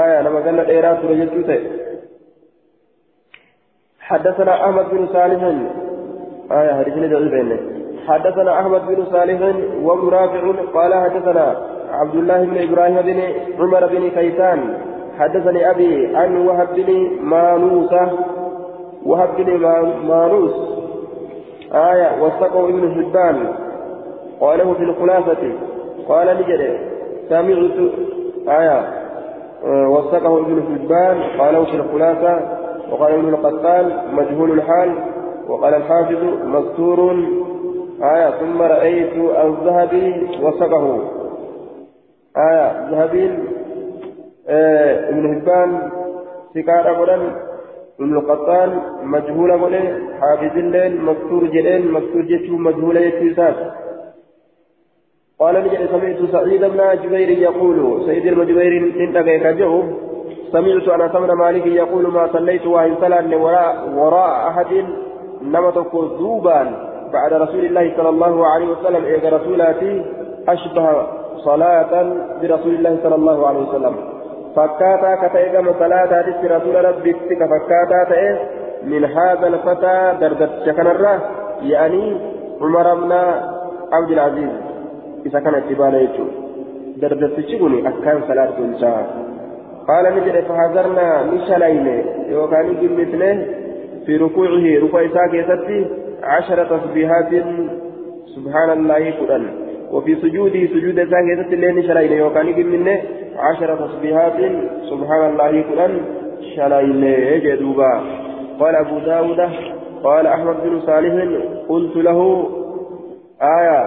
aya 0.00 0.22
nama 0.26 0.40
ganna 0.48 0.68
dheeraa 0.70 0.94
ture 1.02 1.16
jechuu 1.22 1.48
ta'e 1.50 1.60
حدثنا 4.06 4.52
أحمد 4.64 4.86
بن 4.90 5.06
صالح 5.06 5.42
آية 6.58 6.72
حديثنا 6.78 7.06
ضعيفين 7.06 7.50
حدثنا 8.08 8.60
أحمد 8.60 8.82
بن 8.86 9.04
صالح 9.12 9.40
وابن 9.82 10.08
رافع 10.08 10.42
قال 10.74 10.94
حدثنا 10.94 11.46
عبد 11.90 12.14
الله 12.14 12.44
بن 12.44 12.56
إبراهيم 12.66 12.96
بن 13.08 13.18
عمر 13.60 13.86
بن 13.86 14.10
كيسان 14.10 14.60
حدثني 15.18 15.70
أبي 15.70 16.16
عن 16.16 16.46
وهب 16.46 16.68
بن 16.76 17.10
مانوسة 17.22 18.12
وهب 19.06 19.28
بن 19.36 19.60
مانوس. 20.08 20.54
آية 21.72 22.22
وثقه 22.22 22.64
ابن 22.64 22.94
حبان. 22.94 23.52
قاله 24.40 24.74
في 24.74 24.82
الخلاصة 24.82 25.52
قال 26.08 26.36
نجد 26.36 26.78
سمعت 27.28 27.90
آية 28.48 28.88
وثقه 29.64 30.38
ابن 30.38 30.62
حبان. 30.62 31.22
قاله 31.38 31.64
في 31.64 31.76
الخلاصة 31.76 32.40
وقال 32.92 33.12
ابن 33.12 33.28
القتال 33.28 33.98
مجهول 34.12 34.50
الحال. 34.50 34.94
وقال 35.48 35.74
الحافظ 35.74 36.18
مستور. 36.44 37.16
آية 38.02 38.30
ثم 38.30 38.62
رأيت 38.62 39.12
الذهبي 39.44 40.28
وثقه. 40.42 40.98
آية 42.36 42.90
ذهبي 42.90 43.38
ابن 44.48 45.36
هبان 45.36 45.90
سكار 46.54 46.90
أبدا 46.90 47.14
ابن 48.00 48.16
القطان 48.16 48.80
مجهول 49.02 49.52
وله 49.52 49.98
حافظ 50.20 50.56
الليل 50.56 51.00
مكتور 51.04 51.44
جلين 51.46 51.90
مكتور 51.92 52.22
جتو 52.22 52.52
مجهول 52.56 52.96
يتيسات 52.96 53.54
قال 55.40 55.54
نجد 55.54 55.88
سمعت 55.90 56.30
سعيد 56.32 56.64
بن 56.64 56.80
جبير 57.02 57.30
يقول 57.30 58.06
سيد 58.06 58.26
المجبير 58.26 58.72
انتقى 59.00 59.38
كجو 59.38 59.82
سمعت 60.52 60.88
أنا 60.88 61.08
ثمن 61.08 61.32
مالك 61.32 61.66
يقول 61.66 62.06
ما 62.12 62.32
صليت 62.32 62.66
وان 62.66 62.94
صلى 63.00 63.36
وراء 63.36 63.88
وراء 63.96 64.48
احد 64.48 64.84
نمت 65.42 65.78
ذوبان 66.20 66.68
بعد 67.12 67.32
رسول 67.32 67.64
الله 67.64 67.92
صلى 67.96 68.08
الله 68.08 68.46
عليه 68.46 68.68
وسلم 68.68 69.04
إيه 69.04 69.30
رسولاتي 69.30 70.04
أشبه 70.48 71.06
صلاة 71.36 71.92
برسول 72.42 72.74
الله 72.74 72.98
صلى 73.02 73.14
الله 73.14 73.46
عليه 73.48 73.58
وسلم 73.68 74.15
فكاتا 74.56 75.28
كتايقم 75.28 75.72
صلاة 75.78 76.22
في 76.40 76.46
رسول 76.46 76.84
ربي 76.84 77.12
فكاتا 77.12 78.04
تأيه 78.08 78.40
من 78.82 79.04
هذا 79.04 79.46
الفتى 79.46 80.16
دردت 80.20 80.50
شكنرة 80.66 81.20
يعني 81.62 82.16
عمر 82.60 82.94
بن 82.94 83.12
عبد 83.92 84.10
العزيز. 84.10 84.50
إذا 85.26 85.40
كان 85.40 85.54
اتبانا 85.54 85.98
يجو 86.00 86.24
دردت 86.96 87.40
شكني 87.40 87.88
أكان 87.88 88.20
صلاة 88.28 88.50
كنشا 88.56 89.06
قال 89.88 90.04
نجد 90.16 90.44
فحذرنا 90.48 91.22
مشلين. 91.22 91.86
يوكاني 92.28 92.72
قمتنه 92.80 93.46
في 94.06 94.16
ركوعه. 94.16 94.66
ركوع 94.82 95.02
ستي 95.08 95.86
عشر 96.22 96.58
تسبيحات. 96.64 97.32
سبحان 98.36 98.70
الله 98.70 99.14
قرآن 99.20 99.44
وفي 99.92 100.14
سجوده 100.22 100.66
سجود 100.66 100.98
إساء 100.98 101.42
ستي 101.42 101.54
اللين 101.54 101.82
شلين 101.82 102.12
يوكاني 102.12 102.64
منه 102.64 103.02
عشر 103.38 103.68
تسبيحات 103.86 104.38
سبحان 104.90 105.30
الله 105.30 105.52
قرآن 105.68 105.92
شلين 106.56 107.02
جدوبا. 107.44 107.92
قال 108.60 108.74
أبو 108.74 108.98
داود 108.98 109.40
قال 110.04 110.26
أحمد 110.26 110.56
بن 110.64 110.80
صالح 110.80 111.14
قلت 111.68 111.96
له 111.96 112.48
آية. 113.42 113.82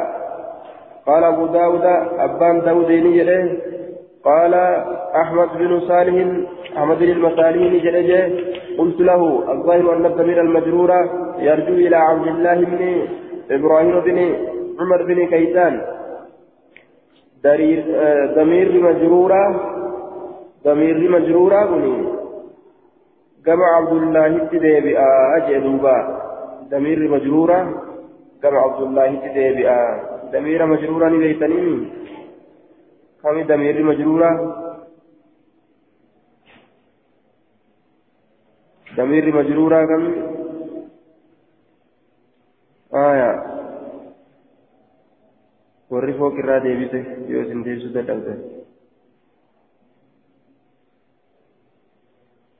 قال 1.07 1.23
أبو 1.23 1.45
داود 1.45 1.85
أبان 2.25 2.61
داوديني 2.61 3.21
قال 4.25 4.53
أحمد 5.15 5.49
بن 5.59 5.79
صالح 5.79 6.15
أحمد 6.77 6.99
بن 6.99 7.09
المصالحين 7.09 7.79
جلجه 7.79 8.31
قلت 8.77 8.99
له 9.01 9.51
الظاهر 9.51 9.95
أن 9.95 10.05
الضمير 10.05 10.41
المجرور 10.41 10.91
يرجو 11.39 11.73
إلى 11.73 11.95
عبد 11.95 12.27
الله 12.27 12.55
بن 12.55 12.81
إبراهيم 13.51 13.99
بن 13.99 14.33
عمر 14.79 15.03
بن 15.03 15.27
كيسان. 15.27 15.81
ضمير 18.35 18.81
مجرورة 18.81 19.43
ضمير 20.63 21.09
مجرورة 21.09 21.65
بني. 21.65 22.19
كما 23.45 23.65
عبد 23.65 23.91
الله 23.91 24.47
تدي 24.51 24.99
أجدوبا 25.37 25.97
ضمير 26.69 26.99
مجرورة 27.09 27.59
كما 28.41 28.59
عبد 28.59 28.81
الله 28.81 29.15
تدي 29.15 29.69
ضمير 30.31 30.65
مجرورة 30.65 31.09
ليتنين 31.09 31.89
كم 33.23 33.43
ضمير 33.47 33.83
مجرورة 33.83 34.31
ضمير 38.97 39.35
مجرورة 39.35 39.85
كم؟ 39.85 40.03
آية. 42.95 43.58
Warri 45.91 46.13
fooqirraa 46.19 46.63
deebise 46.65 46.99
yoo 47.33 47.43
isin 47.45 47.63
deebisuu 47.65 47.93
dadhabde. 47.97 48.33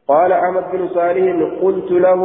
قال 0.09 0.31
أحمد 0.31 0.65
بن 0.73 0.87
صالح 0.87 1.25
قلت 1.61 1.91
له 1.91 2.21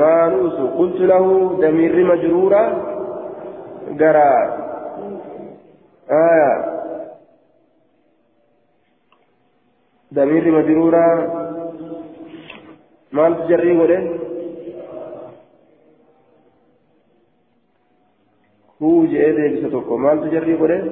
مانوس 0.00 0.56
قلت 0.78 1.00
له 1.00 1.24
دمير 1.60 1.94
مجرورة 2.12 2.62
قرا 4.00 4.32
آية 6.10 6.52
دمير 10.12 10.44
مجرورة 10.58 11.06
مال 13.12 13.32
تجري 13.46 13.72
وله 13.80 14.27
هو 18.82 19.04
جاء 19.04 19.30
ديبس 19.30 19.74
مال 19.90 20.30
تجري 20.30 20.54
وله 20.54 20.82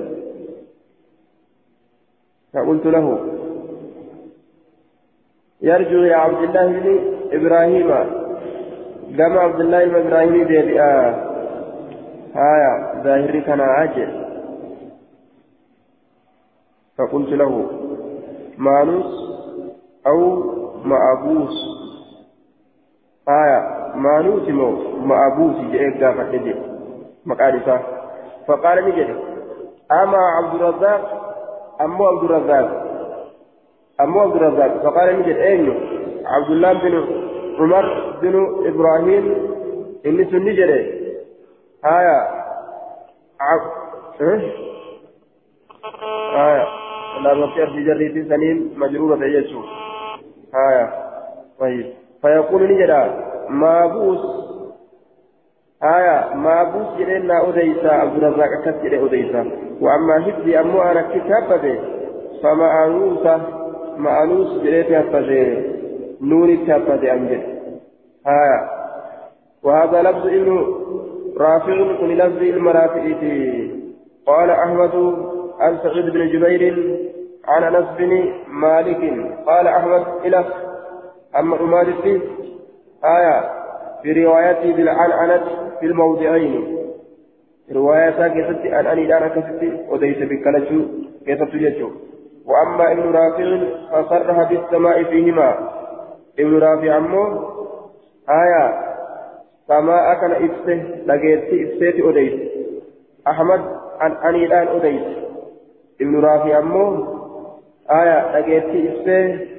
فقلت 2.52 2.86
له 2.86 3.06
يرجو 5.62 6.02
يا 6.02 6.16
عبد 6.16 6.42
الله 6.42 6.66
بن 6.66 6.86
إبراهيم 7.32 7.90
قام 9.18 9.38
عبد 9.38 9.60
الله 9.60 9.84
بن 9.84 9.94
إبراهيم 9.94 10.32
ديبي 10.32 10.80
آه 10.80 11.10
هايا 12.34 13.02
ظاهري 13.04 13.40
كان 13.40 13.60
عاجل 13.60 14.10
فقلت 16.98 17.28
له 17.28 17.70
مانوس 18.58 19.10
أو 20.06 20.18
مأبوس 20.84 21.56
آية 23.28 23.60
مانوس 23.96 24.48
مو 24.48 24.70
مأبوس 25.06 25.56
جئت 25.72 26.04
قافة 26.04 26.65
مقالسة 27.26 27.80
فقال 28.48 28.84
نجد 28.84 29.16
أما 29.92 30.18
عبد 30.18 30.62
الرزاق 30.62 31.26
أمو 31.80 32.06
عبد 32.06 32.24
الرزاق. 32.24 32.86
أمو 34.00 34.20
عبد 34.20 34.36
الرزاق. 34.36 34.82
فقال 34.82 35.18
نجد 35.20 35.36
أين 35.36 35.80
عبد 36.26 36.50
الله 36.50 36.72
بن 36.72 37.04
عمر 37.58 38.18
بن 38.22 38.66
إبراهيم. 38.66 39.34
إني 40.06 40.24
سنجد 40.24 40.58
آية. 41.84 42.18
عب... 43.40 43.60
إيه؟ 44.20 44.52
آية. 46.34 46.66
لا 47.22 47.34
نصير 47.34 47.66
في 47.66 47.84
جريد 47.84 48.28
سنين 48.28 48.74
مجرورة 48.76 49.24
يجو 49.24 49.62
آية. 50.54 50.92
طيب. 51.60 51.92
فيقول 52.22 52.62
نجدا 52.62 53.24
مابوس 53.48 54.45
آية 55.82 56.34
مابوس 56.34 56.86
جرينا 56.98 57.48
أديسا 57.48 57.88
عبد 57.88 58.24
الرزاق 58.24 58.48
كثير 58.64 59.06
أديسا 59.06 59.50
وأما 59.80 60.20
حفظي 60.24 60.60
أمو 60.60 60.82
أنا 60.82 61.02
كتابة 61.02 61.78
فمأنوسة 62.42 63.40
مأنوس 63.96 64.62
جريت 64.62 64.90
أفضي 64.90 65.72
نوري 66.20 66.56
كتابة 66.56 67.12
أمجد. 67.12 67.42
آية. 68.26 68.68
وهذا 69.62 70.02
لفظ 70.02 70.26
إنه 70.26 70.66
رافع 71.38 71.98
كل 72.00 72.18
لفظ 72.18 72.42
المرافئ 72.42 73.14
قال 74.26 74.50
أحمد 74.50 74.94
عن 75.60 75.78
سعيد 75.82 76.04
بن 76.04 76.28
جبير 76.28 76.96
عن 77.48 77.74
أنس 77.74 77.86
بن 77.98 78.32
مالك. 78.48 79.32
قال 79.46 79.66
أحمد 79.66 80.04
إلى 80.24 80.44
أما 81.38 81.60
أمادتي 81.60 82.20
آية. 83.04 83.55
في 84.06 84.24
روايته 84.24 84.76
بالعنعنة 84.76 85.44
في 85.80 85.86
الموضعين. 85.86 86.78
رواية 87.72 88.28
كيست 88.28 88.66
أن 88.66 88.86
أني 88.86 89.06
دانا 89.06 89.28
كست 89.28 89.72
وديس 89.88 90.16
بكالجو 90.18 90.84
كيست 91.26 91.54
يجو 91.54 91.90
وأما 92.46 92.92
ابن 92.92 93.12
رافع 93.12 93.58
فصرها 93.92 94.44
بالسماء 94.44 95.04
فيهما. 95.04 95.70
ابن 96.38 96.58
رافع 96.58 96.96
أمه 96.96 97.48
آية 98.30 98.74
سماء 99.68 100.14
كان 100.20 100.32
إفسه 100.32 100.84
لقيت 101.06 101.44
إفسه 101.44 102.10
أديس. 102.10 102.50
أحمد 103.28 103.60
أن 104.02 104.12
أني 104.12 104.46
دان 104.46 104.68
أديس. 104.68 105.02
ابن 106.00 106.20
رافع 106.20 106.58
أمه 106.58 107.08
آية 107.90 108.38
لقيت 108.38 108.64
إفسه 108.64 109.55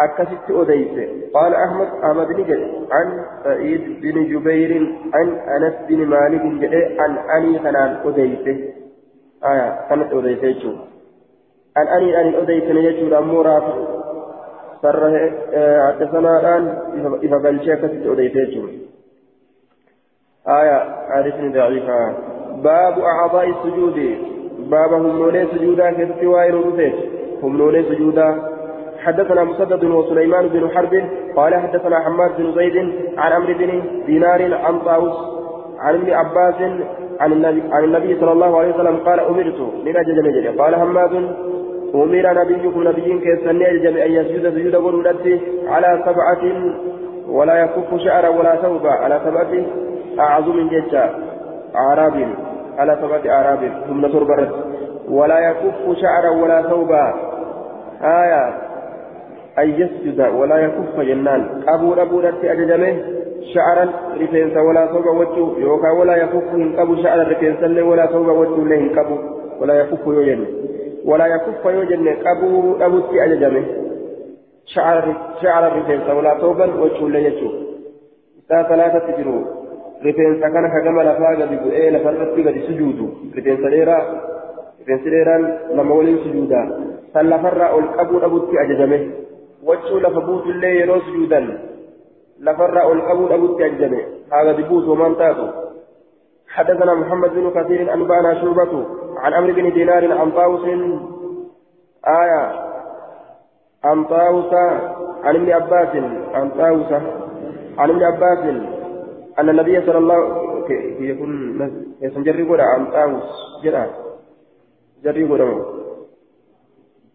أكست 0.00 0.50
أديس 0.50 1.08
قال 1.34 1.54
أحمد 1.54 1.88
أحمد 2.04 2.30
نجد 2.30 2.70
عن 2.90 3.24
سعيد 3.44 4.00
بن 4.00 4.24
جبير 4.24 4.96
عن 5.14 5.28
أنس 5.28 5.74
بن 5.88 6.06
مالك 6.06 6.42
جد 6.42 6.98
عن 7.00 7.18
أني 7.36 7.58
كان 7.58 7.76
أديس 7.76 8.46
آية 9.44 9.86
كانت 9.88 10.12
أديس 10.12 10.66
عن 11.76 11.86
أني 11.86 12.20
أن 12.20 12.34
أديس 12.34 12.64
نجد 12.64 13.12
أمورا 13.12 13.60
سر 14.82 15.30
حدثنا 15.86 16.40
الآن 16.40 16.78
إذا 17.22 17.36
قال 17.36 17.64
شيء 17.64 17.74
كست 17.74 18.06
أديس 18.06 18.58
آية 20.48 20.78
عارفني 21.10 21.48
ضعيفة 21.48 22.14
باب 22.62 22.98
أعضاء 22.98 23.48
السجود 23.50 24.16
باب 24.58 24.92
هم 24.92 25.06
نولي 25.06 25.46
سجودا 25.52 25.92
كست 25.92 26.24
وائر 26.24 26.56
هم 27.42 27.56
نولي 27.56 27.82
سجودا 27.82 28.53
حدثنا 29.04 29.44
مسدد 29.44 29.84
وسليمان 29.84 30.48
بن 30.48 30.70
حرب 30.74 31.04
قال 31.36 31.54
حدثنا 31.54 32.00
حماد 32.00 32.36
بن 32.38 32.52
زيد 32.54 32.76
عن 33.18 33.32
عمرو 33.32 33.54
بن 33.58 33.82
دينار 34.06 34.54
عن 34.54 34.78
طاووس 34.78 35.16
عن 35.78 35.94
ابن 35.94 36.10
عباس 36.12 36.54
عن 37.20 37.32
النبي 37.32 37.62
عن 37.72 37.84
النبي 37.84 38.20
صلى 38.20 38.32
الله 38.32 38.58
عليه 38.58 38.74
وسلم 38.74 38.96
قال 38.96 39.20
أمرت 39.20 39.60
من 39.84 39.96
أجل 39.96 40.28
نجري 40.28 40.48
قال 40.48 40.76
حماد 40.76 41.14
أمر 41.94 42.44
نبيكم 42.44 42.88
نبيين 42.88 43.20
كيسني 43.20 43.70
أجل 43.70 43.98
أن 43.98 44.12
يسجد 44.12 44.54
سجود 44.54 44.76
قلولته 44.76 45.40
على 45.68 46.02
سبعة 46.06 46.44
ولا 47.28 47.56
يكف 47.64 48.00
شعرا 48.04 48.28
ولا 48.28 48.56
ثوبا 48.56 48.90
على 48.90 49.20
سبعة 49.24 49.64
أعظم 50.20 50.68
ججا 50.68 51.14
أعراب. 51.76 52.28
على 52.78 52.98
سبعة 53.02 53.34
أعراب. 53.34 53.72
ثم 53.88 54.06
تربرت 54.06 54.54
ولا 55.10 55.38
يكف 55.50 55.98
شعرا 56.00 56.30
ولا 56.42 56.62
ثوبا. 56.62 57.14
آية. 58.02 58.73
أن 59.58 59.70
يسجد 59.70 60.20
ولا 60.20 60.56
يكف 60.56 61.00
جنان. 61.00 61.62
أبو 61.68 61.94
أبو 61.94 62.20
نتي 62.20 62.52
أججمه 62.52 62.94
شعرا 63.54 63.90
رفينس 64.20 64.56
ولا 64.56 64.86
ثوبا 64.86 65.10
وجه 65.10 65.58
يوكا 65.58 65.90
ولا 65.90 66.16
يكف 66.16 66.44
هنكب 66.54 67.02
شعرا 67.02 67.22
رفينس 67.22 67.82
ولا 67.82 68.06
ثوبا 68.06 68.32
وجه 68.32 68.68
له 68.68 68.76
هنكب 68.76 69.18
ولا 69.60 69.74
يكف 69.74 70.06
يوجن 70.06 70.44
ولا 71.04 71.26
يكف 71.26 71.64
يوجن 71.64 72.16
أبو 72.26 72.76
أبو 72.80 72.98
تي 73.00 73.24
أججمه 73.24 73.64
شعر 74.66 75.16
شعر 75.42 75.78
رفينس 75.78 76.10
ولا 76.10 76.38
ثوبا 76.40 76.66
وجه 76.82 77.08
له 77.08 77.18
يجو. 77.18 77.50
ثلاثة 78.48 78.98
تجروا 78.98 79.44
kana 80.52 80.68
hagama 80.68 81.02
lafaa 81.04 81.36
gadi 81.36 81.56
bu'ee 81.56 81.90
lafarratti 81.90 82.42
gadi 82.42 82.60
sujuudu 82.66 83.32
rifeensa 83.34 83.70
dheeraa 83.70 84.02
rifeensi 84.78 85.10
dheeraan 85.10 85.44
nama 85.74 85.94
waliin 85.94 86.18
sujuuda 86.24 86.60
san 87.12 87.30
lafarraa 87.30 87.72
ol 87.72 87.86
qabuu 87.96 88.20
dhabutti 88.20 88.58
ajajame 88.58 88.98
wachuu 89.66 90.00
lafa 90.00 90.20
buutullee 90.20 90.74
yeroo 90.80 91.00
sujuudan 91.00 91.46
lafarraa 92.40 92.86
ol 92.92 93.02
qabuu 93.08 93.28
dhabutti 93.28 93.64
ajajame 93.64 94.00
haa 94.30 94.52
buutu 94.70 94.96
حدثنا 96.54 96.94
محمد 96.94 97.30
بن 97.30 97.50
كثير 97.50 97.94
أنبأنا 97.94 98.34
شعبة 98.34 98.86
عن 99.16 99.32
عمرو 99.32 99.52
بن 99.54 99.72
دينار 99.72 100.12
عن 100.12 100.30
طاووس. 100.30 100.64
آية. 102.06 102.42
عن 103.84 104.04
طاووس 104.04 104.54
عن 105.24 105.34
ابن 105.36 105.50
عباس. 105.50 105.96
عن 106.34 106.50
طاووس 106.50 106.92
عن 107.78 107.90
ابن 107.90 108.02
عباس. 108.02 108.38
أن 109.38 109.48
النبي 109.48 109.80
صلى 109.86 109.98
الله 109.98 110.18
يكون 111.00 111.32
يسنجري 112.00 112.42
قد 112.42 112.60
عن 112.60 112.86
طاووس. 112.86 113.30
جرى 113.64 113.86
جري 115.04 115.24
قد 115.24 115.40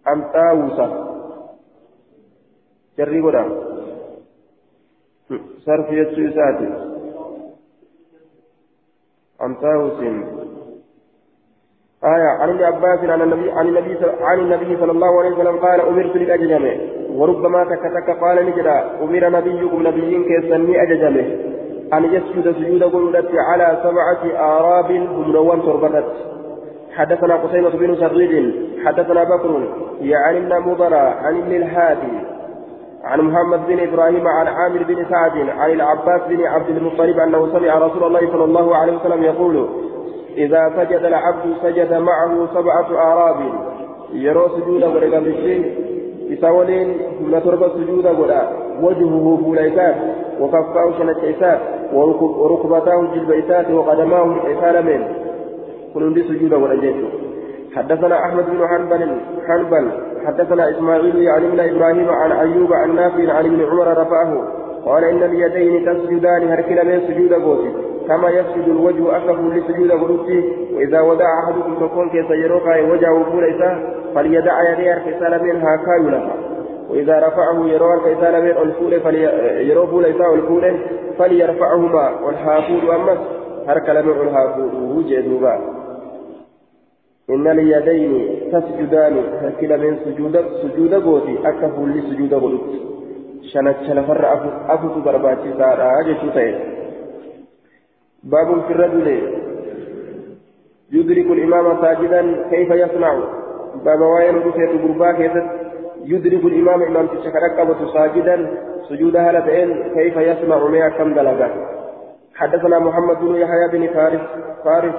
عن 0.06 0.22
طاووس. 0.34 0.80
قد 3.00 3.36
صرف 5.66 5.92
يتسو 5.92 6.22
إساتي 6.28 6.70
عن 9.42 9.56
طاووس 9.56 10.00
آية 12.04 12.30
عن 12.42 12.50
ابن 12.50 12.64
عباس 12.64 13.00
عن 13.00 13.22
النبي 13.22 13.52
عن 13.52 13.68
النبي 13.68 13.98
عن 14.22 14.40
النبي 14.40 14.78
صلى 14.78 14.92
الله 14.92 15.20
عليه 15.20 15.30
وسلم 15.30 15.58
قال 15.58 15.82
أمرت 15.82 16.16
للأججمة 16.16 16.72
وربما 17.10 17.64
تكتك 17.64 18.10
قال 18.22 18.46
نجدا 18.46 19.04
أمر 19.04 19.30
نبيكم 19.30 19.88
نبيين 19.88 20.24
كيسني 20.24 20.84
أججمه 20.84 21.28
أن 21.94 22.04
يسجد 22.06 22.52
سجود 22.52 22.84
قلت 22.84 23.32
على 23.50 23.80
سبعة 23.84 24.40
آراب 24.58 24.92
همنوان 24.92 25.62
تربتت 25.62 26.06
حدثنا 26.96 27.36
قتيبة 27.36 27.70
بن 27.70 27.96
سعيد 27.96 28.56
حدثنا 28.86 29.24
بكر 29.24 29.70
يعني 30.02 30.38
ابن 30.38 30.70
مضر 30.70 30.96
عن 30.96 31.38
ابن 31.38 31.56
الهادي 31.56 32.39
عن 33.04 33.22
محمد 33.22 33.68
بن 33.68 33.80
إبراهيم 33.80 34.28
عن 34.28 34.48
عامر 34.48 34.84
بن 34.84 35.06
سعد 35.10 35.50
عن 35.50 35.72
العباس 35.72 36.22
بن 36.30 36.46
عبد 36.46 36.70
المطلب 36.70 37.20
أنه 37.20 37.48
سمع 37.60 37.78
رسول 37.78 38.04
الله 38.04 38.20
صلى 38.20 38.44
الله 38.44 38.76
عليه 38.76 38.98
وسلم 38.98 39.24
يقول 39.24 39.70
إذا 40.38 40.74
سجد 40.78 41.04
العبد 41.04 41.54
سجد 41.64 41.94
معه 41.94 42.48
سبعة 42.54 43.12
آراب 43.12 43.36
يرى 44.14 44.50
سجود 44.56 44.84
ورقم 44.84 45.26
الشيء 45.26 45.90
إساولين 46.34 46.98
من 47.22 47.42
تربة 47.46 47.70
سجود 47.70 48.06
وجهه 48.82 49.40
فوليسات 49.44 49.96
وكفاه 50.40 50.92
شنة 50.98 51.60
وركبتاه 51.94 53.08
جلبيتات 53.16 53.72
وقدماه 53.72 54.36
إسالمين 54.52 55.08
كل 55.94 56.24
سجود 56.24 56.54
ورجيت 56.54 56.96
حدثنا 57.76 58.20
أحمد 58.26 58.46
بن 58.46 58.68
حنبل 58.68 59.22
حنبل 59.48 59.92
حدثنا 60.26 60.70
إسماعيل 60.70 61.18
يعني 61.22 61.48
من 61.48 61.60
إبراهيم 61.60 62.10
عن 62.10 62.32
أيوب 62.32 62.74
عن 62.74 62.96
نافع 62.96 63.34
عن 63.34 63.46
ابن 63.46 63.66
عمر 63.72 63.88
رفعه 64.02 64.44
قال 64.86 65.04
إن 65.04 65.24
اليدين 65.24 65.86
تسجدان 65.86 66.48
هركل 66.52 66.88
من 66.88 67.02
سجود 67.08 67.34
قوتي 67.34 67.72
كما 68.08 68.30
يسجد 68.30 68.68
الوجه 68.68 69.18
أكف 69.18 69.40
لسجود 69.40 69.92
قلوبه 69.92 70.44
وإذا 70.74 71.02
وضع 71.02 71.26
أحدكم 71.44 71.76
تكون 71.88 72.10
كيس 72.10 72.32
يروقا 72.32 72.82
وجهه 72.82 73.24
فوليسا 73.32 73.94
فليدع 74.16 74.72
يديه 74.72 74.94
هركسال 74.94 75.44
منها 75.44 75.76
كايلها 75.86 76.34
وإذا 76.90 77.20
رفعه 77.28 77.68
يروى 77.68 77.94
الكيسان 77.94 78.42
من 78.42 78.50
الفول 78.50 79.00
فليرو 79.02 79.88
فوليسا 79.88 80.34
الفول 80.34 80.80
فليرفعهما 81.20 82.12
والحافود 82.26 82.90
أمس 82.90 83.18
هركل 83.68 84.04
من 84.06 84.28
الحافود 84.28 84.74
وجدوبا 84.74 85.79
إن 87.30 87.48
اليدين 87.48 88.12
تسجدان 88.52 89.16
هركل 89.42 89.72
من 89.78 89.98
سجود 90.06 90.36
سجود 90.62 90.94
قوتي 90.94 91.36
أكف 91.50 91.76
لسجود 91.80 92.34
قلوبه 92.34 92.90
shanacha 93.54 93.94
lafarra 93.94 94.32
afutu 94.68 95.02
barbaachisaadha 95.02 96.04
jechuu 96.08 96.34
ta'e 96.38 96.54
باب 98.24 98.62
في 98.68 98.74
الرجل. 98.74 99.08
يدرك 100.92 101.26
الإمام 101.26 101.82
ساجدا 101.82 102.22
كيف 102.50 102.70
يصنع. 102.70 103.14
باب 103.86 104.02
وين 104.02 104.36
رفيت 104.36 104.72
غربا 104.82 105.12
كيف؟ 105.12 105.32
يدرك 106.06 106.44
الإمام 106.46 106.82
إمام 106.82 107.08
تشكرك 107.08 107.78
ساجدا. 107.94 108.36
سجود 108.90 109.16
هلتين 109.16 109.70
كيف 109.96 110.16
يصنع؟ 110.18 110.68
ما 110.68 110.90
كم 110.90 111.14
دلقا 111.14 111.50
حدثنا 112.36 112.80
محمد 112.80 113.20
بن 113.20 113.36
يحيى 113.36 113.68
بن 113.72 113.88
فارس 113.94 114.22
فارس. 114.66 114.96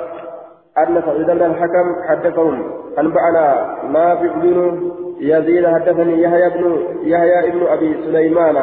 أن 0.79 1.03
سعيد 1.07 1.27
بن 1.27 1.43
الحكم 1.43 1.95
حدثهم. 2.09 2.73
أنبأنا 2.99 3.77
نافع 3.93 4.33
بن 4.35 4.91
يزيد 5.21 5.66
حدثني 5.66 6.23
يحيى 6.23 6.51
بن 6.51 6.87
يحيى 7.03 7.51
بن 7.51 7.66
أبي 7.66 7.97
سليمان 8.05 8.57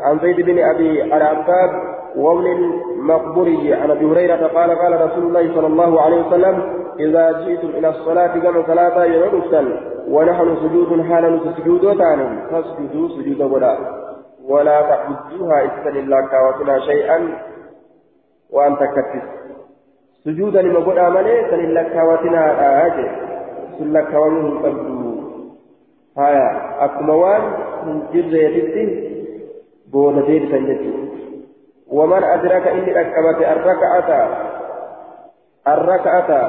عن 0.00 0.18
زيد 0.18 0.40
بن 0.40 0.58
أبي 0.58 1.02
العباد 1.04 1.70
وابن 2.16 2.46
المقبري 2.46 3.74
عن 3.74 3.90
أبي 3.90 4.04
هريرة 4.04 4.46
قال 4.46 4.70
قال 4.78 5.10
رسول 5.10 5.24
الله 5.24 5.54
صلى 5.54 5.66
الله 5.66 6.00
عليه 6.00 6.26
وسلم 6.26 6.82
إذا 7.00 7.32
جئتم 7.32 7.68
إلى 7.68 7.88
الصلاة 7.88 8.38
كما 8.38 8.66
صلاه 8.66 9.04
يرسل 9.04 9.80
ونحن 10.08 10.56
سجود 10.56 11.02
حالا 11.02 11.40
سجود 11.56 11.98
تانم 11.98 12.40
فاسجدوا 12.50 13.08
سجود 13.08 13.40
ولا 13.40 13.78
ولا 14.48 14.82
تعبدوها 14.82 15.64
اسكن 15.64 15.96
الله 15.96 16.26
كاوتنا 16.26 16.78
شيئا 16.78 17.28
وان 18.50 18.76
تكتس 18.76 19.41
سجودا 20.24 20.62
لما 20.62 20.80
قد 20.80 20.98
امنه 20.98 21.50
سن 21.50 21.60
الله 21.60 21.82
كاوتنا 21.82 22.42
أجي 22.86 23.06
سلك 23.78 24.10
ومن 24.14 24.58
قبل 24.58 25.02
haya 26.12 26.48
akkuma 26.84 27.14
waan 27.16 27.44
hin 27.84 27.96
jirreetitti 28.12 28.82
booda 29.88 30.24
deebisan 30.28 30.68
jechuudha 30.68 31.08
waman 31.88 32.24
adraka 32.24 32.74
inni 32.76 32.92
dhaqqabate 32.92 33.44
arraka'ata 33.48 34.20
arraka'ata 35.72 36.40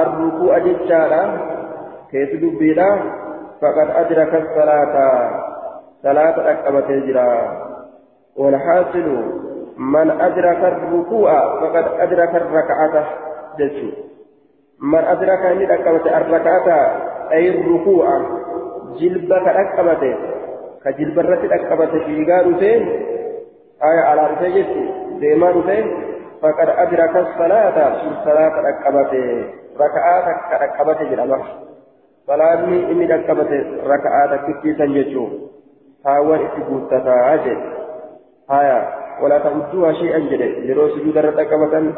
arruku'a 0.00 0.64
jechaadha 0.64 1.22
keessi 2.08 2.40
dubbiidha 2.40 2.88
faqad 3.60 3.88
adraka 4.00 4.38
salaata 4.56 5.08
salaata 6.00 6.40
dhaqqabatee 6.48 7.04
jira 7.08 7.28
والحاصل 8.34 9.06
من 9.76 10.10
أدرك 10.10 10.56
الركوع 10.64 11.60
فقد 11.60 11.84
أدرك 12.00 12.34
الركعة 12.34 13.04
جسو 13.58 13.86
من 14.82 14.98
أدرك 14.98 15.38
أن 15.38 15.62
أكبت 15.70 16.06
الركعة 16.06 17.00
أي 17.32 17.48
الركوع 17.60 18.20
ka 18.94 19.52
dhaqqabate 19.52 20.10
ka 20.82 20.90
jilba 20.94 21.22
irratti 21.24 21.48
dhaqqabate 21.50 21.98
fiigaa 22.06 22.42
dhufe 22.46 22.72
aya 23.80 24.02
alaa 24.12 24.28
dhufe 24.32 24.52
jechu 24.54 24.82
deemaa 25.18 25.52
dhufe 25.56 25.76
faqad 26.40 26.68
adraka 26.84 27.20
salaata 27.38 27.84
salaata 28.24 28.62
dhaqqabate 28.66 29.22
raka'aa 29.82 30.20
takka 30.28 30.54
dhaqqabate 30.62 31.08
jedhama 31.10 31.38
salaanni 32.26 32.78
inni 32.92 33.06
dhaqqabate 33.10 33.58
raka'aa 33.82 34.30
takkittiisan 34.30 34.94
jechuu 34.94 35.50
haawwan 36.06 36.46
ولا 39.22 39.38
تعدوها 39.38 39.92
شيئا 39.92 40.18
جدا 40.18 40.44
يرو 40.44 40.88
سجود 40.88 41.16
الرقبة 41.18 41.92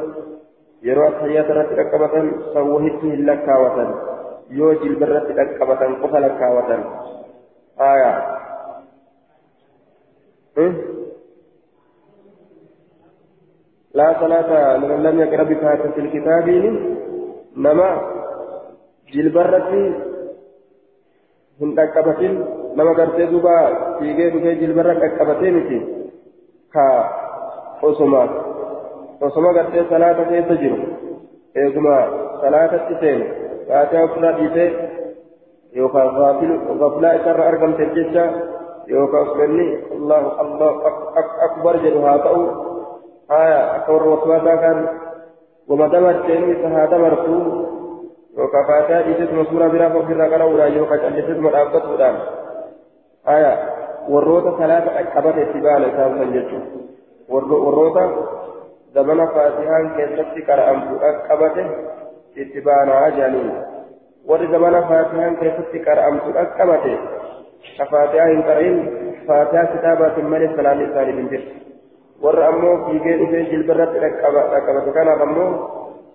يرو 0.83 1.07
التحيات 1.09 1.49
الرقبة 1.51 2.14
سوهته 2.55 3.09
لكاوة 3.29 3.79
yoo 4.51 4.79
jilbarratti 4.79 5.35
dhaqqabatan 5.35 5.99
qofa 6.03 6.19
lakkaawatan 6.23 6.81
aya 7.83 8.12
لا 13.97 14.09
صلاة 14.21 14.77
لمن 14.77 15.01
لم 15.03 15.17
يقرأ 15.21 15.43
بفاتحة 15.43 15.97
الكتاب 15.97 16.47
نما 17.57 17.91
جلبرتي 19.12 19.85
hin 21.57 21.73
dhaqqabatin 21.73 22.35
nama 22.77 22.93
gartee 22.93 23.29
duuba 23.33 23.57
fiigee 23.99 24.29
dhufee 24.33 24.61
jilbarra 24.61 25.01
dhaqqabatee 25.01 25.81
osoma 27.83 28.22
osoma 29.20 29.53
gartee 29.53 29.85
salaata 29.91 30.24
keessa 30.31 30.55
jiru 30.62 30.79
eeguma 31.62 31.97
salaatatti 32.41 32.95
seenu 33.01 33.27
faatiha 33.68 34.05
ofirraa 34.09 34.33
dhiisee 34.39 34.68
yookaan 35.77 36.11
gaflaa 36.83 37.14
isarra 37.20 37.49
argamteef 37.53 37.95
jecha 37.99 38.24
yookaan 38.87 39.29
usmanni 39.29 39.66
allahu 39.97 40.29
allahu 40.43 40.77
akbar 41.49 41.74
jedhu 41.85 42.01
haa 42.07 42.18
ta'u 42.27 42.43
haya 43.29 43.61
akka 43.77 43.93
warra 43.93 44.11
waswaasaa 44.14 44.59
kan 44.64 44.79
wama 45.68 45.89
dabarteenu 45.95 46.53
isa 46.55 46.68
haa 46.74 46.87
dabartuu 46.95 47.41
yookaan 48.39 48.66
faatihaa 48.70 49.03
dhiisetuma 49.07 49.45
suuraa 49.51 49.72
biraa 49.74 49.91
ofirraa 50.03 50.31
qara'uudhaan 50.35 50.77
yookaan 50.79 51.01
callisetuma 51.05 51.55
dhaabbatuudhaan 51.57 52.16
haya 53.31 53.53
warroota 54.15 54.53
salaata 54.59 54.97
qaqqabate 54.97 55.43
itti 55.47 55.61
baana 55.67 55.87
isaan 55.93 56.19
san 56.19 56.33
jechuudha 56.37 57.57
warroota 57.67 58.05
zamana 58.95 59.27
faatihaan 59.37 59.91
keessatti 59.97 60.47
qara'amtu 60.49 60.99
qaqqabate 61.05 61.65
itti 62.45 62.65
baanaa 62.69 63.11
jedhaniin 63.17 63.53
warri 64.29 64.51
zamana 64.57 64.83
faatihaan 64.91 65.39
keessatti 65.43 65.85
qara'amtu 65.89 66.35
qaqqabate 66.39 66.93
ka 67.79 67.89
faatihaa 67.95 68.29
hin 68.33 68.43
qara'in 68.51 68.77
faatihaa 69.31 69.73
kitaabaatiin 69.73 70.31
malee 70.35 70.53
salaanni 70.57 70.91
isaanii 70.91 71.17
hin 71.23 71.33
jirtu 71.33 71.55
warra 72.27 72.53
ammoo 72.53 72.77
fiigee 72.87 73.19
dhufee 73.23 73.49
jilbarratti 73.55 74.05
dhaqqabate 74.05 74.97
kanaaf 75.01 75.27
ammoo 75.31 75.51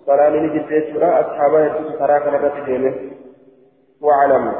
صلاني 0.05 0.39
نجد 0.39 0.71
يجرى 0.71 1.09
أصحابه 1.21 1.59
يجد 1.65 1.97
تراك 1.99 2.27
نبت 2.33 2.55
دينه 2.65 2.93
واعلم 4.01 4.53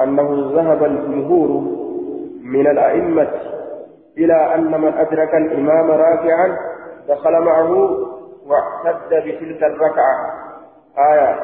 أنه 0.00 0.28
ذهب 0.54 0.84
الجمهور 0.84 1.50
من 2.42 2.66
الأئمة 2.66 3.28
إلى 4.18 4.54
أن 4.54 4.80
من 4.80 4.92
أدرك 4.94 5.34
الإمام 5.34 5.90
راكعا 5.90 6.56
دخل 7.08 7.40
معه 7.40 7.72
واعتد 8.46 9.08
بتلك 9.08 9.62
الركعة. 9.62 10.14
آية. 11.12 11.40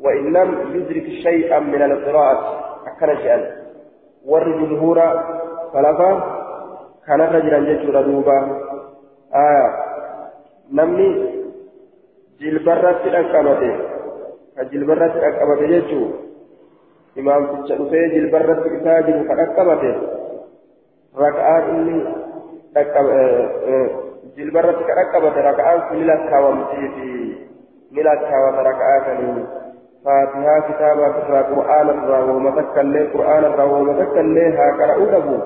وإن 0.00 0.32
لم 0.32 0.74
يدرك 0.74 1.06
شيئا 1.22 1.58
من 1.58 1.82
القراءة 1.82 2.64
أكن 2.86 3.16
شيئا. 3.16 3.64
ور 4.26 4.44
جمهور 4.44 5.00
فلفا 5.74 6.40
كان 7.06 7.20
رجلا 7.20 7.58
يجرى 7.58 8.02
دوبا 8.02 8.60
آية. 9.34 9.84
نمني 10.72 11.34
jilbarratti 12.40 13.08
dhaqqabate 13.14 13.70
ka 14.56 14.62
jilbarratti 14.70 15.22
dhaqqabate 15.24 15.64
jechuun 15.72 16.10
imaamticha 17.16 17.78
dhufee 17.78 18.10
jilbarratti 18.14 18.74
isaa 18.78 19.02
jiru 19.06 19.22
inni 21.70 21.98
jilbarratti 24.36 24.82
ka 24.88 24.94
dhaqqabate 24.98 25.40
raka'aan 25.46 25.80
sun 25.88 25.98
ni 26.00 26.06
lakkaawamtii 26.10 26.88
fi 26.94 27.08
ni 27.94 28.00
lakkaawata 28.02 28.66
raka'aa 28.68 29.04
kanii 29.06 29.42
faatihaa 30.04 30.60
kitaabaa 30.68 31.10
irraa 31.20 31.44
qur'aana 31.52 31.92
irraa 32.00 32.22
wooma 32.28 32.50
takkallee 32.58 33.04
qur'aana 33.14 33.52
irraa 33.52 33.70
wooma 33.72 33.94
takkallee 34.00 34.48
haa 34.58 34.72
qara'uu 34.80 35.06
dhabu 35.12 35.36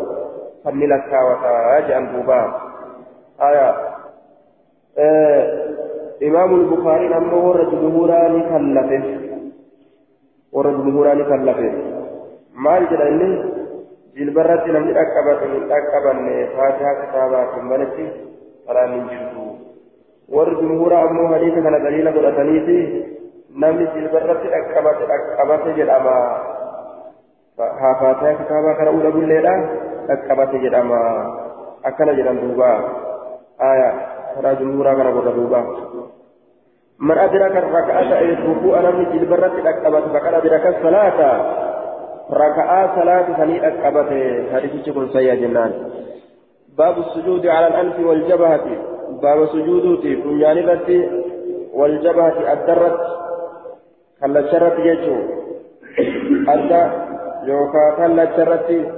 kan 0.65 0.75
ni 0.81 0.87
lakkaawata 0.95 1.53
jedhan 1.87 2.11
duubaa 2.15 2.47
aayaa 3.49 3.75
إمام 6.23 6.51
البخاري 6.55 7.17
أما 7.17 7.35
ورد 7.35 7.71
جمهوران 7.71 8.35
كلفه 8.51 9.05
ورد 10.53 10.77
جمهوران 10.85 11.19
كلفه 11.31 11.73
ما 12.55 12.79
يجد 12.79 13.01
لم 14.17 14.85
من 14.85 15.73
أكبن 15.73 16.47
فاتحة 16.57 16.95
كتابات 17.05 17.59
ملتي 17.59 18.09
فلا 18.69 18.87
من 18.87 19.07
جلدو 19.07 19.49
ورد 20.29 20.59
جمهور 20.61 20.93
أمو 21.05 21.35
حديث 21.35 21.55
كان 21.55 21.83
دليل 21.83 22.09
قد 22.09 22.25
أتنيتي 22.25 22.79
نمي 23.57 23.85
جلبرة 23.95 24.43
أكبت 24.59 24.99
أكبت 25.11 25.77
جل 25.77 25.91
أما 25.91 26.17
ها 27.59 27.91
فاتحة 28.01 28.45
كتابة 28.45 28.73
كان 28.79 28.87
أولا 28.87 29.11
بالليلة 29.11 29.55
أكبت 30.11 30.51
جل 30.63 30.75
أما 30.75 31.01
أكنا 31.85 32.13
جل 32.13 32.41
دوبا 32.41 32.73
آية 33.61 34.19
karaa 34.39 34.55
jumhuuraa 34.55 34.95
kana 34.95 35.11
godha 35.11 35.33
duuba. 35.35 35.61
Man 36.99 37.19
adraka 37.19 37.59
raka'ata 37.63 38.15
ay 38.23 38.35
ruku'a 38.43 38.83
namni 38.83 39.11
jilbarratti 39.15 39.63
dhaqqabate 39.63 40.11
faqad 40.15 40.35
adraka 42.29 42.63
salaata 42.63 42.93
raka'aa 42.93 42.95
salaati 42.95 43.33
sanii 43.39 43.61
dhaqqabate 43.61 44.21
hadisichi 44.53 44.93
kun 44.93 45.09
sayya 45.13 45.37
jennaan 45.37 45.73
baabu 46.77 47.05
sujuudi 47.15 47.49
ala 47.49 47.67
al-anfi 47.67 48.05
waljabahati 48.05 48.75
baaba 49.23 49.47
sujuuduuti 49.47 50.17
funyaan 50.23 50.59
irratti 50.59 50.99
waljabahati 51.73 52.47
addarratti 52.55 53.11
kallacharratti 54.21 54.83
jechuu 54.83 55.21
adda 56.47 56.81
yookaa 57.47 57.93
kallacharratti 57.97 58.98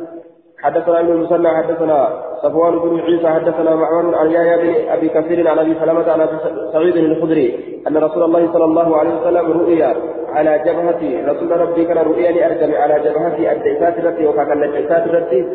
حدثنا 0.63 1.01
ابن 1.01 1.13
المثنى 1.13 1.49
حدثنا 1.49 2.09
صفوان 2.43 2.79
بن 2.79 3.01
عيسى 3.01 3.29
حدثنا 3.29 3.75
معمر 3.75 4.15
عن 4.15 4.31
يحيى 4.31 4.57
بن 4.63 4.91
أبي 4.91 5.09
كثير 5.09 5.49
عن 5.49 5.59
أبي 5.59 5.75
سلمة 5.81 6.13
عن 6.13 6.29
سعيد 6.73 6.97
الخدري 6.97 7.81
أن 7.89 7.97
رسول 7.97 8.23
الله 8.23 8.53
صلى 8.53 8.65
الله 8.65 8.97
عليه 8.97 9.21
وسلم 9.21 9.53
رؤيا 9.53 9.95
على 10.29 10.59
جبهتي 10.67 11.23
رسول 11.31 11.61
ربي 11.61 11.85
كان 11.85 11.99
رؤيا 11.99 12.31
لارجم 12.33 12.75
على 12.75 12.95
جبهتي 13.05 13.53
الديسات 13.53 13.99
التي 13.99 14.27
وكان 14.27 14.63
الديسات 14.63 15.07
التي 15.07 15.47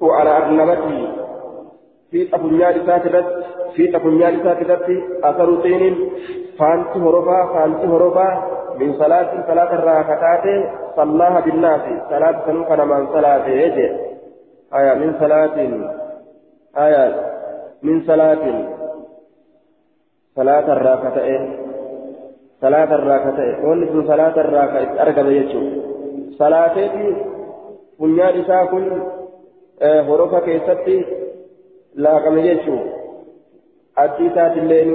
وعلى 0.00 0.36
أرنبتي. 0.36 1.08
في 2.10 2.34
أبنيان 2.34 2.86
ساترت 2.86 3.26
في 3.74 3.96
أبنيان 3.96 4.34
ساترت 4.44 4.86
أثر 5.24 5.54
طين 5.62 6.10
فانت 6.58 6.96
هربا 6.96 7.46
فانت 7.54 7.84
هربا 7.84 8.42
من 8.80 8.92
صلاة 8.92 9.30
صلاة 9.48 9.74
الراكتات 9.74 10.46
صلاها 10.96 11.40
بالناس. 11.40 11.80
صلاة 12.10 12.36
سنوكنا 12.46 12.84
من 12.84 13.06
صلاة 13.06 13.46
يجي 13.48 14.05
آية 14.74 14.94
من 14.94 15.14
صلاة 15.20 15.56
آية 16.76 17.04
من 17.82 18.02
صلاة 18.06 18.44
صلاة 20.36 20.72
الراكتين 20.72 21.58
صلاة 22.60 22.94
الراكتين 22.94 23.64
ولد 23.64 24.06
صلاة 24.06 24.40
الراكتين 24.40 24.98
أرقب 24.98 25.26
يجو. 25.30 25.60
صلاتي 26.38 27.14
بنيان 28.00 28.44
ساكن 28.44 29.02
هربا 29.82 30.40
كيستي 30.40 31.04
laaqame 32.04 32.42
jechuun 32.46 32.80
addii 34.02 34.26
isaatiilleen 34.30 34.90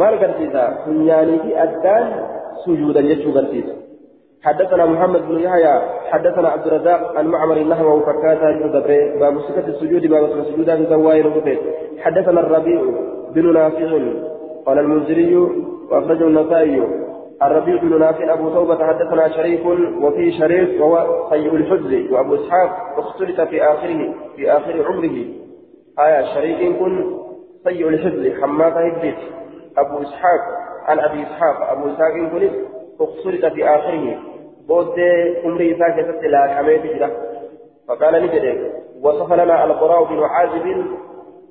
maal 0.00 0.14
garsiisa 0.22 0.62
funyaanii 0.84 1.40
fi 1.42 1.56
addaan 1.64 2.06
sujuudan 2.64 3.08
jechuu 3.10 3.32
garsiisa 3.34 3.74
حدثنا 4.42 4.86
محمد 4.86 5.28
بن 5.28 5.38
يحيى 5.38 5.80
حدثنا 6.10 6.48
عبد 6.48 6.66
الرزاق 6.66 7.16
عن 7.16 7.26
معمر 7.26 7.58
نحوه 7.58 8.00
فكاتا 8.00 8.50
جدبري 8.50 9.18
باب 9.18 9.38
صفة 9.38 9.68
السجود 9.68 10.06
باب 10.06 10.24
السجود 10.24 10.76
في 10.76 10.86
زواير 10.90 11.58
حدثنا 11.98 12.40
الربيع 12.40 12.80
بن 13.34 13.52
نافع 13.52 13.98
قال 14.66 14.78
المنذري 14.78 15.36
وأخرجه 15.90 16.26
النسائي. 16.26 16.82
الربيع 17.42 17.76
بن 17.76 17.98
نافع 18.00 18.32
أبو 18.32 18.48
توبة 18.48 18.86
حدثنا 18.86 19.28
شريك 19.28 19.66
وفي 20.02 20.32
شريك 20.32 20.80
وهو 20.80 21.28
سيء 21.30 21.54
الحفظ 21.54 22.12
وأبو 22.12 22.34
إسحاق 22.34 22.98
اختلط 22.98 23.40
في 23.40 23.62
آخره 23.62 24.14
في 24.36 24.52
آخر 24.52 24.86
عمره. 24.86 25.24
آية 25.98 26.34
شريك 26.34 26.78
كن 26.78 27.16
سيء 27.64 27.88
الحفظ 27.88 28.42
حماد 28.42 28.72
هدت 28.72 29.18
أبو 29.78 30.02
إسحاق 30.02 30.40
عن 30.86 30.98
أبي 30.98 31.22
إسحاق 31.22 31.70
أبو 31.70 31.88
إسحاق 31.88 32.12
كن 32.12 32.50
اقصرت 33.00 33.52
في 33.52 33.64
آخره. 33.64 34.16
بود 34.68 34.98
عمر 35.44 35.60
إسحاق 35.72 35.98
يسد 35.98 36.24
لا 36.24 36.46
كميت 36.46 36.82
جدا. 36.82 37.10
فقال 37.88 38.22
نجد 38.22 38.72
وصف 39.02 39.32
لنا 39.32 39.64
القراء 39.64 40.04
بن 40.04 40.22
عازب. 40.22 40.66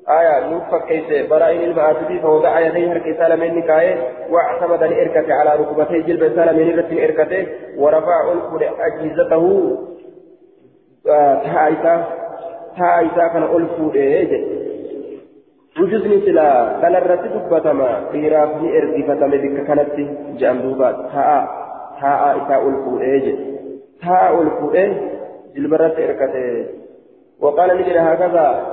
آية 0.10 0.50
نوفى 0.50 0.80
كيس 0.88 1.30
برائن 1.30 1.62
المآتبي 1.62 2.20
فوضع 2.20 2.60
يديه 2.60 2.91
الكسال 2.91 3.39
من 3.39 3.56
نكاية. 3.56 3.96
واعتمد 4.30 4.84
الإركة 4.84 5.34
على 5.34 5.52
ركبتيه 5.62 6.02
جلب 6.02 6.36
سال 6.36 6.56
من 6.58 6.80
رت 6.80 6.91
الإركة 6.91 7.48
ورفع 7.78 8.32
أنفر 8.32 8.62
أجهزته 8.80 9.78
آه 11.10 11.36
تهايتا 11.43 12.26
taa 12.78 13.02
isaa 13.02 13.30
kana 13.30 13.48
ol 13.56 13.66
kanarratti 15.76 17.34
dubbatama 17.36 17.89
dhiiraaf 18.11 18.61
ni 18.61 18.69
ergifatame 18.80 19.38
bikka 19.43 19.67
kanatti 19.67 20.03
jedhan 20.39 20.63
duuba 20.63 20.93
taa'a 21.11 21.41
taa'a 21.99 22.30
isaa 22.41 22.63
ol 22.63 22.78
fuudhee 22.86 23.19
jedhe. 23.26 23.45
Taa'a 24.03 24.34
ol 24.39 24.49
fuudhee 24.59 24.89
jilbarratti 25.53 26.01
ergate. 26.07 26.43
وقال 27.41 27.78
نجد 27.78 27.97
هكذا 27.97 28.65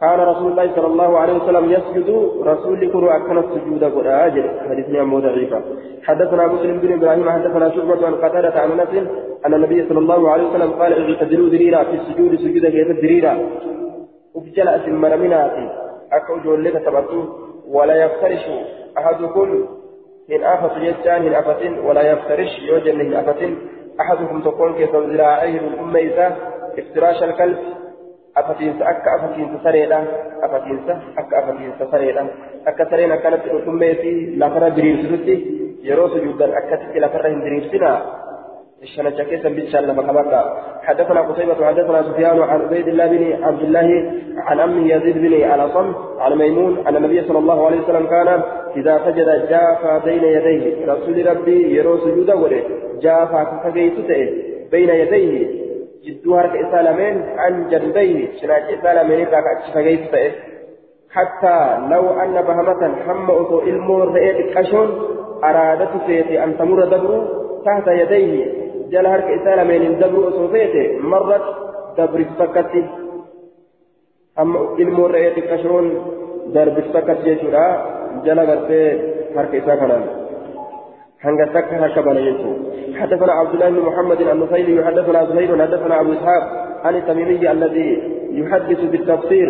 كان 0.00 0.20
رسول 0.20 0.50
الله 0.50 0.70
صلى 0.76 0.86
الله 0.86 1.18
عليه 1.18 1.32
وسلم 1.32 1.72
يسجد 1.72 2.30
رسول 2.42 2.92
كن 2.92 3.08
أكن 3.08 3.38
السجود 3.38 3.84
قل 3.84 4.06
أجل 4.06 4.44
حديثنا 4.70 5.02
أبو 5.02 5.18
ضعيفة 5.18 5.60
حدثنا 6.04 6.46
مسلم 6.46 6.78
بن 6.78 6.92
إبراهيم 6.92 7.30
حدثنا 7.30 7.70
شعبة 7.70 8.06
عن 8.06 8.14
قتادة 8.14 8.60
عن 8.60 8.80
أنس 8.80 9.08
أن 9.46 9.54
النبي 9.54 9.88
صلى 9.88 9.98
الله 9.98 10.30
عليه 10.30 10.44
وسلم 10.48 10.70
قال 10.72 11.14
اعتدلوا 11.14 11.48
ذريرا 11.48 11.84
في 11.84 11.96
السجود 11.96 12.36
سجود 12.36 12.66
كيف 12.66 12.88
ذريرا 12.88 13.38
وفجل 14.34 14.68
أسم 14.68 15.04
مرمنات 16.12 16.12
أكو 16.12 16.38
جولك 16.38 16.72
تبطوا 16.72 17.24
ولا 17.68 18.04
يفترش 18.04 18.44
أحدكم 18.98 19.68
إن 20.32 20.44
أفت 20.44 20.78
جتان 20.78 21.26
إن 21.26 21.34
أفت 21.34 21.62
ولا 21.84 22.12
يفترش 22.12 22.58
يوجد 22.58 23.00
إن 23.00 23.14
أفت 23.14 23.50
أحدكم 24.00 24.40
تكون 24.40 24.74
كيف 24.74 24.94
ذراعيه 24.94 25.60
من 25.60 25.78
أمة 25.78 26.36
افتراش 26.78 27.22
الكلب 27.22 27.58
afatiinsa 28.36 28.84
akka 28.84 29.12
afatiinsa 29.16 29.62
sareedha 29.64 29.98
afatiinsa 30.42 30.92
akka 31.16 31.38
afatiinsa 31.38 31.86
sareedha 31.90 32.24
akka 32.66 32.84
sareen 32.90 33.12
akkanatti 33.12 33.48
dhudhummeeti 33.48 34.36
lafarra 34.36 34.76
diriirsitutti 34.76 35.34
yeroo 35.82 36.08
sujuudan 36.08 36.52
akkasitti 36.60 37.00
lafarra 37.00 37.30
hin 37.30 37.40
diriirsinaa 37.44 37.96
الشنجة 38.86 39.22
كيسا 39.22 39.48
بيتشان 39.48 39.84
لما 39.88 40.02
كبكا 40.02 40.40
حدثنا 40.82 41.20
قتيبة 41.20 41.66
حدثنا 41.66 42.02
سفيان 42.02 42.38
عن 42.42 42.60
عبيد 42.60 42.88
الله 42.88 43.06
بن 43.06 43.44
عبد 43.44 43.62
الله 43.62 43.88
عن 44.36 44.60
أمه 44.60 44.94
يزيد 44.94 45.18
بن 45.18 45.34
الأصم 45.54 45.94
عن 46.18 46.38
ميمون 46.38 46.86
أن 46.86 46.96
النبي 46.96 47.22
صلى 47.28 47.38
الله 47.38 47.66
عليه 47.66 47.80
وسلم 47.80 48.06
كان 48.06 48.42
إذا 48.76 49.00
سجد 49.06 49.48
جافا 49.48 49.98
بين 49.98 50.24
يديه 50.24 50.92
رسول 50.92 51.26
ربي 51.26 51.76
يرو 51.76 51.98
سجودا 51.98 52.34
وله. 52.34 52.62
جافا 53.02 53.44
كفقيت 53.44 53.92
بين 54.70 54.88
يديه. 54.88 55.66
جدو 56.04 56.34
هرك 56.34 56.54
إسالمين 56.64 57.22
عن 57.38 57.68
جنبيه 57.68 58.28
شناك 58.40 58.62
إسالمين 58.62 59.26
راك 59.26 59.44
أتشفقيت 59.56 60.10
تأه. 60.12 60.30
حتى 61.10 61.58
لو 61.90 62.04
أن 62.22 62.42
بهمة 62.42 62.82
حم 63.06 63.30
أتو 63.30 63.58
إلمو 63.60 64.04
رئيت 64.04 64.58
كشون 64.58 64.88
أرادت 65.44 65.90
فيتي 66.06 66.44
أن 66.44 66.58
تمر 66.58 66.84
دبر 66.84 67.12
تحت 67.66 67.86
يديه. 67.88 68.65
جل 68.92 69.06
هرك 69.06 69.24
إسالمين 69.24 69.98
دبر 69.98 70.28
أتو 70.28 70.48
فيتي 70.48 70.84
مرت 71.12 71.46
دبر 71.98 72.20
سكتي 72.38 72.82
أما 74.38 74.58
إلمو 74.78 75.06
رئيت 75.06 75.38
كشون 75.50 75.86
درب 76.54 76.76
سكت 76.92 77.18
جيشورا 77.24 77.66
جل 78.24 78.38
غرفي 78.48 78.82
هرك 79.36 79.54
إسالمين 79.54 80.06
هنگا 81.24 81.44
تك 81.44 81.72
هكذا 81.74 82.20
يجو 82.20 82.52
حدثنا 83.00 83.32
عبد 83.32 83.54
الله 83.54 83.68
بن 83.70 83.80
محمد 83.88 84.20
النصيري 84.20 84.84
حدثنا 84.84 85.24
زهير 85.24 85.62
حدثنا 85.62 86.00
ابو 86.00 86.12
اسحاق 86.12 86.44
عن 86.84 86.94
التميمي 86.96 87.50
الذي 87.52 87.90
يحدث 88.32 88.80
بالتفسير 88.80 89.48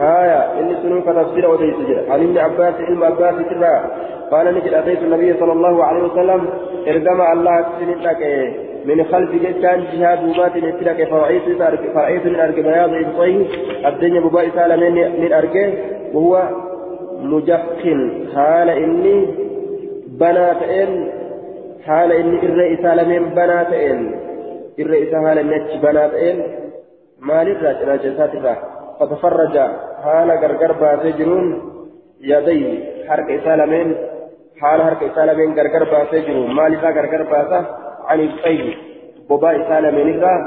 آية 0.00 0.60
إني 0.60 0.74
سنوك 0.82 1.04
تفسير 1.04 1.50
ودي 1.50 1.72
سجل 1.72 2.10
عن 2.10 2.20
ابن 2.20 2.38
عباس 2.38 2.74
علم 2.74 3.04
عباس 3.04 3.34
كذا 3.34 3.90
قال 4.30 4.54
نجد 4.54 4.74
أتيت 4.74 5.02
النبي 5.02 5.34
صلى 5.40 5.52
الله 5.52 5.84
عليه 5.84 6.02
وسلم 6.02 6.48
إرجم 6.88 7.20
الله 7.32 7.66
سنتك 7.78 8.22
من 8.84 9.04
خلف 9.04 9.30
جتان 9.30 9.84
جهاد 9.92 10.24
ومات 10.24 10.56
نتلك 10.56 11.08
فرأيت 11.08 12.26
من 12.26 12.40
أرك 12.40 12.60
بياض 12.60 12.90
إبطيه. 12.94 13.46
الدنيا 13.88 14.50
سالم 14.54 14.94
من 15.22 15.32
أركه 15.32 15.72
وهو 16.14 16.48
مجخن. 17.22 18.28
قال 18.36 18.68
إني 18.70 19.48
banaa 20.20 20.54
ta'een 20.60 20.92
haala 21.86 22.14
inni 22.20 22.38
irra 22.46 22.64
isaa 22.76 22.94
lameen 23.00 23.26
banaa 23.38 23.64
ta'een 23.72 24.00
irra 24.82 24.96
isaa 25.04 25.22
haala 25.26 25.40
inni 25.44 25.54
achi 25.60 25.78
yadayhi 32.20 33.04
harka 33.08 33.32
isaa 33.32 33.56
lameen 33.56 33.90
haala 34.60 34.84
harka 34.84 35.04
isaa 35.10 35.26
lameen 35.30 35.54
gargar 35.58 35.84
baasee 35.92 36.22
jiru 36.26 36.42
maal 36.58 36.72
isaa 36.78 36.92
gargar 36.98 37.22
baasa 37.32 37.58
ani 38.12 38.24
ibsayhi 38.28 38.72
bobaa 39.28 39.54
isaa 39.60 39.80
lameenirraa 39.86 40.38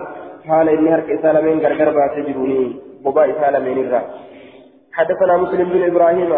haala 0.49 0.75
inni 0.77 0.91
harka 0.95 1.13
isaa 1.17 1.33
lameen 1.37 1.63
gargar 1.65 1.89
baasee 1.99 2.25
jiruuni 2.27 2.59
bobaa 3.03 3.31
isaa 3.35 3.55
lameenirraa 3.57 4.05
حدثنا 4.99 5.37
مسلم 5.37 5.67
بن 5.73 5.83
إبراهيم 5.91 6.31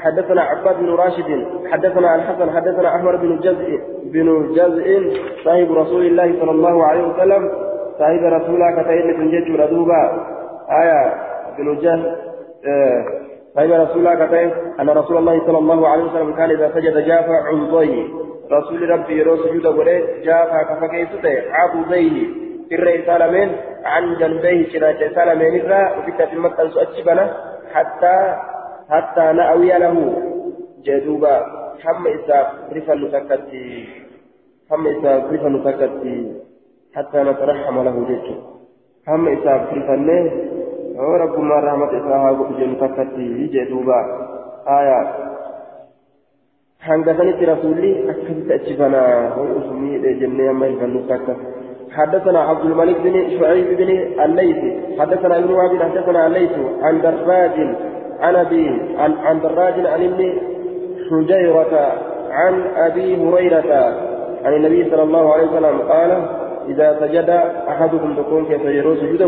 حدثنا 0.00 0.42
عباد 0.50 0.76
بن 0.82 0.90
راشد 1.02 1.30
حدثنا 1.70 2.14
الحسن 2.14 2.50
حدثنا 2.56 2.88
احمد 2.96 3.14
بن 3.20 3.30
جزء 3.46 3.68
بن 4.14 4.28
جزء 4.58 4.86
صاحب 5.44 5.72
رسول 5.72 6.06
الله 6.06 6.28
صلى 6.40 6.50
الله 6.50 6.76
عليه 6.84 7.04
وسلم 7.08 7.42
صاحب 7.98 8.22
رسول 8.36 8.54
الله 8.54 8.70
كتائب 8.78 9.18
من 9.20 9.30
جد 9.34 9.60
ردوبا 9.60 10.02
آية 10.82 11.14
بن 11.58 11.66
جزء 11.84 12.28
صاحب 13.54 13.70
رسول 13.70 13.98
الله 13.98 14.14
كتائب 14.14 14.52
أن 14.80 14.88
رسول 14.90 15.16
الله 15.16 15.36
صلى 15.46 15.58
الله 15.58 15.88
عليه 15.88 16.04
وسلم 16.04 16.32
كان 16.32 16.50
إذا 16.50 16.70
سجد 16.74 16.96
جافا 16.98 17.36
عنضيه 17.48 18.04
رسول 18.52 18.90
ربي 18.90 19.14
يرو 19.18 19.36
سجود 19.36 19.66
وليه 19.66 20.02
جافا 20.24 20.58
كفكيسته 20.68 21.32
irra 22.68 22.92
isaa 23.00 23.18
lameen 23.18 23.50
عن 23.84 24.04
جنبيه 24.20 24.68
isaa 24.68 25.24
lameen 25.24 25.54
irraa 25.60 25.96
ofitti 25.98 26.22
ati 26.22 26.36
maxxansu 26.36 26.76
achi 26.84 27.00
bana 27.00 27.24
حتى 28.88 29.24
نأوي 29.32 29.72
له. 29.78 29.96
جدوبا 30.84 31.36
هم 31.84 32.06
إساف 32.06 32.46
رفا 32.76 32.94
نتكتي 32.94 33.88
هم 34.70 34.86
إساف 34.86 35.32
رفا 35.32 35.48
نتكتي 35.48 36.16
حتى 36.96 37.18
نترحم 37.22 37.76
له 37.86 37.96
جدو 38.08 38.34
هم 39.08 39.28
إساف 39.28 39.62
رفا 39.72 39.96
هو 39.96 40.57
رب 40.98 41.38
ما 41.38 41.54
رحمة 41.54 41.86
إساها 41.86 42.30
وجن 42.30 42.78
تكتي 42.80 43.46
جدوبا 43.46 44.00
آية. 44.68 45.28
banaa 48.78 49.30
hoy 49.36 49.48
usumii 49.58 49.98
jennee 50.20 50.48
amma 50.48 50.66
hin 50.66 50.78
fannu 50.80 51.02
takka 51.08 51.36
حدثنا 51.88 52.40
عبد 52.40 52.64
الملك 52.64 52.96
بن 53.00 53.38
شعيب 53.38 53.68
بن 53.76 53.90
الليث. 54.24 54.60
حدثنا 55.00 55.38
ابن 55.38 55.50
وهب. 55.54 55.82
حدثنا 55.82 56.26
الليث 56.26 56.52
عن 56.82 57.00
دراج 57.00 57.56
عن 58.20 58.36
أبي 58.36 58.66
عن 58.98 59.12
عن 59.24 59.40
دراج 59.40 59.86
عن 59.86 60.02
ابن 60.04 60.20
حجيرة 61.10 61.92
عن 62.30 62.54
أبي 62.76 63.08
هريرة 63.22 63.72
عن 64.44 64.52
النبي 64.54 64.90
صلى 64.90 65.02
الله 65.02 65.32
عليه 65.32 65.46
وسلم 65.46 65.78
قال 65.78 66.10
إذا 66.68 66.96
سجد 67.00 67.30
أحدكم 67.68 68.14
تكون 68.16 68.44
كيف 68.44 68.64
يرو 68.64 68.94
سجود 68.94 69.22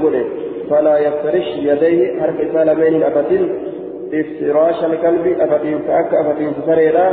فلا 0.71 0.99
يفترش 0.99 1.47
يديه 1.57 2.21
حرف 2.21 2.53
سالمين 2.53 3.03
أفتن 3.03 3.43
افتراش 4.13 4.85
الكلب 4.85 5.41
أفتن 5.41 5.79
فأك 5.79 6.15
أفتن 6.15 6.53
سريرا 6.67 7.09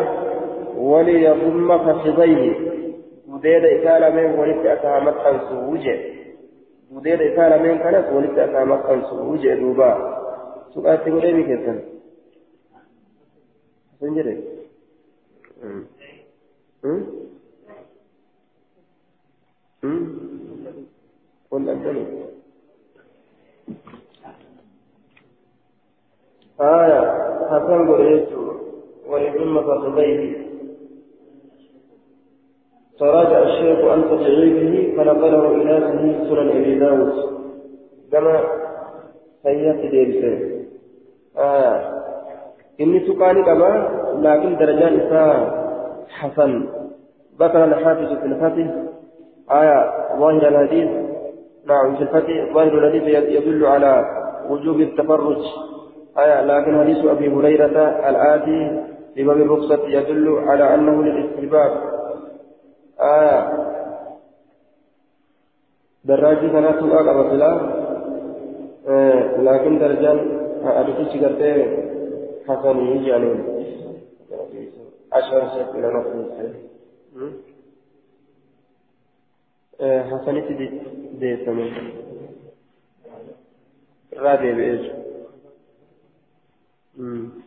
وليضم 0.78 1.78
فخذيه. 1.78 2.56
وديد 3.30 3.66
إسالمين 3.66 4.40
ولت 4.40 4.66
أسامت 4.66 5.18
أنسوجه 5.32 6.00
وديد 6.94 7.22
إسالمين 7.22 7.78
كانت 7.78 8.06
ولت 8.14 8.38
أسامت 8.38 8.86
أنسوجه 8.86 9.54
دوبا. 9.54 10.18
suqaatti 10.78 11.10
godhee 11.14 11.34
mi 11.34 11.44
keessan 11.50 11.78
sun 14.00 14.12
jedhe 14.18 14.34
kun 21.50 21.66
dhaggani 21.68 22.04
آية 26.62 27.02
حسن 27.50 27.92
قريت 27.92 28.30
ولثم 29.10 29.62
فخذيه 29.62 30.48
فراجع 33.00 33.44
الشيخ 33.44 33.86
عن 33.86 34.04
تجعيبه 34.10 34.98
فنقله 34.98 35.52
إلى 35.52 35.80
سنن 36.30 36.50
أبي 36.50 36.80
داود. 36.80 37.14
كما 38.12 38.44
سيئة 39.44 39.90
ديبسه 39.90 40.64
آه 41.38 42.04
إني 42.82 43.00
سكاني 43.08 43.44
كما 43.44 43.90
لكن 44.22 44.58
درجات 44.58 44.92
إساء 44.92 45.68
حسن. 46.10 46.66
ذكر 47.40 47.64
الحافظ 47.64 48.14
في 48.20 48.26
الفتح. 48.26 48.76
آية 49.52 49.80
ظاهر 50.20 50.48
الحديث. 50.48 50.90
نعم 51.66 51.96
في 51.96 52.04
الفتح 52.04 52.54
ظاهر 52.54 52.74
الحديث 52.78 53.04
يدل 53.30 53.66
على 53.66 54.06
وجوب 54.50 54.80
التفرج. 54.80 55.44
آية 56.18 56.42
لكن 56.42 56.80
حديث 56.80 57.06
أبي 57.06 57.28
هريرة 57.28 58.10
الآتي 58.10 58.84
في 59.16 59.24
باب 59.24 59.38
الرخصة 59.42 59.88
يدل 59.88 60.40
على 60.40 60.76
أنه 60.76 61.04
للاستحباب. 61.04 61.72
آية. 63.00 63.68
دراجي 66.06 66.50
كانت 66.50 66.80
سؤال 66.80 67.10
أبو 67.10 67.22
آه 68.88 69.42
لكن 69.42 69.80
درجان 69.80 70.18
أبتش 70.64 71.18
قرتي 71.18 71.54
حسني 72.48 73.06
جانين 73.06 73.44
عشر 75.14 75.48
سنة 75.48 75.72
إلى 75.76 75.88
نصف 75.94 76.12
حسنتي 79.82 80.54
دي 80.54 80.68
دي 81.20 81.46
سنة. 81.46 81.92
رادي 84.18 84.54
بإيش 84.54 84.92
Mm. 87.00 87.47